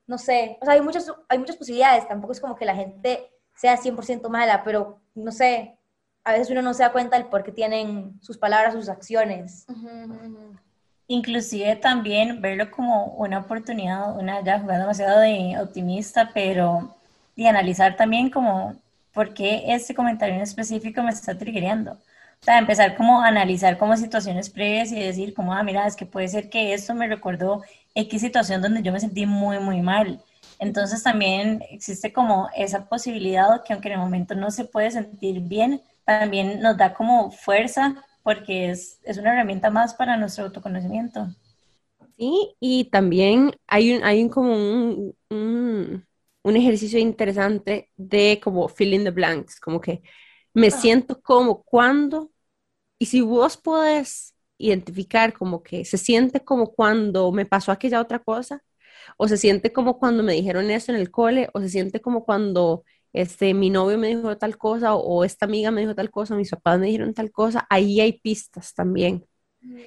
no 0.08 0.18
sé, 0.18 0.58
o 0.60 0.64
sea, 0.64 0.74
hay 0.74 0.80
muchas, 0.80 1.12
hay 1.28 1.38
muchas 1.38 1.56
posibilidades, 1.56 2.08
tampoco 2.08 2.32
es 2.32 2.40
como 2.40 2.56
que 2.56 2.64
la 2.64 2.74
gente 2.74 3.30
sea 3.54 3.78
100% 3.78 4.28
mala, 4.28 4.64
pero 4.64 5.00
no 5.14 5.30
sé, 5.30 5.78
a 6.24 6.32
veces 6.32 6.50
uno 6.50 6.60
no 6.60 6.74
se 6.74 6.82
da 6.82 6.90
cuenta 6.90 7.16
del 7.16 7.28
por 7.28 7.44
qué 7.44 7.52
tienen 7.52 8.18
sus 8.20 8.36
palabras, 8.36 8.74
sus 8.74 8.88
acciones. 8.88 9.64
Inclusive 11.08 11.76
también 11.76 12.40
verlo 12.40 12.70
como 12.70 13.06
una 13.14 13.38
oportunidad, 13.38 14.16
una 14.18 14.42
ya 14.42 14.58
jugada 14.58 14.80
demasiado 14.80 15.20
de 15.20 15.56
optimista, 15.60 16.30
pero 16.34 16.96
de 17.36 17.48
analizar 17.48 17.96
también 17.96 18.30
como 18.30 18.74
por 19.12 19.32
qué 19.32 19.64
este 19.68 19.94
comentario 19.94 20.34
en 20.34 20.42
específico 20.42 21.02
me 21.02 21.10
está 21.10 21.38
triggerando. 21.38 21.92
O 21.92 22.44
sea, 22.44 22.58
empezar 22.58 22.96
como 22.96 23.22
a 23.22 23.28
analizar 23.28 23.78
como 23.78 23.96
situaciones 23.96 24.50
previas 24.50 24.92
y 24.92 25.00
decir 25.00 25.32
como, 25.32 25.52
ah, 25.54 25.62
mira, 25.62 25.86
es 25.86 25.96
que 25.96 26.06
puede 26.06 26.28
ser 26.28 26.50
que 26.50 26.74
esto 26.74 26.94
me 26.94 27.08
recordó 27.08 27.62
X 27.94 28.20
situación 28.20 28.60
donde 28.60 28.82
yo 28.82 28.92
me 28.92 29.00
sentí 29.00 29.26
muy, 29.26 29.58
muy 29.58 29.80
mal. 29.82 30.20
Entonces 30.58 31.02
también 31.02 31.62
existe 31.70 32.12
como 32.12 32.48
esa 32.56 32.86
posibilidad 32.86 33.62
que 33.64 33.72
aunque 33.72 33.88
en 33.88 33.94
el 33.94 34.00
momento 34.00 34.34
no 34.34 34.50
se 34.50 34.64
puede 34.64 34.90
sentir 34.90 35.40
bien, 35.40 35.80
también 36.04 36.60
nos 36.60 36.76
da 36.76 36.94
como 36.94 37.30
fuerza 37.30 37.94
porque 38.26 38.70
es, 38.70 38.98
es 39.04 39.18
una 39.18 39.32
herramienta 39.32 39.70
más 39.70 39.94
para 39.94 40.16
nuestro 40.16 40.46
autoconocimiento. 40.46 41.28
Sí, 42.18 42.56
y 42.58 42.86
también 42.90 43.52
hay 43.68 43.94
un, 43.94 44.02
hay 44.02 44.20
un 44.20 44.28
como 44.28 44.52
un, 44.52 45.14
un, 45.30 46.56
ejercicio 46.56 46.98
interesante 46.98 47.88
de 47.96 48.40
como 48.42 48.66
fill 48.66 48.94
in 48.94 49.04
the 49.04 49.12
blanks, 49.12 49.60
como 49.60 49.80
que 49.80 50.02
me 50.52 50.72
siento 50.72 51.20
como 51.22 51.62
cuando, 51.62 52.32
y 52.98 53.06
si 53.06 53.20
vos 53.20 53.56
podés 53.56 54.34
identificar 54.58 55.32
como 55.32 55.62
que 55.62 55.84
se 55.84 55.96
siente 55.96 56.40
como 56.40 56.72
cuando 56.72 57.30
me 57.30 57.46
pasó 57.46 57.70
aquella 57.70 58.00
otra 58.00 58.18
cosa, 58.18 58.64
o 59.16 59.28
se 59.28 59.36
siente 59.36 59.72
como 59.72 60.00
cuando 60.00 60.24
me 60.24 60.32
dijeron 60.32 60.68
eso 60.72 60.90
en 60.90 60.98
el 60.98 61.12
cole, 61.12 61.48
o 61.54 61.60
se 61.60 61.68
siente 61.68 62.00
como 62.00 62.24
cuando 62.24 62.82
este, 63.12 63.54
mi 63.54 63.70
novio 63.70 63.98
me 63.98 64.08
dijo 64.08 64.36
tal 64.38 64.58
cosa 64.58 64.94
o, 64.94 65.24
esta 65.24 65.46
amiga 65.46 65.70
me 65.70 65.80
dijo 65.82 65.94
tal 65.94 66.10
cosa, 66.10 66.36
mis 66.36 66.50
papás 66.50 66.78
me 66.78 66.86
dijeron 66.86 67.14
tal 67.14 67.30
cosa, 67.30 67.66
ahí 67.70 68.00
hay 68.00 68.20
pistas 68.20 68.74
también. 68.74 69.26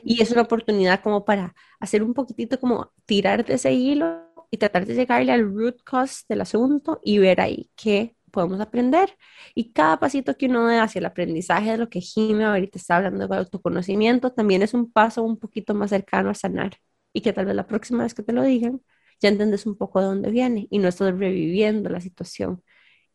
Y 0.03 0.21
es 0.21 0.31
una 0.31 0.41
oportunidad 0.41 1.01
como 1.01 1.25
para 1.25 1.55
hacer 1.79 2.03
un 2.03 2.13
poquitito 2.13 2.59
como 2.59 2.91
tirar 3.05 3.45
de 3.45 3.53
ese 3.55 3.73
hilo 3.73 4.29
y 4.51 4.57
tratar 4.57 4.85
de 4.85 4.95
llegarle 4.95 5.31
al 5.31 5.43
root 5.43 5.81
cause 5.83 6.23
del 6.27 6.41
asunto 6.41 6.99
y 7.03 7.19
ver 7.19 7.39
ahí 7.41 7.69
qué 7.75 8.15
podemos 8.29 8.59
aprender. 8.59 9.09
Y 9.55 9.71
cada 9.73 9.99
pasito 9.99 10.35
que 10.37 10.47
uno 10.47 10.67
dé 10.67 10.79
hacia 10.79 10.99
el 10.99 11.05
aprendizaje 11.05 11.71
de 11.71 11.77
lo 11.77 11.89
que 11.89 12.01
Jimmy 12.01 12.43
ahorita 12.43 12.77
está 12.77 12.97
hablando 12.97 13.27
de 13.27 13.37
autoconocimiento 13.37 14.31
también 14.31 14.61
es 14.61 14.73
un 14.73 14.91
paso 14.91 15.23
un 15.23 15.37
poquito 15.37 15.73
más 15.73 15.89
cercano 15.91 16.29
a 16.29 16.33
sanar. 16.33 16.77
Y 17.13 17.21
que 17.21 17.33
tal 17.33 17.45
vez 17.45 17.55
la 17.55 17.67
próxima 17.67 18.03
vez 18.03 18.13
que 18.13 18.23
te 18.23 18.33
lo 18.33 18.43
digan, 18.43 18.81
ya 19.19 19.29
entiendes 19.29 19.65
un 19.65 19.75
poco 19.77 19.99
de 19.99 20.07
dónde 20.07 20.31
viene 20.31 20.67
y 20.69 20.79
no 20.79 20.87
estás 20.87 21.17
reviviendo 21.17 21.89
la 21.89 22.01
situación. 22.01 22.63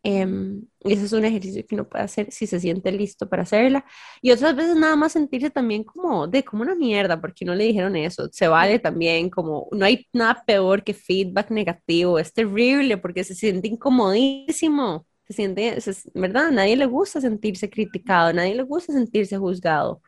Y 0.07 0.93
ese 0.93 1.07
es 1.07 1.13
un 1.13 1.25
ejercicio 1.25 1.65
que 1.67 1.75
uno 1.75 1.89
puede 1.89 2.05
hacer 2.05 2.31
si 2.31 2.47
se 2.47 2.61
siente 2.61 2.93
listo 2.93 3.29
para 3.29 3.43
hacerla. 3.45 3.87
Y 4.21 4.31
otras 4.33 4.55
veces 4.55 4.77
nada 4.77 4.97
más 4.97 5.13
sentirse 5.13 5.51
también 5.51 5.83
como 5.85 6.27
de 6.27 6.45
como 6.45 6.63
una 6.63 6.75
mierda, 6.75 7.21
porque 7.21 7.45
no 7.47 7.55
le 7.55 7.65
dijeron 7.65 7.97
eso. 7.97 8.29
Se 8.33 8.47
vale 8.49 8.79
también 8.79 9.31
como, 9.31 9.69
no 9.73 9.87
hay 9.87 10.07
nada 10.13 10.45
peor 10.47 10.85
que 10.85 10.93
feedback 10.95 11.51
negativo. 11.51 12.19
Es 12.19 12.33
terrible 12.35 12.99
porque 12.99 13.25
se 13.25 13.35
siente 13.35 13.69
incomodísimo. 13.69 15.07
Se 15.27 15.33
siente, 15.35 15.79
¿verdad? 16.15 16.49
A 16.49 16.51
nadie 16.51 16.77
le 16.77 16.87
gusta 16.87 17.21
sentirse 17.21 17.71
criticado, 17.71 18.33
nadie 18.35 18.55
le 18.55 18.63
gusta 18.63 18.93
sentirse 18.93 19.39
juzgado. 19.39 20.03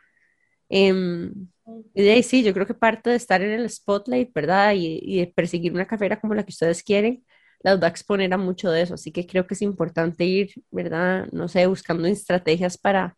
Eh, 0.69 0.93
y 1.95 2.03
de 2.03 2.13
ahí 2.13 2.23
sí, 2.23 2.43
yo 2.45 2.53
creo 2.55 2.67
que 2.67 2.75
parte 2.75 3.11
de 3.11 3.17
estar 3.17 3.43
en 3.43 3.51
el 3.51 3.69
spotlight, 3.71 4.33
¿verdad? 4.33 4.75
Y, 4.75 5.01
y 5.03 5.21
de 5.21 5.27
perseguir 5.29 5.73
una 5.73 5.87
carrera 5.87 6.21
como 6.21 6.35
la 6.35 6.45
que 6.45 6.51
ustedes 6.53 6.83
quieren, 6.83 7.25
las 7.61 7.81
va 7.81 7.87
a 7.87 7.91
exponer 7.91 8.33
a 8.33 8.39
mucho 8.39 8.71
de 8.71 8.83
eso. 8.83 8.95
Así 8.95 9.13
que 9.13 9.27
creo 9.27 9.47
que 9.47 9.55
es 9.55 9.63
importante 9.63 10.25
ir, 10.25 10.51
¿verdad? 10.71 11.27
No 11.33 11.49
sé, 11.49 11.67
buscando 11.67 12.07
estrategias 12.09 12.79
para 12.79 13.17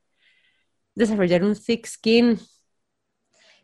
desarrollar 0.94 1.44
un 1.44 1.54
thick 1.54 1.86
skin. 1.86 2.38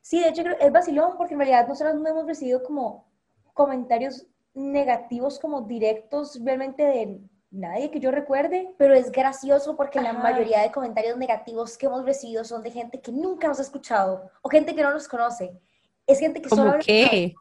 Sí, 0.01 0.21
de 0.21 0.29
hecho 0.29 0.43
es 0.61 0.73
vacilón 0.73 1.17
porque 1.17 1.35
en 1.35 1.41
realidad 1.41 1.67
nosotros 1.67 1.97
no 1.97 2.09
hemos 2.09 2.27
recibido 2.27 2.63
como 2.63 3.11
comentarios 3.55 4.27
negativos 4.53 5.39
como 5.39 5.63
directos 5.63 6.39
realmente 6.45 6.83
de 6.85 7.21
nadie 7.51 7.91
que 7.91 8.01
yo 8.01 8.11
recuerde, 8.11 8.75
pero 8.77 8.95
es 8.95 9.11
gracioso 9.11 9.77
porque 9.77 10.01
la 10.01 10.13
mayoría 10.13 10.61
de 10.63 10.73
comentarios 10.73 11.17
negativos 11.17 11.79
que 11.79 11.87
hemos 11.87 12.05
recibido 12.05 12.45
son 12.45 12.63
de 12.63 12.71
gente 12.71 13.01
que 13.01 13.13
nunca 13.13 13.49
nos 13.49 13.59
ha 13.61 13.63
escuchado 13.63 14.31
o 14.43 14.49
gente 14.49 14.75
que 14.75 14.83
no 14.83 14.93
nos 14.93 15.09
conoce. 15.09 15.59
Es 16.07 16.19
gente 16.19 16.43
que 16.43 16.49
solo... 16.49 16.75
qué? 16.85 17.35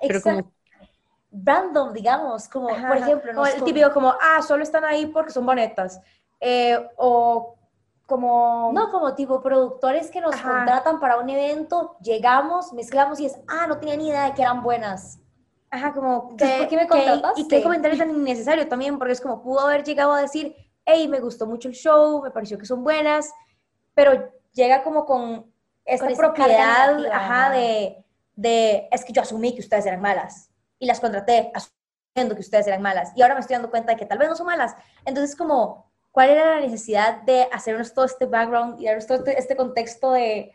Pero 0.00 0.20
como 0.20 0.52
random, 1.44 1.92
digamos, 1.92 2.48
como 2.48 2.68
por 2.68 2.96
ejemplo, 2.96 3.32
¿no? 3.32 3.46
el 3.46 3.62
típico 3.62 3.90
como, 3.92 4.10
ah, 4.20 4.42
solo 4.42 4.62
están 4.62 4.84
ahí 4.84 5.06
porque 5.06 5.32
son 5.32 5.44
bonetas, 5.44 6.00
eh, 6.40 6.78
o 6.96 7.56
como... 8.06 8.70
No, 8.72 8.90
como 8.90 9.14
tipo 9.14 9.40
productores 9.42 10.10
que 10.10 10.20
nos 10.20 10.36
contratan 10.36 11.00
para 11.00 11.18
un 11.18 11.28
evento, 11.28 11.96
llegamos, 12.00 12.72
mezclamos 12.72 13.18
y 13.20 13.26
es, 13.26 13.38
ah, 13.48 13.66
no 13.66 13.78
tenía 13.78 13.96
ni 13.96 14.08
idea 14.08 14.24
de 14.26 14.34
que 14.34 14.42
eran 14.42 14.62
buenas. 14.62 15.18
Ajá, 15.70 15.92
como, 15.92 16.28
¿por 16.28 16.36
qué 16.38 16.76
me 16.76 16.86
contrataste? 16.86 17.40
Y 17.40 17.48
qué 17.48 17.62
comentario 17.62 17.98
tan 17.98 18.10
innecesario 18.10 18.68
también, 18.68 18.98
porque 18.98 19.12
es 19.12 19.20
como, 19.20 19.42
pudo 19.42 19.60
haber 19.60 19.82
llegado 19.82 20.12
a 20.12 20.20
decir, 20.20 20.54
hey, 20.84 21.08
me 21.08 21.20
gustó 21.20 21.46
mucho 21.46 21.68
el 21.68 21.74
show, 21.74 22.22
me 22.22 22.30
pareció 22.30 22.56
que 22.58 22.66
son 22.66 22.84
buenas, 22.84 23.32
pero 23.94 24.30
llega 24.52 24.82
como 24.84 25.04
con 25.04 25.52
esta 25.84 26.08
propiedad, 26.10 27.04
ajá, 27.12 27.50
de, 27.50 28.04
de, 28.36 28.88
es 28.90 29.04
que 29.04 29.12
yo 29.12 29.22
asumí 29.22 29.54
que 29.54 29.60
ustedes 29.60 29.86
eran 29.86 30.00
malas 30.00 30.50
y 30.78 30.86
las 30.86 31.00
contraté 31.00 31.50
asumiendo 31.54 32.34
que 32.34 32.40
ustedes 32.40 32.66
eran 32.66 32.82
malas 32.82 33.12
y 33.14 33.22
ahora 33.22 33.34
me 33.34 33.40
estoy 33.40 33.54
dando 33.54 33.70
cuenta 33.70 33.92
de 33.92 33.98
que 33.98 34.06
tal 34.06 34.18
vez 34.18 34.28
no 34.28 34.36
son 34.36 34.46
malas. 34.46 34.74
Entonces, 35.04 35.36
como 35.36 35.86
¿cuál 36.16 36.30
era 36.30 36.54
la 36.54 36.60
necesidad 36.60 37.22
de 37.22 37.46
hacernos 37.52 37.92
todo 37.92 38.06
este 38.06 38.24
background 38.24 38.80
y 38.80 38.86
darnos 38.86 39.06
todo 39.06 39.18
este, 39.18 39.38
este 39.38 39.54
contexto 39.54 40.12
de, 40.12 40.50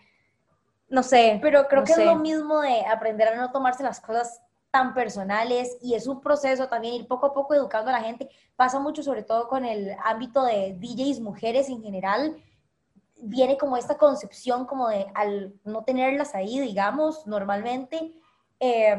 no 0.92 1.04
sé. 1.04 1.40
Pero 1.42 1.68
creo 1.68 1.82
no 1.82 1.86
que 1.86 1.94
sé. 1.94 2.02
es 2.02 2.08
lo 2.08 2.16
mismo 2.16 2.62
de 2.62 2.86
aprender 2.86 3.30
a 3.30 3.36
no 3.36 3.52
tomarse 3.52 3.84
las 3.84 4.00
cosas 4.02 4.42
tan 4.72 4.94
personales 4.94 5.78
y 5.82 5.94
es 5.94 6.08
un 6.08 6.20
proceso 6.20 6.68
también 6.68 6.96
ir 6.96 7.08
poco 7.08 7.28
a 7.28 7.34
poco 7.34 7.54
educando 7.54 7.90
a 7.90 7.94
la 7.94 8.02
gente. 8.02 8.30
Pasa 8.56 8.80
mucho 8.80 9.04
sobre 9.04 9.24
todo 9.24 9.48
con 9.48 9.64
el 9.64 9.96
ámbito 10.04 10.44
de 10.44 10.76
DJs 10.80 11.20
mujeres 11.20 11.70
en 11.70 11.84
general. 11.84 12.36
Viene 13.22 13.58
como 13.58 13.78
esta 13.78 13.98
concepción 13.98 14.66
como 14.66 14.90
de 14.90 15.06
al 15.14 15.54
no 15.64 15.84
tenerlas 15.84 16.34
ahí, 16.34 16.60
digamos, 16.60 17.28
normalmente, 17.28 18.14
eh, 18.60 18.98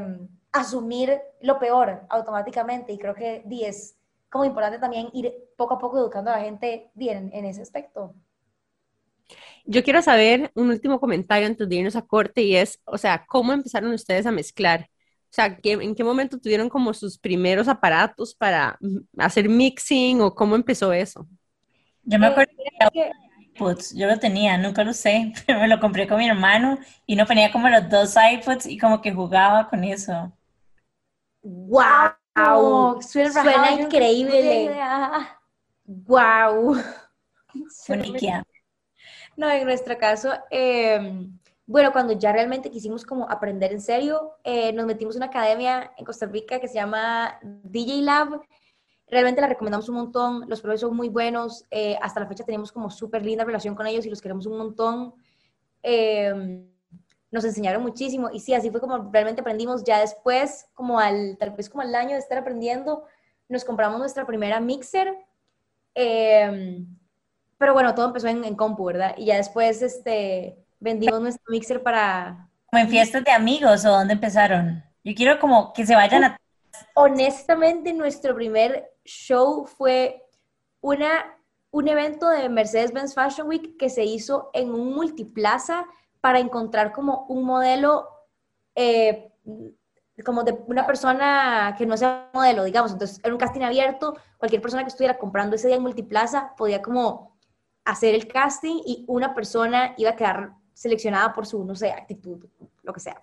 asumir 0.52 1.20
lo 1.42 1.58
peor 1.58 2.02
automáticamente 2.10 2.92
y 2.92 2.98
creo 2.98 3.14
que 3.14 3.42
di, 3.46 3.64
es 3.64 3.96
como 4.30 4.44
importante 4.44 4.78
también 4.78 5.08
ir 5.12 5.32
poco 5.56 5.74
a 5.74 5.78
poco 5.78 5.98
educando 5.98 6.30
a 6.30 6.38
la 6.38 6.44
gente 6.44 6.90
di, 6.94 7.10
en, 7.10 7.32
ese 7.46 7.62
aspecto. 7.62 8.14
Yo 9.64 9.82
quiero 9.82 10.02
saber 10.02 10.50
un 10.54 10.70
último 10.70 11.00
comentario 11.00 11.46
antes 11.46 11.68
de 11.68 11.76
irnos 11.76 11.96
a 11.96 12.02
corte 12.06 12.42
y 12.42 12.56
es, 12.56 12.80
o 12.84 12.98
sea, 12.98 13.24
¿cómo 13.28 13.52
empezaron 13.52 13.92
ustedes 13.92 14.26
a 14.26 14.32
mezclar? 14.32 14.88
O 15.30 15.34
sea, 15.34 15.56
¿qué- 15.58 15.72
¿en 15.72 15.94
qué 15.94 16.04
momento 16.04 16.38
tuvieron 16.38 16.68
como 16.68 16.92
sus 16.94 17.18
primeros 17.18 17.68
aparatos 17.68 18.34
para 18.34 18.78
hacer 19.18 19.48
mixing 19.48 20.20
o 20.20 20.34
cómo 20.34 20.56
empezó 20.56 20.92
eso? 20.92 21.26
Yo 22.04 22.18
me 22.18 22.26
Eh, 22.26 22.26
acuerdo 22.26 22.52
que- 22.92 23.12
iPods, 23.54 23.94
yo 23.94 24.06
lo 24.06 24.18
tenía, 24.18 24.58
nunca 24.58 24.84
lo 24.84 24.90
usé, 24.90 25.32
pero 25.46 25.60
me 25.60 25.68
lo 25.68 25.80
compré 25.80 26.06
con 26.08 26.18
mi 26.18 26.28
hermano 26.28 26.78
y 27.06 27.16
no 27.16 27.26
ponía 27.26 27.52
como 27.52 27.68
los 27.68 27.88
dos 27.88 28.14
iPods 28.16 28.66
y 28.66 28.78
como 28.78 29.00
que 29.00 29.12
jugaba 29.12 29.68
con 29.68 29.84
eso. 29.84 30.32
¡Wow! 31.42 33.02
Suena, 33.02 33.42
rajado, 33.42 33.80
increíble. 33.80 34.74
¡Wow! 35.84 36.76
Boniquia. 37.88 38.44
No, 39.36 39.50
en 39.50 39.64
nuestro 39.64 39.98
caso, 39.98 40.32
eh, 40.50 41.28
bueno, 41.66 41.92
cuando 41.92 42.12
ya 42.12 42.32
realmente 42.32 42.70
quisimos 42.70 43.04
como 43.04 43.28
aprender 43.30 43.72
en 43.72 43.80
serio, 43.80 44.32
eh, 44.44 44.72
nos 44.72 44.86
metimos 44.86 45.16
en 45.16 45.20
una 45.20 45.26
academia 45.26 45.92
en 45.96 46.04
Costa 46.04 46.26
Rica 46.26 46.60
que 46.60 46.68
se 46.68 46.74
llama 46.74 47.38
DJ 47.42 48.02
Lab. 48.02 48.40
Realmente 49.08 49.40
la 49.40 49.48
recomendamos 49.48 49.88
un 49.88 49.96
montón, 49.96 50.40
los 50.48 50.60
profesores 50.60 50.80
son 50.80 50.96
muy 50.96 51.08
buenos, 51.08 51.66
eh, 51.70 51.98
hasta 52.00 52.20
la 52.20 52.26
fecha 52.26 52.44
tenemos 52.44 52.72
como 52.72 52.90
súper 52.90 53.24
linda 53.24 53.44
relación 53.44 53.74
con 53.74 53.86
ellos 53.86 54.06
y 54.06 54.10
los 54.10 54.20
queremos 54.20 54.46
un 54.46 54.58
montón. 54.58 55.14
Eh, 55.82 56.66
nos 57.32 57.44
enseñaron 57.44 57.82
muchísimo 57.82 58.30
y 58.32 58.38
sí, 58.38 58.54
así 58.54 58.70
fue 58.70 58.80
como 58.80 59.10
realmente 59.10 59.40
aprendimos. 59.40 59.82
Ya 59.82 59.98
después, 59.98 60.66
como 60.74 61.00
al, 61.00 61.36
tal 61.38 61.50
vez 61.50 61.68
como 61.68 61.82
al 61.82 61.94
año 61.94 62.12
de 62.12 62.18
estar 62.18 62.38
aprendiendo, 62.38 63.04
nos 63.48 63.64
compramos 63.64 63.98
nuestra 63.98 64.26
primera 64.26 64.60
mixer. 64.60 65.16
Eh, 65.94 66.84
pero 67.58 67.72
bueno, 67.72 67.94
todo 67.94 68.06
empezó 68.06 68.28
en, 68.28 68.44
en 68.44 68.54
compu, 68.54 68.84
¿verdad? 68.84 69.14
Y 69.16 69.26
ya 69.26 69.36
después 69.36 69.82
este, 69.82 70.58
vendimos 70.78 71.20
nuestro 71.20 71.44
mixer 71.48 71.82
para... 71.82 72.50
Como 72.66 72.82
en 72.82 72.88
fiestas 72.88 73.24
de 73.24 73.30
amigos 73.30 73.84
o 73.84 73.90
dónde 73.90 74.14
empezaron. 74.14 74.84
Yo 75.04 75.14
quiero 75.14 75.38
como 75.38 75.72
que 75.72 75.86
se 75.86 75.94
vayan 75.94 76.24
a... 76.24 76.36
Honestamente, 76.94 77.92
nuestro 77.92 78.34
primer 78.34 78.90
show 79.04 79.64
fue 79.66 80.22
una, 80.80 81.36
un 81.70 81.88
evento 81.88 82.28
de 82.28 82.48
Mercedes-Benz 82.48 83.14
Fashion 83.14 83.48
Week 83.48 83.76
que 83.78 83.88
se 83.88 84.04
hizo 84.04 84.50
en 84.52 84.70
un 84.70 84.94
multiplaza 84.94 85.86
para 86.22 86.38
encontrar 86.38 86.92
como 86.92 87.26
un 87.28 87.44
modelo, 87.44 88.08
eh, 88.76 89.32
como 90.24 90.44
de 90.44 90.52
una 90.68 90.86
persona 90.86 91.74
que 91.76 91.84
no 91.84 91.96
sea 91.96 92.30
modelo, 92.32 92.62
digamos. 92.64 92.92
Entonces, 92.92 93.20
era 93.24 93.34
un 93.34 93.40
casting 93.40 93.62
abierto, 93.62 94.16
cualquier 94.38 94.62
persona 94.62 94.84
que 94.84 94.88
estuviera 94.88 95.18
comprando 95.18 95.56
ese 95.56 95.66
día 95.66 95.76
en 95.76 95.82
multiplaza 95.82 96.54
podía 96.56 96.80
como 96.80 97.36
hacer 97.84 98.14
el 98.14 98.28
casting 98.28 98.80
y 98.86 99.04
una 99.08 99.34
persona 99.34 99.94
iba 99.96 100.10
a 100.10 100.16
quedar 100.16 100.52
seleccionada 100.72 101.32
por 101.32 101.44
su, 101.44 101.64
no 101.64 101.74
sé, 101.74 101.90
actitud, 101.90 102.46
lo 102.82 102.92
que 102.92 103.00
sea. 103.00 103.20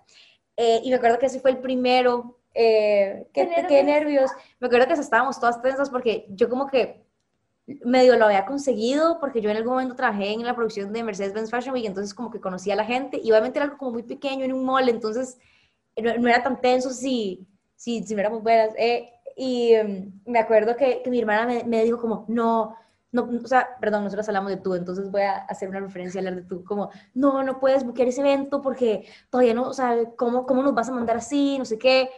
Eh, 0.56 0.80
y 0.84 0.90
me 0.90 0.96
acuerdo 0.96 1.18
que 1.18 1.26
ese 1.26 1.40
fue 1.40 1.52
el 1.52 1.58
primero. 1.58 2.38
Eh, 2.52 3.28
qué, 3.32 3.48
Qué 3.48 3.54
qué 3.66 3.82
nervios. 3.82 3.84
nervios. 3.86 4.30
Me 4.58 4.66
acuerdo 4.66 4.86
que 4.88 4.92
estábamos 4.92 5.40
todas 5.40 5.62
tensas 5.62 5.88
porque 5.88 6.26
yo 6.28 6.50
como 6.50 6.66
que 6.66 7.02
medio 7.84 8.16
lo 8.16 8.26
había 8.26 8.46
conseguido 8.46 9.18
porque 9.20 9.40
yo 9.40 9.50
en 9.50 9.56
algún 9.56 9.72
momento 9.74 9.94
trabajé 9.94 10.32
en 10.32 10.44
la 10.44 10.54
producción 10.54 10.92
de 10.92 11.04
Mercedes-Benz 11.04 11.50
Fashion 11.50 11.74
Week, 11.74 11.86
entonces 11.86 12.14
como 12.14 12.30
que 12.30 12.40
conocía 12.40 12.74
a 12.74 12.76
la 12.76 12.84
gente 12.84 13.20
y 13.22 13.30
obviamente 13.30 13.58
era 13.58 13.64
algo 13.66 13.78
como 13.78 13.92
muy 13.92 14.02
pequeño 14.02 14.44
en 14.44 14.52
un 14.52 14.64
mall, 14.64 14.88
entonces 14.88 15.38
no, 15.96 16.16
no 16.18 16.28
era 16.28 16.42
tan 16.42 16.60
tenso 16.60 16.90
si, 16.90 17.46
si, 17.76 18.02
si 18.02 18.14
no 18.14 18.20
éramos 18.20 18.42
buenas. 18.42 18.74
eh, 18.76 19.10
y 19.36 19.74
um, 19.78 20.12
me 20.26 20.38
acuerdo 20.38 20.76
que, 20.76 21.02
que 21.02 21.10
mi 21.10 21.18
hermana 21.20 21.46
me, 21.46 21.64
me 21.64 21.84
dijo 21.84 21.98
como, 21.98 22.24
no, 22.28 22.76
no, 23.12 23.28
o 23.42 23.46
sea, 23.46 23.68
perdón, 23.80 24.04
nosotros 24.04 24.28
hablamos 24.28 24.50
de 24.50 24.58
tú, 24.58 24.74
entonces 24.74 25.10
voy 25.10 25.22
a 25.22 25.36
hacer 25.44 25.68
una 25.68 25.80
referencia 25.80 26.18
a 26.18 26.22
hablar 26.22 26.36
de 26.42 26.48
tú, 26.48 26.64
como, 26.64 26.90
no, 27.14 27.42
no 27.42 27.58
puedes 27.60 27.84
buquear 27.84 28.08
ese 28.08 28.20
evento 28.20 28.60
porque 28.62 29.06
todavía 29.30 29.54
no, 29.54 29.62
o 29.68 29.72
sea, 29.72 29.96
¿cómo, 30.16 30.46
cómo 30.46 30.62
nos 30.62 30.74
vas 30.74 30.88
a 30.88 30.92
mandar 30.92 31.16
así? 31.16 31.56
No 31.58 31.64
sé 31.64 31.78
qué. 31.78 32.10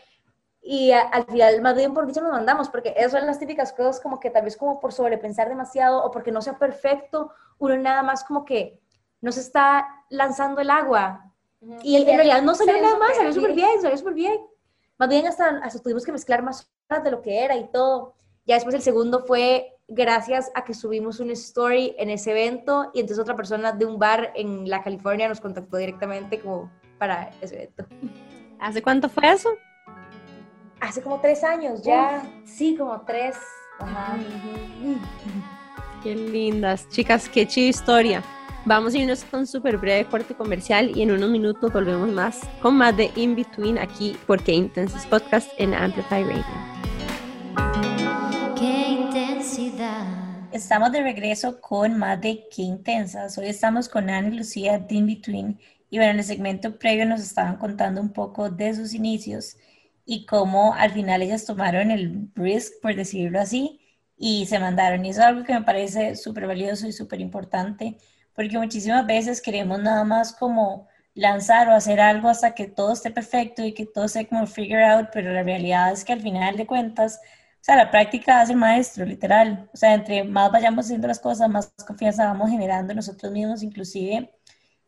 Y 0.65 0.93
a- 0.93 1.01
al 1.09 1.25
final, 1.25 1.61
más 1.61 1.75
bien 1.77 1.93
por 1.93 2.07
dicho 2.07 2.21
nos 2.21 2.31
mandamos, 2.31 2.69
porque 2.69 2.95
esas 2.97 3.13
son 3.13 3.27
las 3.27 3.39
típicas 3.41 3.73
cosas 3.73 4.01
como 4.01 4.21
que 4.21 4.31
tal 4.31 4.45
vez 4.45 4.57
como 4.57 4.79
por 4.79 4.93
sobrepensar 4.93 5.49
demasiado 5.49 6.05
o 6.05 6.11
porque 6.13 6.31
no 6.31 6.41
sea 6.41 6.57
perfecto, 6.59 7.33
uno 7.59 7.77
nada 7.77 8.03
más 8.03 8.23
como 8.25 8.45
que 8.45 8.81
no 9.21 9.33
se 9.33 9.41
está 9.41 9.89
lanzando 10.09 10.61
el 10.61 10.71
agua. 10.71 11.27
Y 11.83 11.97
en, 11.97 12.09
en 12.09 12.17
realidad 12.17 12.43
no 12.43 12.55
salió 12.55 12.75
nada 12.81 12.99
más, 12.99 13.17
salió 13.17 13.33
súper 13.33 13.53
bien, 13.55 13.83
salió 13.83 13.97
súper 13.99 14.15
bien. 14.15 14.41
Más 14.99 15.09
bien 15.09 15.27
hasta, 15.27 15.49
hasta 15.63 15.81
tuvimos 15.81 16.05
que 16.05 16.13
mezclar 16.13 16.43
más 16.43 16.69
horas 16.89 17.03
de 17.05 17.11
lo 17.11 17.23
que 17.23 17.45
era 17.45 17.57
y 17.57 17.69
todo. 17.69 18.15
Ya 18.47 18.55
después 18.57 18.75
el 18.75 18.83
segundo 18.83 19.21
fue 19.25 19.77
gracias 19.89 20.51
a 20.55 20.65
que 20.65 20.75
subimos 20.75 21.21
una 21.21 21.33
story 21.35 21.95
en 21.99 22.11
ese 22.11 22.31
evento 22.33 22.91
y 22.95 23.01
entonces 23.01 23.21
otra 23.23 23.37
persona 23.37 23.73
de 23.73 23.85
un 23.85 23.99
bar 23.99 24.33
en 24.35 24.69
la 24.69 24.83
California 24.83 25.29
nos 25.29 25.41
contactó 25.41 25.77
directamente 25.77 26.41
como 26.41 26.71
para 26.99 27.31
ese 27.41 27.57
evento. 27.57 27.85
¿Hace 28.61 28.81
cuánto 28.83 29.09
fue 29.09 29.29
eso? 29.31 29.51
Hace 30.83 31.01
como 31.01 31.21
tres 31.21 31.45
años 31.45 31.81
ya. 31.85 32.29
Sí, 32.45 32.75
como 32.77 33.01
tres. 33.03 33.37
Ajá. 33.79 34.17
Qué 36.03 36.17
lindas. 36.17 36.89
Chicas, 36.89 37.29
qué 37.29 37.47
chida 37.47 37.69
historia. 37.69 38.21
Vamos 38.65 38.93
a 38.93 38.99
irnos 38.99 39.23
con 39.23 39.41
un 39.41 39.47
súper 39.47 39.77
breve 39.79 40.05
corte 40.07 40.35
comercial 40.35 40.91
y 40.97 41.03
en 41.03 41.13
unos 41.13 41.31
minutos 41.31 41.73
volvemos 41.73 42.09
más 42.11 42.41
con 42.61 42.77
más 42.77 42.97
de 42.97 43.13
In 43.15 43.37
Between 43.37 43.79
aquí 43.79 44.17
por 44.27 44.43
Qué 44.43 44.55
Intensos 44.55 45.07
Podcast 45.07 45.49
en 45.57 45.73
Amplify 45.73 46.25
Radio. 46.25 46.45
Qué 48.59 48.89
intensidad. 48.89 50.05
Estamos 50.51 50.91
de 50.91 51.01
regreso 51.05 51.61
con 51.61 51.97
más 51.97 52.21
de 52.21 52.49
Qué 52.51 52.63
Intensas. 52.63 53.39
Hoy 53.39 53.47
estamos 53.47 53.89
con 53.89 54.11
Ana 54.11 54.27
y 54.27 54.39
Lucía 54.39 54.81
de 54.81 54.97
In 54.97 55.07
Between. 55.07 55.61
Y 55.91 55.99
bueno, 55.99 56.11
en 56.11 56.19
el 56.19 56.25
segmento 56.25 56.77
previo 56.77 57.07
nos 57.07 57.21
estaban 57.21 57.57
contando 57.57 58.01
un 58.01 58.13
poco 58.13 58.51
de 58.51 58.75
sus 58.75 58.95
inicios 58.95 59.57
y 60.05 60.27
cómo 60.27 60.75
al 60.75 60.93
final 60.93 61.23
ellas 61.23 61.45
tomaron 61.47 61.91
el 61.91 62.29
risk, 62.35 62.81
por 62.83 62.95
decirlo 62.97 63.41
así, 63.41 63.81
y 64.17 64.47
se 64.47 64.59
mandaron. 64.59 65.05
Y 65.05 65.11
eso 65.11 65.21
es 65.21 65.27
algo 65.27 65.45
que 65.45 65.55
me 65.55 65.63
parece 65.63 66.17
súper 66.17 66.47
valioso 66.47 66.87
y 66.87 66.93
súper 66.93 67.21
importante, 67.21 67.99
porque 68.35 68.59
muchísimas 68.59 69.07
veces 69.07 69.41
queremos 69.43 69.81
nada 69.81 70.05
más 70.05 70.33
como 70.35 70.89
lanzar 71.15 71.69
o 71.69 71.73
hacer 71.75 72.01
algo 72.01 72.29
hasta 72.29 72.55
que 72.55 72.67
todo 72.69 72.93
esté 72.93 73.11
perfecto 73.11 73.65
y 73.65 73.75
que 73.75 73.87
todo 73.87 74.05
esté 74.07 74.27
como 74.27 74.47
figure 74.47 74.85
out, 74.85 75.09
pero 75.13 75.33
la 75.33 75.43
realidad 75.43 75.93
es 75.93 76.05
que 76.05 76.13
al 76.13 76.23
final 76.23 76.57
de 76.57 76.67
cuentas, 76.67 77.21
o 77.61 77.65
sea, 77.65 77.77
la 77.77 77.91
práctica 77.91 78.41
hace 78.41 78.53
el 78.53 78.59
maestro, 78.59 79.05
literal. 79.05 79.69
O 79.73 79.77
sea, 79.77 79.95
entre 79.95 80.25
más 80.25 80.51
vayamos 80.51 80.87
haciendo 80.87 81.09
las 81.09 81.21
cosas, 81.21 81.49
más 81.49 81.73
confianza 81.87 82.25
vamos 82.27 82.51
generando 82.51 82.95
nosotros 82.95 83.33
mismos, 83.33 83.63
inclusive. 83.63 84.33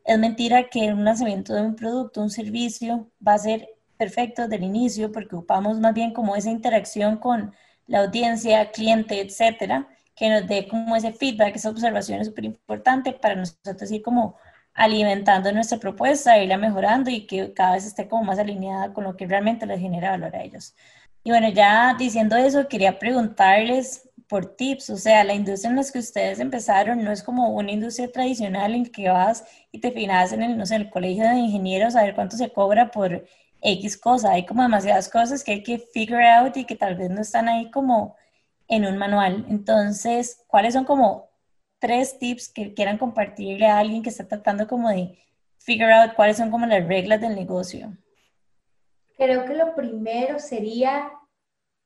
Es 0.05 0.19
mentira 0.19 0.69
que 0.69 0.93
un 0.93 1.05
lanzamiento 1.05 1.55
de 1.55 1.63
un 1.63 1.77
producto, 1.77 2.23
un 2.23 2.31
servicio, 2.31 3.11
va 3.27 3.35
a 3.35 3.39
ser 3.39 3.69
perfecto 4.05 4.43
desde 4.43 4.57
el 4.57 4.65
inicio 4.65 5.11
porque 5.13 5.35
ocupamos 5.35 5.81
más 5.81 5.95
bien 5.95 6.13
como 6.13 6.37
esa 6.37 6.51
interacción 6.51 7.17
con 7.17 7.55
la 7.87 8.01
audiencia, 8.01 8.71
cliente, 8.71 9.21
etcétera, 9.21 9.89
que 10.15 10.29
nos 10.29 10.47
dé 10.47 10.69
como 10.69 10.95
ese 10.97 11.13
feedback, 11.13 11.57
esa 11.57 11.71
observación 11.71 12.21
es 12.21 12.27
súper 12.29 12.45
importante 12.45 13.13
para 13.13 13.35
nosotros 13.37 13.91
ir 13.91 14.03
como 14.03 14.37
alimentando 14.75 15.53
nuestra 15.53 15.79
propuesta, 15.79 16.39
irla 16.39 16.59
mejorando 16.59 17.11
y 17.11 17.27
que 17.27 17.55
cada 17.55 17.73
vez 17.75 17.87
esté 17.87 18.07
como 18.09 18.25
más 18.25 18.39
alineada 18.39 18.93
con 18.93 19.05
lo 19.05 19.17
que 19.17 19.27
realmente 19.27 19.67
les 19.67 19.81
genera 19.81 20.11
valor 20.11 20.37
a 20.37 20.43
ellos. 20.43 20.75
Y 21.23 21.31
bueno, 21.31 21.49
ya 21.49 21.95
diciendo 21.99 22.37
eso, 22.37 22.69
quería 22.69 22.99
preguntarles 22.99 24.11
por 24.29 24.57
tips, 24.57 24.91
o 24.91 24.97
sea, 24.97 25.25
la 25.25 25.35
industria 25.35 25.71
en 25.71 25.77
la 25.77 25.85
que 25.91 25.99
ustedes 25.99 26.41
empezaron 26.41 27.03
no 27.05 27.11
es 27.13 27.23
como 27.23 27.51
una 27.51 27.73
industria 27.73 28.11
tradicional 28.11 28.75
en 28.75 28.87
que 28.87 29.09
vas 29.09 29.45
y 29.73 29.81
te 29.81 29.93
finas 29.93 30.33
en 30.33 30.57
no 30.59 30.67
sé, 30.67 30.77
el 30.77 30.91
colegio 30.91 31.25
de 31.25 31.37
ingenieros 31.37 31.97
a 31.97 32.03
ver 32.03 32.15
cuánto 32.15 32.37
se 32.37 32.51
cobra 32.53 32.91
por 32.91 33.25
X 33.65 33.97
cosa. 33.97 34.33
Hay 34.33 34.45
como 34.47 34.63
demasiadas 34.63 35.09
cosas 35.09 35.43
que 35.43 35.53
hay 35.53 35.63
que 35.63 35.79
figure 35.79 36.29
out 36.29 36.57
y 36.57 36.67
que 36.67 36.77
tal 36.77 36.95
vez 36.97 37.11
no 37.11 37.23
están 37.23 37.49
ahí 37.49 37.71
como 37.71 38.15
en 38.69 38.85
un 38.85 38.99
manual. 38.99 39.47
Entonces, 39.49 40.45
¿cuáles 40.47 40.75
son 40.75 40.85
como 40.85 41.31
tres 41.79 42.19
tips 42.19 42.51
que 42.51 42.75
quieran 42.75 42.99
compartirle 42.99 43.67
a 43.67 43.79
alguien 43.79 44.03
que 44.03 44.11
está 44.11 44.29
tratando 44.29 44.69
como 44.69 44.91
de 44.91 45.19
figure 45.59 45.93
out 45.93 46.15
cuáles 46.15 46.37
son 46.37 46.51
como 46.51 46.67
las 46.67 46.87
reglas 46.87 47.21
del 47.21 47.35
negocio? 47.35 47.97
Creo 49.17 49.45
que 49.47 49.55
lo 49.55 49.75
primero 49.75 50.39
sería 50.39 51.11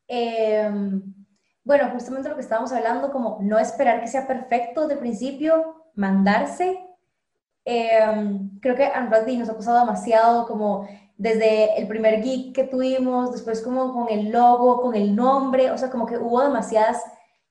eh, 0.09 0.70
Bueno, 1.62 1.91
justamente 1.91 2.29
lo 2.29 2.35
que 2.35 2.41
estábamos 2.41 2.72
hablando, 2.72 3.12
como 3.12 3.39
no 3.41 3.59
esperar 3.59 4.01
que 4.01 4.09
sea 4.09 4.26
perfecto 4.26 4.83
desde 4.83 4.95
el 4.95 5.01
principio, 5.01 5.85
mandarse. 5.95 6.85
Em, 7.64 8.59
creo 8.61 8.74
que 8.74 8.91
Unbroadly 8.99 9.37
nos 9.37 9.51
ha 9.51 9.57
pasado 9.57 9.81
demasiado 9.81 10.47
como 10.47 10.89
desde 11.19 11.77
el 11.79 11.89
primer 11.89 12.23
geek 12.23 12.55
que 12.55 12.64
tuvimos, 12.64 13.33
después 13.33 13.61
como 13.61 13.93
con 13.93 14.09
el 14.09 14.31
logo, 14.31 14.81
con 14.81 14.95
el 14.95 15.14
nombre, 15.14 15.71
o 15.73 15.77
sea, 15.77 15.91
como 15.91 16.07
que 16.07 16.16
hubo 16.16 16.41
demasiadas, 16.43 17.03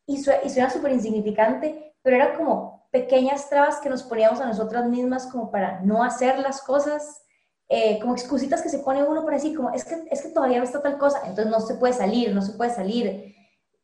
y, 0.06 0.24
suena 0.24 0.70
súper 0.70 0.94
insignificante, 0.94 1.94
pero 2.02 2.16
era 2.16 2.38
como 2.38 2.88
pequeñas 2.92 3.50
trabas 3.50 3.80
que 3.82 3.90
nos 3.90 4.04
poníamos 4.04 4.40
a 4.40 4.48
nosotras 4.48 4.88
mismas 4.88 5.28
como 5.28 5.52
para 5.52 5.82
no 5.82 6.02
hacer 6.02 6.40
las 6.40 6.62
cosas, 6.62 7.22
eh, 7.68 8.00
como 8.00 8.14
excusitas 8.14 8.62
que 8.62 8.70
se 8.70 8.80
pone 8.80 9.04
uno 9.04 9.26
para 9.26 9.36
decir, 9.36 9.56
como 9.56 9.72
es 9.72 9.84
que, 9.84 10.08
es 10.10 10.22
que 10.22 10.30
todavía 10.30 10.60
no 10.60 10.64
está 10.64 10.82
tal 10.82 10.98
cosa, 10.98 11.20
entonces 11.26 11.48
no 11.48 11.60
se 11.60 11.76
puede 11.76 11.92
salir, 11.92 12.34
no 12.34 12.42
se 12.42 12.54
puede 12.54 12.72
salir. 12.72 13.36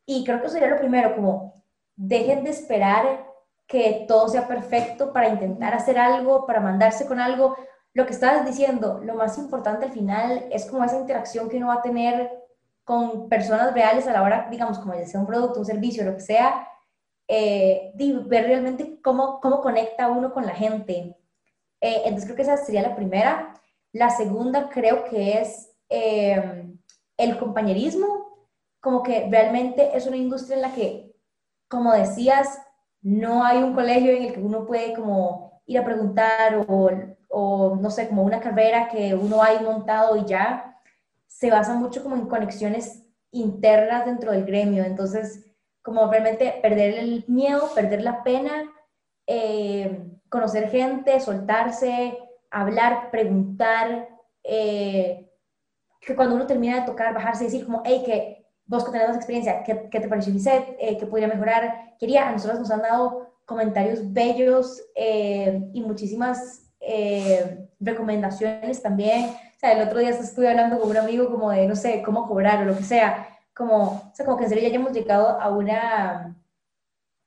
Y 0.06 0.24
creo 0.24 0.40
que 0.40 0.46
eso 0.46 0.54
sería 0.54 0.70
lo 0.70 0.78
primero, 0.78 1.14
como 1.14 1.62
dejen 1.94 2.42
de 2.42 2.50
esperar 2.50 3.26
que 3.66 4.06
todo 4.08 4.28
sea 4.28 4.48
perfecto 4.48 5.12
para 5.12 5.28
intentar 5.28 5.74
hacer 5.74 5.98
algo, 5.98 6.46
para 6.46 6.60
mandarse 6.60 7.06
con 7.06 7.20
algo. 7.20 7.54
Lo 7.94 8.06
que 8.06 8.12
estabas 8.12 8.44
diciendo, 8.44 9.00
lo 9.02 9.14
más 9.14 9.38
importante 9.38 9.86
al 9.86 9.92
final 9.92 10.46
es 10.50 10.66
como 10.66 10.84
esa 10.84 10.98
interacción 10.98 11.48
que 11.48 11.56
uno 11.56 11.68
va 11.68 11.74
a 11.74 11.82
tener 11.82 12.30
con 12.84 13.28
personas 13.28 13.72
reales 13.72 14.06
a 14.06 14.12
la 14.12 14.22
hora, 14.22 14.48
digamos, 14.50 14.78
como 14.78 14.94
ya 14.94 15.06
sea 15.06 15.20
un 15.20 15.26
producto, 15.26 15.60
un 15.60 15.66
servicio, 15.66 16.04
lo 16.04 16.14
que 16.14 16.20
sea, 16.20 16.68
eh, 17.28 17.92
ver 17.94 18.46
realmente 18.46 19.00
cómo, 19.02 19.40
cómo 19.40 19.60
conecta 19.60 20.08
uno 20.08 20.32
con 20.32 20.44
la 20.44 20.54
gente. 20.54 21.16
Eh, 21.80 22.02
entonces 22.04 22.24
creo 22.24 22.36
que 22.36 22.42
esa 22.42 22.56
sería 22.56 22.82
la 22.82 22.96
primera. 22.96 23.54
La 23.92 24.10
segunda 24.10 24.68
creo 24.68 25.04
que 25.04 25.40
es 25.40 25.70
eh, 25.88 26.66
el 27.16 27.38
compañerismo, 27.38 28.48
como 28.80 29.02
que 29.02 29.28
realmente 29.30 29.96
es 29.96 30.06
una 30.06 30.16
industria 30.16 30.56
en 30.56 30.62
la 30.62 30.74
que, 30.74 31.14
como 31.68 31.92
decías, 31.92 32.60
no 33.00 33.44
hay 33.44 33.58
un 33.58 33.74
colegio 33.74 34.12
en 34.12 34.24
el 34.24 34.32
que 34.34 34.40
uno 34.40 34.66
puede 34.66 34.94
como 34.94 35.62
ir 35.66 35.78
a 35.78 35.84
preguntar 35.84 36.66
o, 36.68 36.90
o 37.36 37.76
no 37.76 37.90
sé, 37.90 38.08
como 38.08 38.22
una 38.22 38.40
carrera 38.40 38.88
que 38.88 39.14
uno 39.14 39.42
ha 39.42 39.60
montado 39.60 40.16
y 40.16 40.24
ya, 40.24 40.80
se 41.26 41.50
basa 41.50 41.74
mucho 41.74 42.02
como 42.02 42.14
en 42.14 42.28
conexiones 42.28 43.04
internas 43.32 44.06
dentro 44.06 44.30
del 44.30 44.44
gremio, 44.44 44.84
entonces 44.84 45.44
como 45.82 46.08
realmente 46.08 46.60
perder 46.62 46.94
el 46.94 47.24
miedo, 47.26 47.70
perder 47.74 48.02
la 48.02 48.22
pena, 48.22 48.72
eh, 49.26 50.08
conocer 50.28 50.70
gente, 50.70 51.18
soltarse, 51.18 52.16
hablar, 52.50 53.10
preguntar, 53.10 54.08
eh, 54.44 55.28
que 56.00 56.14
cuando 56.14 56.36
uno 56.36 56.46
termina 56.46 56.80
de 56.80 56.86
tocar, 56.86 57.12
bajarse 57.12 57.44
y 57.44 57.46
decir 57.48 57.66
como, 57.66 57.82
hey, 57.84 58.02
que 58.06 58.46
vos 58.66 58.84
que 58.84 58.92
tenés 58.92 59.16
experiencia, 59.16 59.64
¿qué, 59.64 59.88
¿qué, 59.90 60.00
te 60.00 60.08
pareció 60.08 60.32
mi 60.32 60.38
set? 60.38 60.76
Eh, 60.78 60.96
¿Qué 60.96 61.06
podría 61.06 61.28
mejorar? 61.28 61.96
Quería, 61.98 62.28
a 62.28 62.32
nosotros 62.32 62.60
nos 62.60 62.70
han 62.70 62.82
dado 62.82 63.34
comentarios 63.44 64.12
bellos 64.12 64.80
eh, 64.94 65.60
y 65.72 65.80
muchísimas 65.82 66.63
eh, 66.86 67.68
recomendaciones 67.80 68.82
también. 68.82 69.26
O 69.26 69.58
sea, 69.58 69.72
el 69.72 69.86
otro 69.86 69.98
día 69.98 70.10
estuve 70.10 70.48
hablando 70.48 70.78
con 70.78 70.90
un 70.90 70.96
amigo 70.96 71.30
como 71.30 71.50
de, 71.50 71.66
no 71.66 71.76
sé, 71.76 72.02
cómo 72.02 72.26
cobrar 72.26 72.62
o 72.62 72.64
lo 72.66 72.76
que 72.76 72.84
sea. 72.84 73.28
Como, 73.54 73.84
o 73.84 74.10
sea, 74.12 74.26
como 74.26 74.36
que 74.36 74.44
en 74.44 74.50
serio 74.50 74.68
ya 74.68 74.74
hemos 74.76 74.92
llegado 74.92 75.40
a 75.40 75.48
una, 75.50 76.36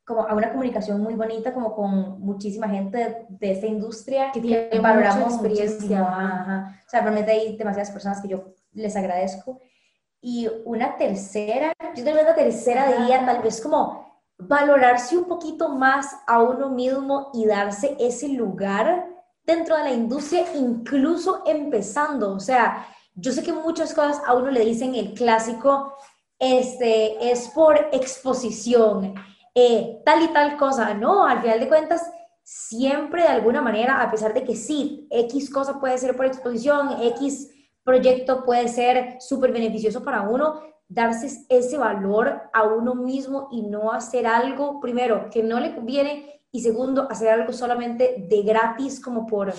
como 0.05 0.21
a 0.27 0.33
una 0.33 0.51
comunicación 0.51 1.01
muy 1.01 1.15
bonita, 1.15 1.53
como 1.53 1.73
con 1.73 2.19
muchísima 2.19 2.67
gente 2.67 2.97
de, 2.97 3.25
de 3.29 3.51
esta 3.51 3.67
industria 3.67 4.31
que, 4.31 4.41
tiene 4.41 4.79
valoramos 4.79 5.33
experiencia. 5.33 6.01
Ajá. 6.01 6.81
O 6.85 6.89
sea, 6.89 7.01
realmente 7.01 7.31
hay 7.31 7.57
demasiadas 7.57 7.91
personas 7.91 8.21
que 8.21 8.27
yo 8.27 8.53
les 8.73 8.95
agradezco. 8.95 9.59
Y 10.21 10.49
una 10.65 10.97
tercera, 10.97 11.73
yo 11.95 12.03
vez 12.03 12.23
la 12.23 12.35
tercera 12.35 12.91
diría 12.97 13.25
tal 13.25 13.41
vez 13.41 13.61
como 13.61 14.07
valorarse 14.37 15.17
un 15.17 15.25
poquito 15.25 15.69
más 15.69 16.15
a 16.27 16.41
uno 16.41 16.69
mismo 16.69 17.31
y 17.33 17.45
darse 17.45 17.95
ese 17.99 18.29
lugar 18.29 19.16
dentro 19.47 19.77
de 19.77 19.83
la 19.83 19.93
industria, 19.93 20.45
incluso 20.53 21.43
empezando. 21.45 22.33
O 22.33 22.39
sea, 22.39 22.85
yo 23.15 23.31
sé 23.31 23.41
que 23.41 23.53
muchas 23.53 23.93
cosas 23.93 24.21
a 24.25 24.33
uno 24.33 24.51
le 24.51 24.65
dicen 24.65 24.93
el 24.93 25.13
clásico, 25.13 25.95
este, 26.37 27.31
es 27.31 27.47
por 27.47 27.89
exposición, 27.93 29.15
eh, 29.55 30.01
tal 30.05 30.21
y 30.23 30.27
tal 30.27 30.57
cosa. 30.57 30.93
No, 30.93 31.25
al 31.25 31.41
final 31.41 31.61
de 31.61 31.69
cuentas, 31.69 32.11
siempre 32.43 33.23
de 33.23 33.29
alguna 33.29 33.61
manera, 33.61 34.01
a 34.01 34.11
pesar 34.11 34.33
de 34.33 34.43
que 34.43 34.55
sí, 34.55 35.07
X 35.09 35.49
cosa 35.49 35.79
puede 35.79 35.97
ser 35.97 36.15
por 36.15 36.25
exposición, 36.25 37.01
X 37.01 37.49
proyecto 37.83 38.43
puede 38.43 38.67
ser 38.67 39.15
súper 39.21 39.53
beneficioso 39.53 40.03
para 40.03 40.23
uno, 40.23 40.61
darse 40.89 41.45
ese 41.49 41.77
valor 41.77 42.49
a 42.53 42.63
uno 42.63 42.95
mismo 42.95 43.49
y 43.51 43.63
no 43.63 43.91
hacer 43.91 44.25
algo, 44.25 44.79
primero, 44.79 45.29
que 45.29 45.43
no 45.43 45.59
le 45.59 45.75
conviene 45.75 46.41
y 46.51 46.61
segundo, 46.61 47.07
hacer 47.11 47.29
algo 47.29 47.51
solamente 47.53 48.25
de 48.29 48.41
gratis 48.41 48.99
como 48.99 49.25
por, 49.27 49.53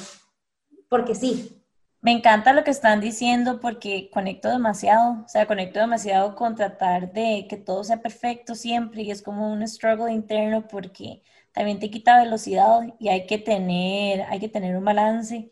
porque 0.88 1.14
sí. 1.14 1.54
Me 2.00 2.12
encanta 2.12 2.52
lo 2.52 2.62
que 2.64 2.70
están 2.70 3.00
diciendo 3.00 3.60
porque 3.60 4.08
conecto 4.12 4.48
demasiado, 4.48 5.24
o 5.24 5.28
sea, 5.28 5.46
conecto 5.46 5.80
demasiado 5.80 6.36
con 6.36 6.54
tratar 6.54 7.12
de 7.12 7.46
que 7.48 7.56
todo 7.56 7.82
sea 7.82 8.00
perfecto 8.00 8.54
siempre 8.54 9.02
y 9.02 9.10
es 9.10 9.20
como 9.20 9.52
un 9.52 9.66
struggle 9.66 10.12
interno 10.12 10.66
porque 10.68 11.22
también 11.52 11.80
te 11.80 11.90
quita 11.90 12.22
velocidad 12.22 12.82
y 13.00 13.08
hay 13.08 13.26
que 13.26 13.38
tener, 13.38 14.22
hay 14.28 14.38
que 14.38 14.48
tener 14.48 14.76
un 14.76 14.84
balance 14.84 15.50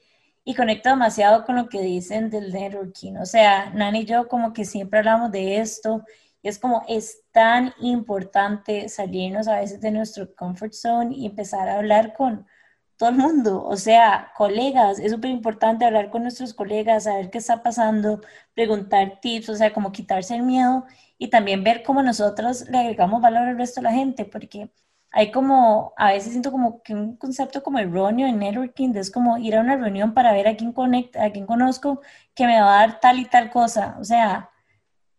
y 0.49 0.55
conecta 0.55 0.91
demasiado 0.91 1.45
con 1.45 1.57
lo 1.57 1.69
que 1.69 1.83
dicen 1.83 2.31
del 2.31 2.53
networking. 2.53 3.17
O 3.17 3.27
sea, 3.27 3.71
Nani 3.71 4.03
y 4.03 4.05
yo 4.07 4.29
como 4.29 4.53
que 4.53 4.65
siempre 4.65 5.01
hablamos 5.01 5.33
de 5.33 5.59
esto 5.59 6.05
y 6.41 6.49
es 6.49 6.61
como 6.61 6.85
es 6.89 7.25
tan 7.33 7.75
importante 7.81 8.89
salirnos 8.89 9.49
a 9.49 9.59
veces 9.61 9.81
de 9.81 9.91
nuestro 9.91 10.33
comfort 10.37 10.73
zone 10.73 11.17
y 11.17 11.27
empezar 11.27 11.69
a 11.69 11.79
hablar 11.79 12.15
con 12.15 12.47
todo 12.97 13.11
el 13.11 13.17
mundo, 13.17 13.65
o 13.65 13.77
sea, 13.77 14.33
colegas, 14.37 14.99
es 15.01 15.13
súper 15.13 15.31
importante 15.31 15.85
hablar 15.85 16.11
con 16.11 16.23
nuestros 16.23 16.55
colegas, 16.55 17.05
saber 17.05 17.31
qué 17.31 17.39
está 17.39 17.63
pasando, 17.63 18.21
preguntar 18.55 19.19
tips, 19.21 19.49
o 19.51 19.57
sea, 19.57 19.73
como 19.75 19.93
quitarse 19.93 20.37
el 20.37 20.43
miedo 20.45 20.87
y 21.19 21.29
también 21.29 21.65
ver 21.65 21.83
cómo 21.83 22.03
nosotros 22.03 22.69
le 22.71 22.79
agregamos 22.79 23.21
valor 23.21 23.49
al 23.49 23.59
resto 23.59 23.81
de 23.81 23.85
la 23.85 23.93
gente, 23.93 24.25
porque 24.25 24.71
hay 25.11 25.31
como, 25.31 25.95
a 25.97 26.13
veces 26.13 26.33
siento 26.33 26.53
como 26.53 26.83
que 26.83 26.95
un 26.95 27.17
concepto 27.17 27.63
como 27.63 27.79
erróneo 27.79 28.27
en 28.27 28.39
networking, 28.39 28.95
es 28.97 29.11
como 29.11 29.39
ir 29.39 29.57
a 29.57 29.61
una 29.61 29.77
reunión 29.77 30.13
para 30.13 30.33
ver 30.33 30.49
a 30.49 30.57
quién 30.57 30.73
conecta, 30.73 31.25
a 31.25 31.31
quién 31.31 31.47
conozco, 31.47 32.01
que 32.35 32.47
me 32.47 32.61
va 32.61 32.79
a 32.79 32.87
dar 32.87 33.01
tal 33.01 33.19
y 33.19 33.25
tal 33.25 33.51
cosa. 33.51 33.97
O 33.99 34.05
sea, 34.05 34.51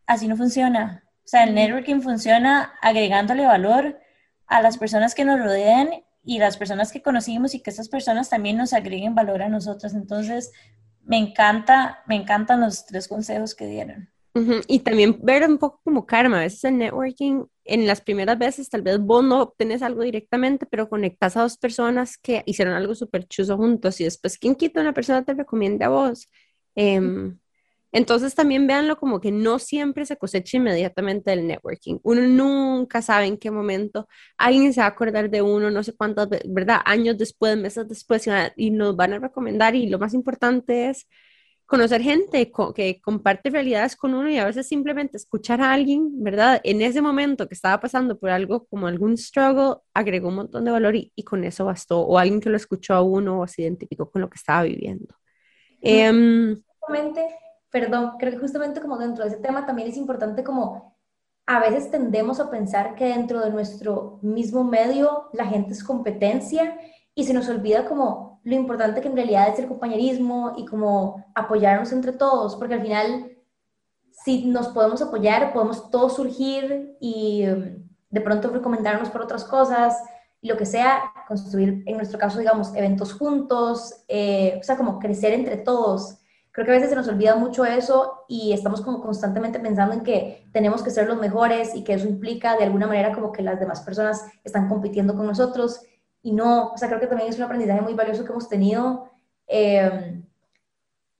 así 0.05 0.27
no 0.27 0.37
funciona. 0.37 1.03
O 1.25 1.27
sea, 1.27 1.43
el 1.43 1.55
networking 1.55 2.01
funciona 2.01 2.73
agregándole 2.81 3.45
valor 3.45 3.99
a 4.45 4.61
las 4.61 4.77
personas 4.77 5.15
que 5.15 5.25
nos 5.25 5.39
rodean 5.39 5.89
y 6.23 6.39
las 6.39 6.57
personas 6.57 6.91
que 6.91 7.01
conocimos 7.01 7.55
y 7.55 7.61
que 7.61 7.69
esas 7.69 7.89
personas 7.89 8.29
también 8.29 8.57
nos 8.57 8.73
agreguen 8.73 9.15
valor 9.15 9.41
a 9.41 9.49
nosotros. 9.49 9.93
Entonces, 9.93 10.51
me 11.03 11.17
encanta, 11.17 12.03
me 12.05 12.15
encantan 12.15 12.59
los 12.59 12.85
tres 12.85 13.07
consejos 13.07 13.55
que 13.55 13.65
dieron. 13.65 14.09
Y 14.67 14.79
también 14.79 15.19
ver 15.23 15.49
un 15.49 15.57
poco 15.57 15.81
como 15.83 16.05
karma, 16.05 16.37
a 16.37 16.41
veces 16.41 16.63
el 16.65 16.77
networking, 16.77 17.45
en 17.67 17.87
las 17.87 18.01
primeras 18.01 18.37
veces 18.37 18.69
tal 18.69 18.81
vez 18.81 18.99
vos 18.99 19.23
no 19.23 19.41
obtenés 19.41 19.81
algo 19.81 20.03
directamente, 20.03 20.65
pero 20.65 20.89
conectas 20.89 21.37
a 21.37 21.41
dos 21.41 21.57
personas 21.57 22.17
que 22.17 22.43
hicieron 22.45 22.73
algo 22.73 22.95
súper 22.95 23.27
chuso 23.27 23.57
juntos 23.57 23.99
y 24.01 24.05
después, 24.05 24.37
¿quién 24.37 24.55
quita 24.55 24.81
una 24.81 24.93
persona 24.93 25.23
te 25.23 25.33
recomienda 25.33 25.87
a 25.87 25.89
vos? 25.89 26.29
Em, 26.75 27.37
entonces 27.91 28.35
también 28.35 28.67
véanlo 28.67 28.97
como 28.97 29.19
que 29.21 29.31
no 29.31 29.59
siempre 29.59 30.05
se 30.05 30.17
cosecha 30.17 30.57
inmediatamente 30.57 31.33
el 31.33 31.47
networking. 31.47 31.97
Uno 32.03 32.21
nunca 32.21 33.01
sabe 33.01 33.25
en 33.25 33.37
qué 33.37 33.49
momento 33.51 34.07
alguien 34.37 34.73
se 34.73 34.81
va 34.81 34.87
a 34.87 34.89
acordar 34.89 35.29
de 35.29 35.41
uno, 35.41 35.71
no 35.71 35.83
sé 35.83 35.93
cuántas, 35.95 36.27
¿verdad? 36.45 36.81
Años 36.85 37.17
después, 37.17 37.57
meses 37.57 37.87
después, 37.87 38.27
y 38.55 38.71
nos 38.71 38.95
van 38.95 39.13
a 39.13 39.19
recomendar. 39.19 39.75
Y 39.75 39.89
lo 39.89 39.99
más 39.99 40.13
importante 40.13 40.89
es 40.89 41.07
conocer 41.67 42.01
gente 42.01 42.51
que 42.73 43.01
comparte 43.01 43.49
realidades 43.49 43.95
con 43.95 44.13
uno 44.13 44.29
y 44.29 44.37
a 44.37 44.45
veces 44.45 44.67
simplemente 44.67 45.17
escuchar 45.17 45.61
a 45.61 45.73
alguien, 45.73 46.23
¿verdad? 46.23 46.61
En 46.63 46.81
ese 46.81 47.01
momento 47.01 47.47
que 47.47 47.53
estaba 47.53 47.79
pasando 47.79 48.17
por 48.17 48.29
algo 48.29 48.65
como 48.67 48.87
algún 48.87 49.17
struggle, 49.17 49.81
agregó 49.93 50.29
un 50.29 50.35
montón 50.35 50.63
de 50.63 50.71
valor 50.71 50.95
y, 50.95 51.11
con 51.23 51.43
eso 51.43 51.65
bastó. 51.65 51.99
O 51.99 52.17
alguien 52.17 52.39
que 52.39 52.49
lo 52.49 52.55
escuchó 52.55 52.93
a 52.93 53.01
uno 53.01 53.41
o 53.41 53.47
se 53.47 53.63
identificó 53.63 54.09
con 54.09 54.21
lo 54.21 54.29
que 54.29 54.37
estaba 54.37 54.63
viviendo. 54.63 55.13
Eh, 55.81 56.55
perdón, 57.69 58.13
creo 58.17 58.31
que 58.31 58.39
justamente 58.39 58.81
como 58.81 58.97
dentro 58.97 59.25
de 59.25 59.31
ese 59.31 59.41
tema 59.41 59.65
también 59.65 59.89
es 59.89 59.97
importante 59.97 60.43
como 60.43 60.97
a 61.45 61.59
veces 61.59 61.91
tendemos 61.91 62.39
a 62.39 62.49
pensar 62.49 62.95
que 62.95 63.05
dentro 63.05 63.41
de 63.41 63.51
nuestro 63.51 64.19
mismo 64.21 64.63
medio 64.63 65.29
la 65.33 65.45
gente 65.45 65.73
es 65.73 65.83
competencia 65.83 66.77
y 67.13 67.25
se 67.25 67.33
nos 67.33 67.49
olvida 67.49 67.85
como 67.85 68.36
lo 68.47 68.55
importante 68.55 69.01
que 69.01 69.09
en 69.09 69.15
realidad 69.15 69.49
es 69.49 69.59
el 69.59 69.67
compañerismo 69.67 70.53
y 70.55 70.65
como 70.65 71.25
apoyarnos 71.35 71.91
entre 71.91 72.13
todos, 72.13 72.55
porque 72.55 72.75
al 72.75 72.81
final, 72.81 73.37
si 74.23 74.45
nos 74.45 74.69
podemos 74.69 75.01
apoyar, 75.01 75.51
podemos 75.51 75.91
todos 75.91 76.15
surgir 76.15 76.95
y 77.01 77.45
um, 77.45 77.85
de 78.09 78.21
pronto 78.21 78.49
recomendarnos 78.49 79.09
por 79.09 79.21
otras 79.21 79.43
cosas, 79.43 80.01
lo 80.41 80.55
que 80.55 80.65
sea, 80.65 81.11
construir, 81.27 81.83
en 81.85 81.97
nuestro 81.97 82.17
caso, 82.17 82.39
digamos, 82.39 82.73
eventos 82.73 83.11
juntos, 83.11 84.05
eh, 84.07 84.57
o 84.57 84.63
sea, 84.63 84.77
como 84.77 84.97
crecer 84.97 85.33
entre 85.33 85.57
todos. 85.57 86.19
creo 86.53 86.65
que 86.65 86.71
a 86.71 86.75
veces 86.75 86.91
se 86.91 86.95
nos 86.95 87.09
olvida 87.09 87.35
mucho 87.35 87.65
eso 87.65 88.23
y 88.29 88.53
estamos 88.53 88.79
como 88.79 89.01
constantemente 89.01 89.59
pensando 89.59 89.93
en 89.93 90.03
que 90.03 90.47
tenemos 90.53 90.81
que 90.83 90.91
ser 90.91 91.05
los 91.09 91.19
mejores 91.19 91.75
y 91.75 91.83
que 91.83 91.95
eso 91.95 92.07
implica 92.07 92.55
de 92.55 92.63
alguna 92.63 92.87
manera 92.87 93.13
como 93.13 93.33
que 93.33 93.43
las 93.43 93.59
demás 93.59 93.81
personas 93.81 94.23
están 94.45 94.69
compitiendo 94.69 95.17
con 95.17 95.27
nosotros 95.27 95.81
y 96.21 96.33
no, 96.33 96.73
o 96.73 96.77
sea, 96.77 96.87
creo 96.87 96.99
que 96.99 97.07
también 97.07 97.29
es 97.29 97.37
un 97.37 97.43
aprendizaje 97.43 97.81
muy 97.81 97.93
valioso 97.93 98.23
que 98.23 98.31
hemos 98.31 98.49
tenido. 98.49 99.11
Eh, 99.47 100.21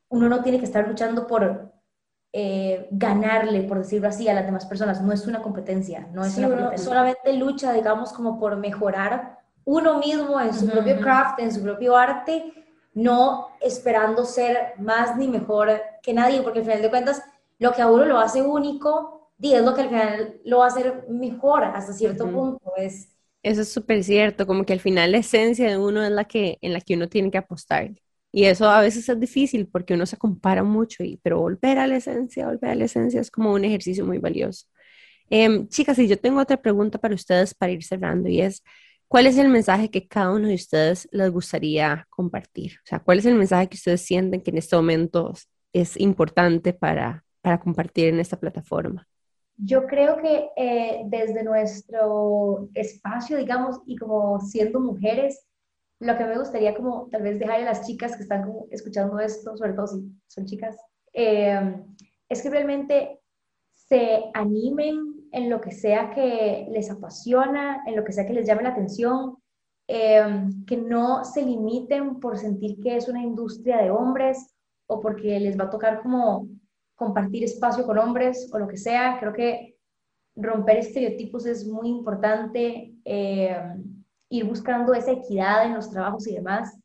uno 0.09 0.29
no 0.29 0.41
tiene 0.41 0.59
que 0.59 0.65
estar 0.65 0.87
luchando 0.87 1.27
por 1.27 1.71
eh, 2.33 2.87
ganarle, 2.91 3.63
por 3.63 3.79
decirlo 3.79 4.07
así, 4.07 4.27
a 4.27 4.33
las 4.33 4.45
demás 4.45 4.65
personas. 4.65 5.01
No 5.01 5.11
es 5.13 5.25
una 5.27 5.41
competencia, 5.41 6.07
no 6.13 6.23
es 6.23 6.37
una 6.37 6.49
competencia. 6.49 6.85
solamente 6.85 7.33
lucha, 7.33 7.73
digamos, 7.73 8.13
como 8.13 8.39
por 8.39 8.57
mejorar 8.57 9.39
uno 9.65 9.99
mismo 9.99 10.39
en 10.39 10.53
su 10.53 10.67
propio 10.69 10.99
craft, 10.99 11.39
en 11.39 11.53
su 11.53 11.61
propio 11.61 11.97
arte, 11.97 12.53
no 12.93 13.49
esperando 13.59 14.25
ser 14.25 14.73
más 14.77 15.17
ni 15.17 15.27
mejor 15.27 15.81
que 16.01 16.13
nadie, 16.13 16.41
porque 16.41 16.59
al 16.59 16.65
final 16.65 16.81
de 16.81 16.89
cuentas, 16.89 17.23
lo 17.59 17.73
que 17.73 17.81
a 17.81 17.91
uno 17.91 18.05
lo 18.05 18.17
hace 18.17 18.41
único, 18.41 19.31
es 19.41 19.61
lo 19.61 19.73
que 19.73 19.81
al 19.81 19.89
final 19.89 20.41
lo 20.45 20.59
va 20.59 20.65
a 20.65 20.69
hacer 20.69 21.05
mejor 21.09 21.63
hasta 21.63 21.93
cierto 21.93 22.29
punto. 22.31 22.73
Es, 22.77 23.09
eso 23.47 23.61
es 23.61 23.71
súper 23.71 24.03
cierto, 24.03 24.47
como 24.47 24.65
que 24.65 24.73
al 24.73 24.79
final 24.79 25.11
la 25.11 25.19
esencia 25.19 25.69
de 25.69 25.77
uno 25.77 26.03
es 26.03 26.11
la 26.11 26.25
que, 26.25 26.57
en 26.61 26.73
la 26.73 26.81
que 26.81 26.95
uno 26.95 27.09
tiene 27.09 27.31
que 27.31 27.37
apostar. 27.37 27.91
Y 28.31 28.45
eso 28.45 28.69
a 28.69 28.81
veces 28.81 29.07
es 29.09 29.19
difícil 29.19 29.67
porque 29.67 29.93
uno 29.93 30.05
se 30.05 30.17
compara 30.17 30.63
mucho, 30.63 31.03
y, 31.03 31.17
pero 31.23 31.39
volver 31.39 31.79
a 31.79 31.87
la 31.87 31.97
esencia, 31.97 32.47
volver 32.47 32.71
a 32.71 32.75
la 32.75 32.85
esencia 32.85 33.21
es 33.21 33.31
como 33.31 33.53
un 33.53 33.65
ejercicio 33.65 34.05
muy 34.05 34.19
valioso. 34.19 34.67
Em, 35.29 35.67
chicas, 35.67 35.99
y 35.99 36.07
yo 36.07 36.19
tengo 36.19 36.41
otra 36.41 36.57
pregunta 36.61 36.99
para 36.99 37.15
ustedes 37.15 37.53
para 37.53 37.71
ir 37.73 37.83
cerrando 37.83 38.29
y 38.29 38.41
es, 38.41 38.63
¿Cuál 39.07 39.25
es 39.25 39.37
el 39.37 39.47
mensaje 39.47 39.89
que 39.89 40.05
cada 40.05 40.31
uno 40.31 40.49
de 40.49 40.55
ustedes 40.55 41.07
les 41.11 41.31
gustaría 41.31 42.05
compartir? 42.09 42.73
O 42.83 42.87
sea, 42.87 42.99
¿cuál 42.99 43.19
es 43.19 43.25
el 43.25 43.35
mensaje 43.35 43.69
que 43.69 43.77
ustedes 43.77 44.01
sienten 44.01 44.41
que 44.41 44.51
en 44.51 44.57
este 44.57 44.75
momento 44.75 45.33
es 45.71 45.97
importante 45.97 46.73
para, 46.73 47.23
para 47.41 47.59
compartir 47.59 48.07
en 48.09 48.19
esta 48.19 48.37
plataforma? 48.37 49.07
Yo 49.57 49.87
creo 49.87 50.17
que 50.17 50.51
eh, 50.55 51.01
desde 51.07 51.43
nuestro 51.43 52.69
espacio, 52.75 53.37
digamos, 53.37 53.79
y 53.87 53.95
como 53.95 54.39
siendo 54.39 54.79
mujeres, 54.79 55.47
lo 55.99 56.15
que 56.15 56.25
me 56.25 56.37
gustaría 56.37 56.75
como 56.75 57.07
tal 57.09 57.23
vez 57.23 57.39
dejar 57.39 57.61
a 57.61 57.65
las 57.65 57.87
chicas 57.87 58.15
que 58.15 58.23
están 58.23 58.53
escuchando 58.69 59.19
esto, 59.19 59.57
sobre 59.57 59.73
todo 59.73 59.87
si 59.87 60.11
son 60.27 60.45
chicas, 60.45 60.77
eh, 61.13 61.75
es 62.29 62.41
que 62.43 62.49
realmente 62.51 63.19
se 63.73 64.25
animen 64.35 65.27
en 65.31 65.49
lo 65.49 65.59
que 65.59 65.71
sea 65.71 66.11
que 66.11 66.67
les 66.69 66.91
apasiona, 66.91 67.83
en 67.87 67.95
lo 67.95 68.03
que 68.03 68.11
sea 68.11 68.27
que 68.27 68.33
les 68.33 68.47
llame 68.47 68.63
la 68.63 68.69
atención, 68.69 69.37
em, 69.87 70.65
que 70.65 70.77
no 70.77 71.23
se 71.23 71.41
limiten 71.41 72.19
por 72.19 72.37
sentir 72.37 72.79
que 72.81 72.97
es 72.97 73.07
una 73.07 73.23
industria 73.23 73.77
de 73.77 73.89
hombres 73.89 74.53
o 74.87 74.99
porque 74.99 75.39
les 75.39 75.57
va 75.59 75.65
a 75.65 75.69
tocar 75.69 76.01
como 76.01 76.47
compartir 76.97 77.43
espacio 77.43 77.85
con 77.85 77.97
hombres 77.97 78.49
o 78.51 78.59
lo 78.59 78.67
que 78.67 78.75
sea. 78.75 79.17
Creo 79.19 79.31
que 79.31 79.77
romper 80.35 80.77
estereotipos 80.77 81.45
es 81.45 81.65
muy 81.65 81.87
importante, 81.87 82.93
em, 83.05 84.03
ir 84.29 84.45
buscando 84.45 84.93
esa 84.93 85.11
equidad 85.11 85.65
en 85.65 85.75
los 85.75 85.89
trabajos 85.89 86.27
y 86.27 86.33
demás. 86.33 86.77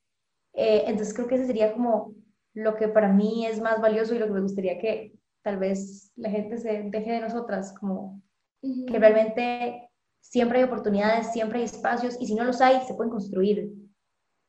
Eh, 0.55 0.85
entonces 0.87 1.15
creo 1.15 1.27
que 1.27 1.35
ese 1.37 1.47
sería 1.47 1.73
como 1.73 2.15
lo 2.55 2.77
que 2.77 2.89
para 2.89 3.09
mí 3.09 3.47
es 3.47 3.61
más 3.61 3.81
valioso 3.81 4.15
y 4.15 4.19
lo 4.19 4.27
que 4.27 4.33
me 4.33 4.43
gustaría 4.43 4.79
que 4.79 5.15
tal 5.43 5.59
vez 5.59 6.13
la 6.15 6.31
gente 6.31 6.59
se 6.59 6.83
deje 6.91 7.13
de 7.13 7.21
nosotras, 7.21 7.75
como 7.81 8.21
que 8.61 8.99
realmente 8.99 9.91
siempre 10.21 10.59
hay 10.59 10.65
oportunidades, 10.65 11.33
siempre 11.33 11.59
hay 11.59 11.65
espacios 11.65 12.17
y 12.21 12.27
si 12.27 12.35
no 12.35 12.45
los 12.45 12.61
hay, 12.61 12.81
se 12.87 12.95
pueden 12.95 13.11
construir. 13.11 13.73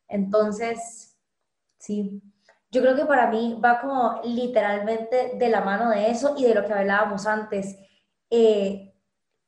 Entonces, 0.08 1.18
sí. 1.80 2.22
Yo 2.74 2.82
creo 2.82 2.96
que 2.96 3.06
para 3.06 3.30
mí 3.30 3.60
va 3.64 3.80
como 3.80 4.20
literalmente 4.24 5.34
de 5.36 5.50
la 5.50 5.62
mano 5.62 5.92
de 5.92 6.10
eso 6.10 6.34
y 6.36 6.44
de 6.44 6.56
lo 6.56 6.66
que 6.66 6.74
hablábamos 6.74 7.28
antes. 7.28 7.78
Eh, 8.32 8.90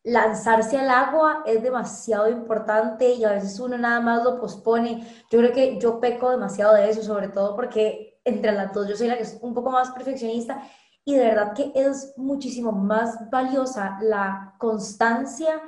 lanzarse 0.03 0.77
al 0.77 0.91
agua 0.91 1.41
es 1.47 1.63
demasiado 1.63 2.29
importante 2.29 3.13
y 3.13 3.23
a 3.23 3.31
veces 3.31 3.59
uno 3.59 3.79
nada 3.79 3.99
más 3.99 4.23
lo 4.23 4.39
pospone. 4.39 5.07
Yo 5.31 5.39
creo 5.39 5.51
que 5.51 5.79
yo 5.79 5.99
peco 5.99 6.29
demasiado 6.29 6.75
de 6.75 6.87
eso, 6.87 7.01
sobre 7.01 7.29
todo 7.29 7.55
porque 7.55 8.21
entre 8.23 8.51
las 8.51 8.71
dos 8.71 8.87
yo 8.87 8.95
soy 8.95 9.07
la 9.07 9.17
que 9.17 9.23
es 9.23 9.39
un 9.41 9.55
poco 9.55 9.71
más 9.71 9.89
perfeccionista 9.89 10.61
y 11.03 11.15
de 11.15 11.23
verdad 11.25 11.53
que 11.53 11.71
es 11.73 12.13
muchísimo 12.17 12.71
más 12.71 13.29
valiosa 13.31 13.97
la 14.01 14.53
constancia 14.59 15.59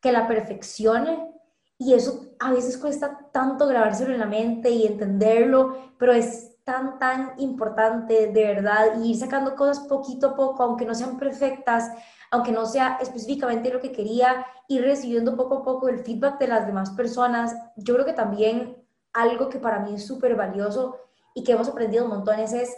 que 0.00 0.12
la 0.12 0.28
perfección 0.28 1.34
y 1.76 1.94
eso 1.94 2.36
a 2.38 2.52
veces 2.52 2.78
cuesta 2.78 3.30
tanto 3.32 3.66
grabárselo 3.66 4.12
en 4.12 4.20
la 4.20 4.26
mente 4.26 4.70
y 4.70 4.86
entenderlo, 4.86 5.94
pero 5.98 6.12
es 6.12 6.49
tan, 6.70 6.98
tan 6.98 7.32
importante 7.38 8.28
de 8.28 8.46
verdad 8.54 9.02
ir 9.02 9.16
sacando 9.16 9.56
cosas 9.56 9.80
poquito 9.80 10.28
a 10.28 10.36
poco, 10.36 10.62
aunque 10.62 10.86
no 10.86 10.94
sean 10.94 11.18
perfectas, 11.18 11.90
aunque 12.30 12.52
no 12.52 12.64
sea 12.64 12.98
específicamente 13.00 13.72
lo 13.72 13.80
que 13.80 13.90
quería, 13.90 14.46
ir 14.68 14.82
recibiendo 14.82 15.36
poco 15.36 15.58
a 15.58 15.62
poco 15.64 15.88
el 15.88 15.98
feedback 15.98 16.38
de 16.38 16.46
las 16.46 16.66
demás 16.66 16.90
personas. 16.90 17.56
Yo 17.76 17.94
creo 17.94 18.06
que 18.06 18.12
también 18.12 18.76
algo 19.12 19.48
que 19.48 19.58
para 19.58 19.80
mí 19.80 19.94
es 19.94 20.06
súper 20.06 20.36
valioso 20.36 20.96
y 21.34 21.42
que 21.42 21.52
hemos 21.52 21.68
aprendido 21.68 22.06
montones 22.06 22.52
es 22.52 22.76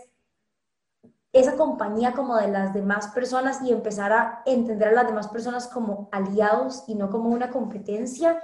esa 1.35 1.57
compañía 1.57 2.13
como 2.13 2.37
de 2.37 2.49
las 2.49 2.73
demás 2.73 3.09
personas 3.09 3.61
y 3.63 3.73
empezar 3.73 4.13
a 4.13 4.43
entender 4.47 4.89
a 4.89 4.93
las 4.93 5.07
demás 5.07 5.29
personas 5.29 5.69
como 5.69 6.09
aliados 6.13 6.85
y 6.87 6.95
no 6.95 7.11
como 7.11 7.29
una 7.29 7.51
competencia. 7.51 8.41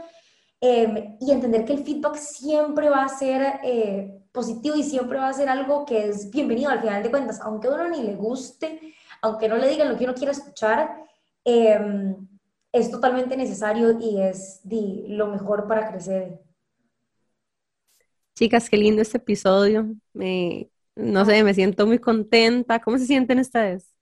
Em, 0.61 1.17
y 1.21 1.31
entender 1.31 1.65
que 1.65 1.73
el 1.73 1.85
feedback 1.85 2.17
siempre 2.17 2.91
va 2.91 3.05
a 3.05 3.09
ser 3.09 3.61
eh, 3.63 4.18
positivo 4.39 4.77
y 4.77 4.85
siempre 4.85 5.19
va 5.19 5.29
a 5.29 5.33
ser 5.33 5.49
algo 5.49 5.85
que 5.85 6.07
es 6.07 6.31
bienvenido 6.31 6.71
al 6.71 6.81
final 6.81 7.03
de 7.03 7.11
cuentas, 7.11 7.41
aunque 7.41 7.67
a 7.67 7.73
uno 7.73 7.89
ni 7.89 8.05
le 8.05 8.15
guste, 8.15 8.95
aunque 9.21 9.49
no 9.49 9.57
le 9.57 9.69
digan 9.69 9.89
lo 9.89 9.99
que 9.99 10.05
uno 10.05 10.15
quiera 10.15 10.31
escuchar, 10.31 11.05
em, 11.45 12.15
es 12.71 12.89
totalmente 12.89 13.37
necesario 13.37 13.99
y 13.99 14.21
es 14.21 14.61
lo 14.65 15.27
mejor 15.27 15.67
para 15.67 15.91
crecer. 15.91 16.39
Chicas, 18.37 18.71
qué 18.71 18.77
lindo 18.77 19.03
este 19.03 19.17
episodio. 19.17 19.89
Me 20.13 20.71
no 20.95 21.25
sé, 21.25 21.43
me 21.43 21.55
siento 21.55 21.85
muy 21.87 21.99
contenta. 21.99 22.81
¿Cómo 22.81 22.97
se 22.97 23.07
sienten 23.07 23.41
ustedes? 23.41 23.93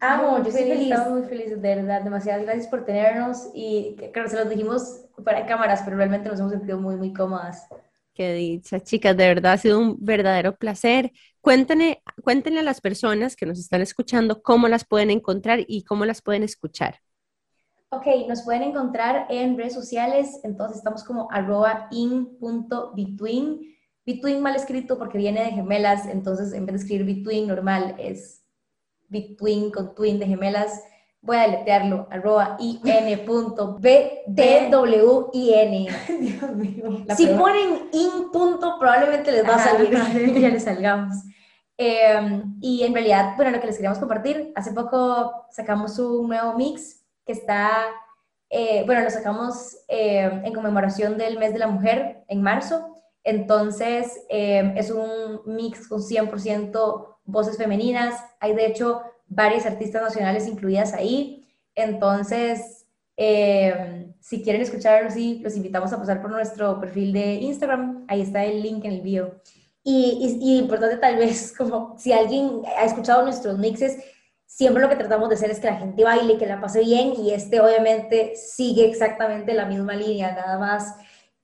Amo, 0.00 0.38
yo 0.38 0.48
estoy 0.48 0.64
feliz, 0.64 0.90
estamos 0.90 1.20
muy 1.20 1.28
felices, 1.28 1.62
de 1.62 1.76
verdad. 1.76 2.02
Demasiadas 2.02 2.44
gracias 2.44 2.66
por 2.68 2.86
tenernos 2.86 3.50
y 3.54 3.96
claro, 4.12 4.28
se 4.30 4.36
los 4.36 4.48
dijimos 4.48 5.04
para 5.22 5.44
cámaras, 5.44 5.82
pero 5.84 5.98
realmente 5.98 6.30
nos 6.30 6.40
hemos 6.40 6.52
sentido 6.52 6.78
muy, 6.78 6.96
muy 6.96 7.12
cómodas. 7.12 7.68
Qué 8.14 8.34
dicha, 8.34 8.80
chicas, 8.80 9.16
de 9.16 9.26
verdad 9.26 9.52
ha 9.54 9.58
sido 9.58 9.78
un 9.78 9.96
verdadero 9.98 10.56
placer. 10.56 11.12
Cuéntenle, 11.40 12.02
cuéntenle 12.22 12.60
a 12.60 12.62
las 12.62 12.80
personas 12.80 13.36
que 13.36 13.46
nos 13.46 13.58
están 13.58 13.80
escuchando 13.80 14.42
cómo 14.42 14.68
las 14.68 14.84
pueden 14.84 15.10
encontrar 15.10 15.60
y 15.66 15.84
cómo 15.84 16.04
las 16.04 16.20
pueden 16.20 16.42
escuchar. 16.42 17.00
Ok, 17.90 18.06
nos 18.28 18.42
pueden 18.42 18.62
encontrar 18.62 19.26
en 19.30 19.56
redes 19.56 19.74
sociales, 19.74 20.40
entonces 20.44 20.78
estamos 20.78 21.04
como 21.04 21.30
arroba 21.30 21.88
in.between 21.90 23.72
Between 24.04 24.40
mal 24.40 24.56
escrito 24.56 24.98
porque 24.98 25.18
viene 25.18 25.44
de 25.44 25.52
gemelas, 25.52 26.06
entonces 26.06 26.52
en 26.54 26.66
vez 26.66 26.74
de 26.74 26.82
escribir 26.82 27.06
between 27.06 27.46
normal 27.46 27.94
es 27.98 28.42
between 29.08 29.70
con 29.70 29.94
twin 29.94 30.18
de 30.18 30.26
gemelas. 30.26 30.82
Voy 31.22 31.36
a 31.36 31.42
deletearlo, 31.42 32.08
arroba 32.10 32.56
in.bdwin. 32.58 33.86
Dios 36.20 36.50
mío. 36.52 37.04
Si 37.16 37.26
ponen 37.28 37.88
in 37.92 38.30
punto, 38.32 38.76
probablemente 38.78 39.30
les 39.30 39.48
va 39.48 39.54
a 39.54 39.58
salir, 39.58 39.90
ya 40.40 40.48
les 40.48 40.64
salgamos. 40.64 41.14
Em, 41.78 42.56
y 42.60 42.82
en 42.82 42.92
realidad, 42.92 43.34
bueno, 43.36 43.52
lo 43.52 43.60
que 43.60 43.68
les 43.68 43.76
queríamos 43.76 43.98
compartir, 43.98 44.52
hace 44.56 44.72
poco 44.72 45.46
sacamos 45.50 45.98
un 45.98 46.28
nuevo 46.28 46.54
mix 46.54 47.04
que 47.24 47.32
está, 47.32 47.70
eh, 48.50 48.82
bueno, 48.84 49.02
lo 49.02 49.10
sacamos 49.10 49.78
em, 49.88 50.44
en 50.44 50.52
conmemoración 50.52 51.16
del 51.16 51.38
mes 51.38 51.52
de 51.52 51.60
la 51.60 51.68
mujer 51.68 52.24
en 52.28 52.42
marzo 52.42 52.92
entonces, 53.24 54.20
em, 54.28 54.76
es 54.76 54.90
un 54.90 55.42
mix 55.46 55.86
con 55.86 56.02
100% 56.02 57.18
voces 57.24 57.56
femeninas. 57.56 58.20
Hay, 58.40 58.54
de 58.54 58.66
hecho, 58.66 59.02
varias 59.34 59.66
artistas 59.66 60.02
nacionales 60.02 60.46
incluidas 60.46 60.92
ahí. 60.92 61.46
Entonces, 61.74 62.86
em, 63.16 64.12
si 64.20 64.42
quieren 64.42 64.62
escucharlo, 64.62 65.10
sí, 65.10 65.40
los 65.42 65.56
invitamos 65.56 65.92
a 65.92 65.98
pasar 65.98 66.20
por 66.20 66.30
nuestro 66.30 66.78
perfil 66.80 67.12
de 67.12 67.34
Instagram. 67.34 68.04
Ahí 68.08 68.22
está 68.22 68.44
el 68.44 68.62
link 68.62 68.84
en 68.84 68.92
el 68.92 69.00
video. 69.00 69.40
Y, 69.84 70.38
y, 70.40 70.58
importante 70.58 70.96
tal 70.98 71.16
vez, 71.16 71.52
como 71.58 71.96
si 71.98 72.12
alguien 72.12 72.62
ha 72.78 72.84
escuchado 72.84 73.22
nuestros 73.22 73.58
mixes, 73.58 73.98
siempre 74.46 74.82
lo 74.82 74.88
que 74.88 74.96
tratamos 74.96 75.28
de 75.28 75.34
hacer 75.34 75.50
es 75.50 75.60
que 75.60 75.66
la 75.66 75.76
gente 75.76 76.04
baile, 76.04 76.38
que 76.38 76.46
la 76.46 76.60
pase 76.60 76.80
bien, 76.80 77.14
y 77.18 77.32
este 77.32 77.60
obviamente 77.60 78.34
sigue 78.36 78.86
exactamente 78.88 79.54
la 79.54 79.66
misma 79.66 79.94
línea, 79.94 80.32
nada 80.32 80.58
más 80.58 80.94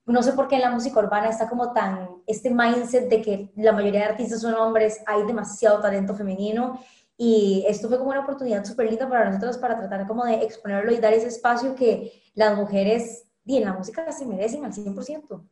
no 0.09 0.23
sé 0.23 0.33
por 0.33 0.47
qué 0.47 0.55
en 0.55 0.61
la 0.61 0.71
música 0.71 0.99
urbana 0.99 1.29
está 1.29 1.47
como 1.47 1.71
tan, 1.71 2.09
este 2.25 2.49
mindset 2.49 3.09
de 3.09 3.21
que 3.21 3.51
la 3.55 3.71
mayoría 3.71 4.01
de 4.01 4.05
artistas 4.07 4.41
son 4.41 4.55
hombres, 4.55 5.01
hay 5.05 5.23
demasiado 5.23 5.79
talento 5.81 6.15
femenino 6.15 6.79
y 7.21 7.65
esto 7.67 7.89
fue 7.89 7.97
como 7.97 8.11
una 8.11 8.21
oportunidad 8.21 8.63
súper 8.63 8.89
linda 8.89 9.09
para 9.09 9.25
nosotros 9.25 9.57
para 9.57 9.77
tratar 9.77 10.07
como 10.07 10.23
de 10.23 10.35
exponerlo 10.35 10.93
y 10.93 10.99
dar 10.99 11.11
ese 11.11 11.27
espacio 11.27 11.75
que 11.75 12.13
las 12.33 12.57
mujeres 12.57 13.27
y 13.43 13.57
en 13.57 13.65
la 13.65 13.73
música 13.73 14.09
se 14.13 14.25
merecen 14.25 14.63
al 14.63 14.71
100%. 14.71 15.45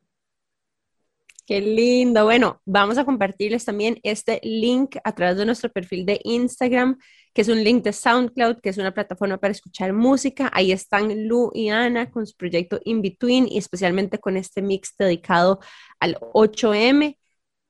Qué 1.46 1.60
lindo. 1.60 2.24
Bueno, 2.24 2.62
vamos 2.64 2.98
a 2.98 3.04
compartirles 3.04 3.66
también 3.66 4.00
este 4.04 4.40
link 4.44 4.96
a 5.04 5.14
través 5.14 5.36
de 5.36 5.46
nuestro 5.46 5.70
perfil 5.70 6.06
de 6.06 6.22
Instagram, 6.24 6.98
que 7.34 7.42
es 7.42 7.50
un 7.50 7.62
link 7.62 7.84
de 7.84 7.92
SoundCloud, 7.92 8.62
que 8.62 8.70
es 8.70 8.78
una 8.78 8.94
plataforma 8.94 9.38
para 9.38 9.52
escuchar 9.52 9.92
música. 9.92 10.50
Ahí 10.54 10.72
están 10.72 11.28
Lu 11.28 11.52
y 11.54 11.68
Ana 11.68 12.10
con 12.10 12.26
su 12.26 12.38
proyecto 12.38 12.80
In 12.86 13.02
Between 13.02 13.46
y 13.46 13.58
especialmente 13.58 14.20
con 14.20 14.38
este 14.38 14.62
mix 14.62 14.96
dedicado 14.98 15.60
al 16.00 16.18
8M. 16.34 17.18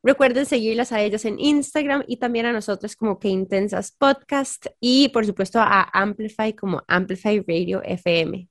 Recuerden 0.04 0.46
seguirlas 0.46 0.92
a 0.92 1.02
ellas 1.02 1.26
en 1.26 1.40
Instagram 1.40 2.04
y 2.08 2.18
también 2.18 2.46
a 2.46 2.54
nosotros 2.54 2.96
como 2.96 3.20
Que 3.20 3.30
Intensas 3.30 3.92
Podcast 3.92 4.68
y 4.80 5.10
por 5.10 5.26
supuesto 5.26 5.60
a 5.60 5.90
Amplify 5.92 6.54
como 6.54 6.84
Amplify 6.88 7.40
Radio 7.40 7.82
FM. 7.84 8.48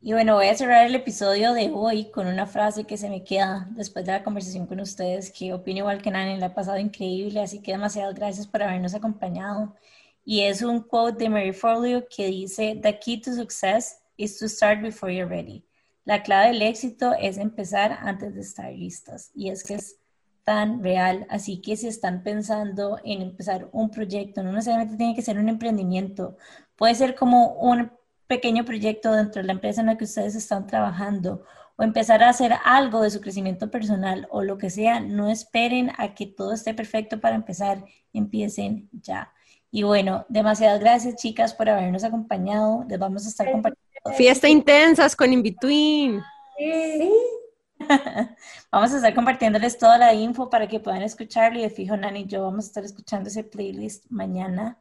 Y 0.00 0.12
bueno, 0.12 0.36
voy 0.36 0.46
a 0.46 0.54
cerrar 0.54 0.86
el 0.86 0.94
episodio 0.94 1.52
de 1.54 1.72
hoy 1.74 2.10
con 2.12 2.28
una 2.28 2.46
frase 2.46 2.84
que 2.84 2.96
se 2.96 3.10
me 3.10 3.24
queda 3.24 3.66
después 3.72 4.06
de 4.06 4.12
la 4.12 4.22
conversación 4.22 4.66
con 4.66 4.78
ustedes, 4.78 5.32
que 5.32 5.52
opino 5.52 5.78
igual 5.78 6.00
que 6.00 6.12
Nani, 6.12 6.38
le 6.38 6.44
ha 6.44 6.54
pasado 6.54 6.78
increíble, 6.78 7.40
así 7.40 7.60
que 7.60 7.72
demasiadas 7.72 8.14
gracias 8.14 8.46
por 8.46 8.62
habernos 8.62 8.94
acompañado. 8.94 9.74
Y 10.24 10.42
es 10.42 10.62
un 10.62 10.82
quote 10.82 11.24
de 11.24 11.30
Mary 11.30 11.52
Forleo 11.52 12.06
que 12.08 12.26
dice, 12.28 12.78
The 12.80 12.96
key 13.00 13.20
to 13.22 13.32
success 13.32 13.98
is 14.16 14.38
to 14.38 14.48
start 14.48 14.82
before 14.82 15.12
you're 15.12 15.28
ready. 15.28 15.64
La 16.04 16.22
clave 16.22 16.52
del 16.52 16.62
éxito 16.62 17.12
es 17.20 17.36
empezar 17.36 17.98
antes 18.00 18.34
de 18.34 18.42
estar 18.42 18.72
listos. 18.72 19.30
Y 19.34 19.50
es 19.50 19.64
que 19.64 19.74
es 19.74 19.97
tan 20.48 20.82
real, 20.82 21.26
así 21.28 21.60
que 21.60 21.76
si 21.76 21.88
están 21.88 22.22
pensando 22.22 22.98
en 23.04 23.20
empezar 23.20 23.68
un 23.70 23.90
proyecto, 23.90 24.42
no 24.42 24.50
necesariamente 24.50 24.96
tiene 24.96 25.14
que 25.14 25.20
ser 25.20 25.38
un 25.38 25.50
emprendimiento, 25.50 26.38
puede 26.74 26.94
ser 26.94 27.14
como 27.14 27.52
un 27.56 27.92
pequeño 28.26 28.64
proyecto 28.64 29.12
dentro 29.12 29.42
de 29.42 29.46
la 29.46 29.52
empresa 29.52 29.82
en 29.82 29.88
la 29.88 29.98
que 29.98 30.04
ustedes 30.04 30.34
están 30.34 30.66
trabajando 30.66 31.44
o 31.76 31.82
empezar 31.82 32.22
a 32.22 32.30
hacer 32.30 32.54
algo 32.64 33.02
de 33.02 33.10
su 33.10 33.20
crecimiento 33.20 33.70
personal 33.70 34.26
o 34.30 34.42
lo 34.42 34.56
que 34.56 34.70
sea, 34.70 35.00
no 35.00 35.28
esperen 35.28 35.92
a 35.98 36.14
que 36.14 36.24
todo 36.24 36.54
esté 36.54 36.72
perfecto 36.72 37.20
para 37.20 37.36
empezar, 37.36 37.84
empiecen 38.14 38.88
ya. 39.02 39.34
Y 39.70 39.82
bueno, 39.82 40.24
demasiadas 40.30 40.80
gracias 40.80 41.16
chicas 41.16 41.52
por 41.52 41.68
habernos 41.68 42.04
acompañado. 42.04 42.86
Les 42.88 42.98
vamos 42.98 43.26
a 43.26 43.28
estar 43.28 43.52
compartiendo. 43.52 44.16
Fiesta 44.16 44.48
intensas 44.48 45.14
con 45.14 45.30
In-Between. 45.30 46.22
Sí. 46.56 47.12
vamos 48.72 48.92
a 48.92 48.96
estar 48.96 49.14
compartiéndoles 49.14 49.78
toda 49.78 49.98
la 49.98 50.14
info 50.14 50.50
para 50.50 50.66
que 50.66 50.80
puedan 50.80 51.02
escucharlo 51.02 51.58
y 51.58 51.62
de 51.62 51.70
fijo 51.70 51.96
Nani 51.96 52.20
y 52.20 52.26
yo 52.26 52.42
vamos 52.42 52.64
a 52.64 52.68
estar 52.68 52.84
escuchando 52.84 53.28
ese 53.28 53.44
playlist 53.44 54.06
mañana 54.10 54.78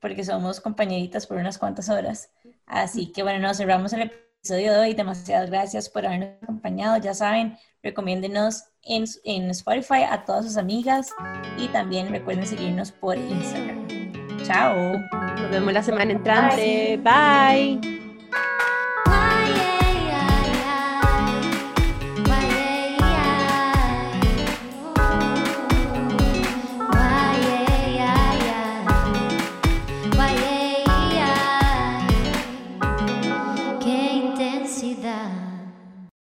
porque 0.00 0.24
somos 0.24 0.60
compañeritas 0.60 1.26
por 1.26 1.38
unas 1.38 1.58
cuantas 1.58 1.88
horas. 1.88 2.30
Así 2.66 3.12
que 3.12 3.22
bueno, 3.22 3.40
nos 3.40 3.56
cerramos 3.56 3.92
el 3.92 4.02
episodio 4.02 4.72
de 4.72 4.78
hoy. 4.78 4.94
Demasiadas 4.94 5.50
gracias 5.50 5.88
por 5.88 6.06
habernos 6.06 6.42
acompañado. 6.42 6.98
Ya 6.98 7.14
saben, 7.14 7.56
recomiéndenos 7.82 8.64
en, 8.82 9.04
en 9.24 9.50
Spotify 9.50 10.04
a 10.08 10.24
todas 10.24 10.44
sus 10.44 10.56
amigas 10.56 11.12
y 11.56 11.68
también 11.68 12.10
recuerden 12.10 12.46
seguirnos 12.46 12.92
por 12.92 13.16
Instagram. 13.16 13.86
Chao. 14.44 14.98
Nos 15.40 15.50
vemos 15.50 15.72
la 15.72 15.82
semana 15.82 16.12
entrante. 16.12 16.98
Bye. 17.02 17.97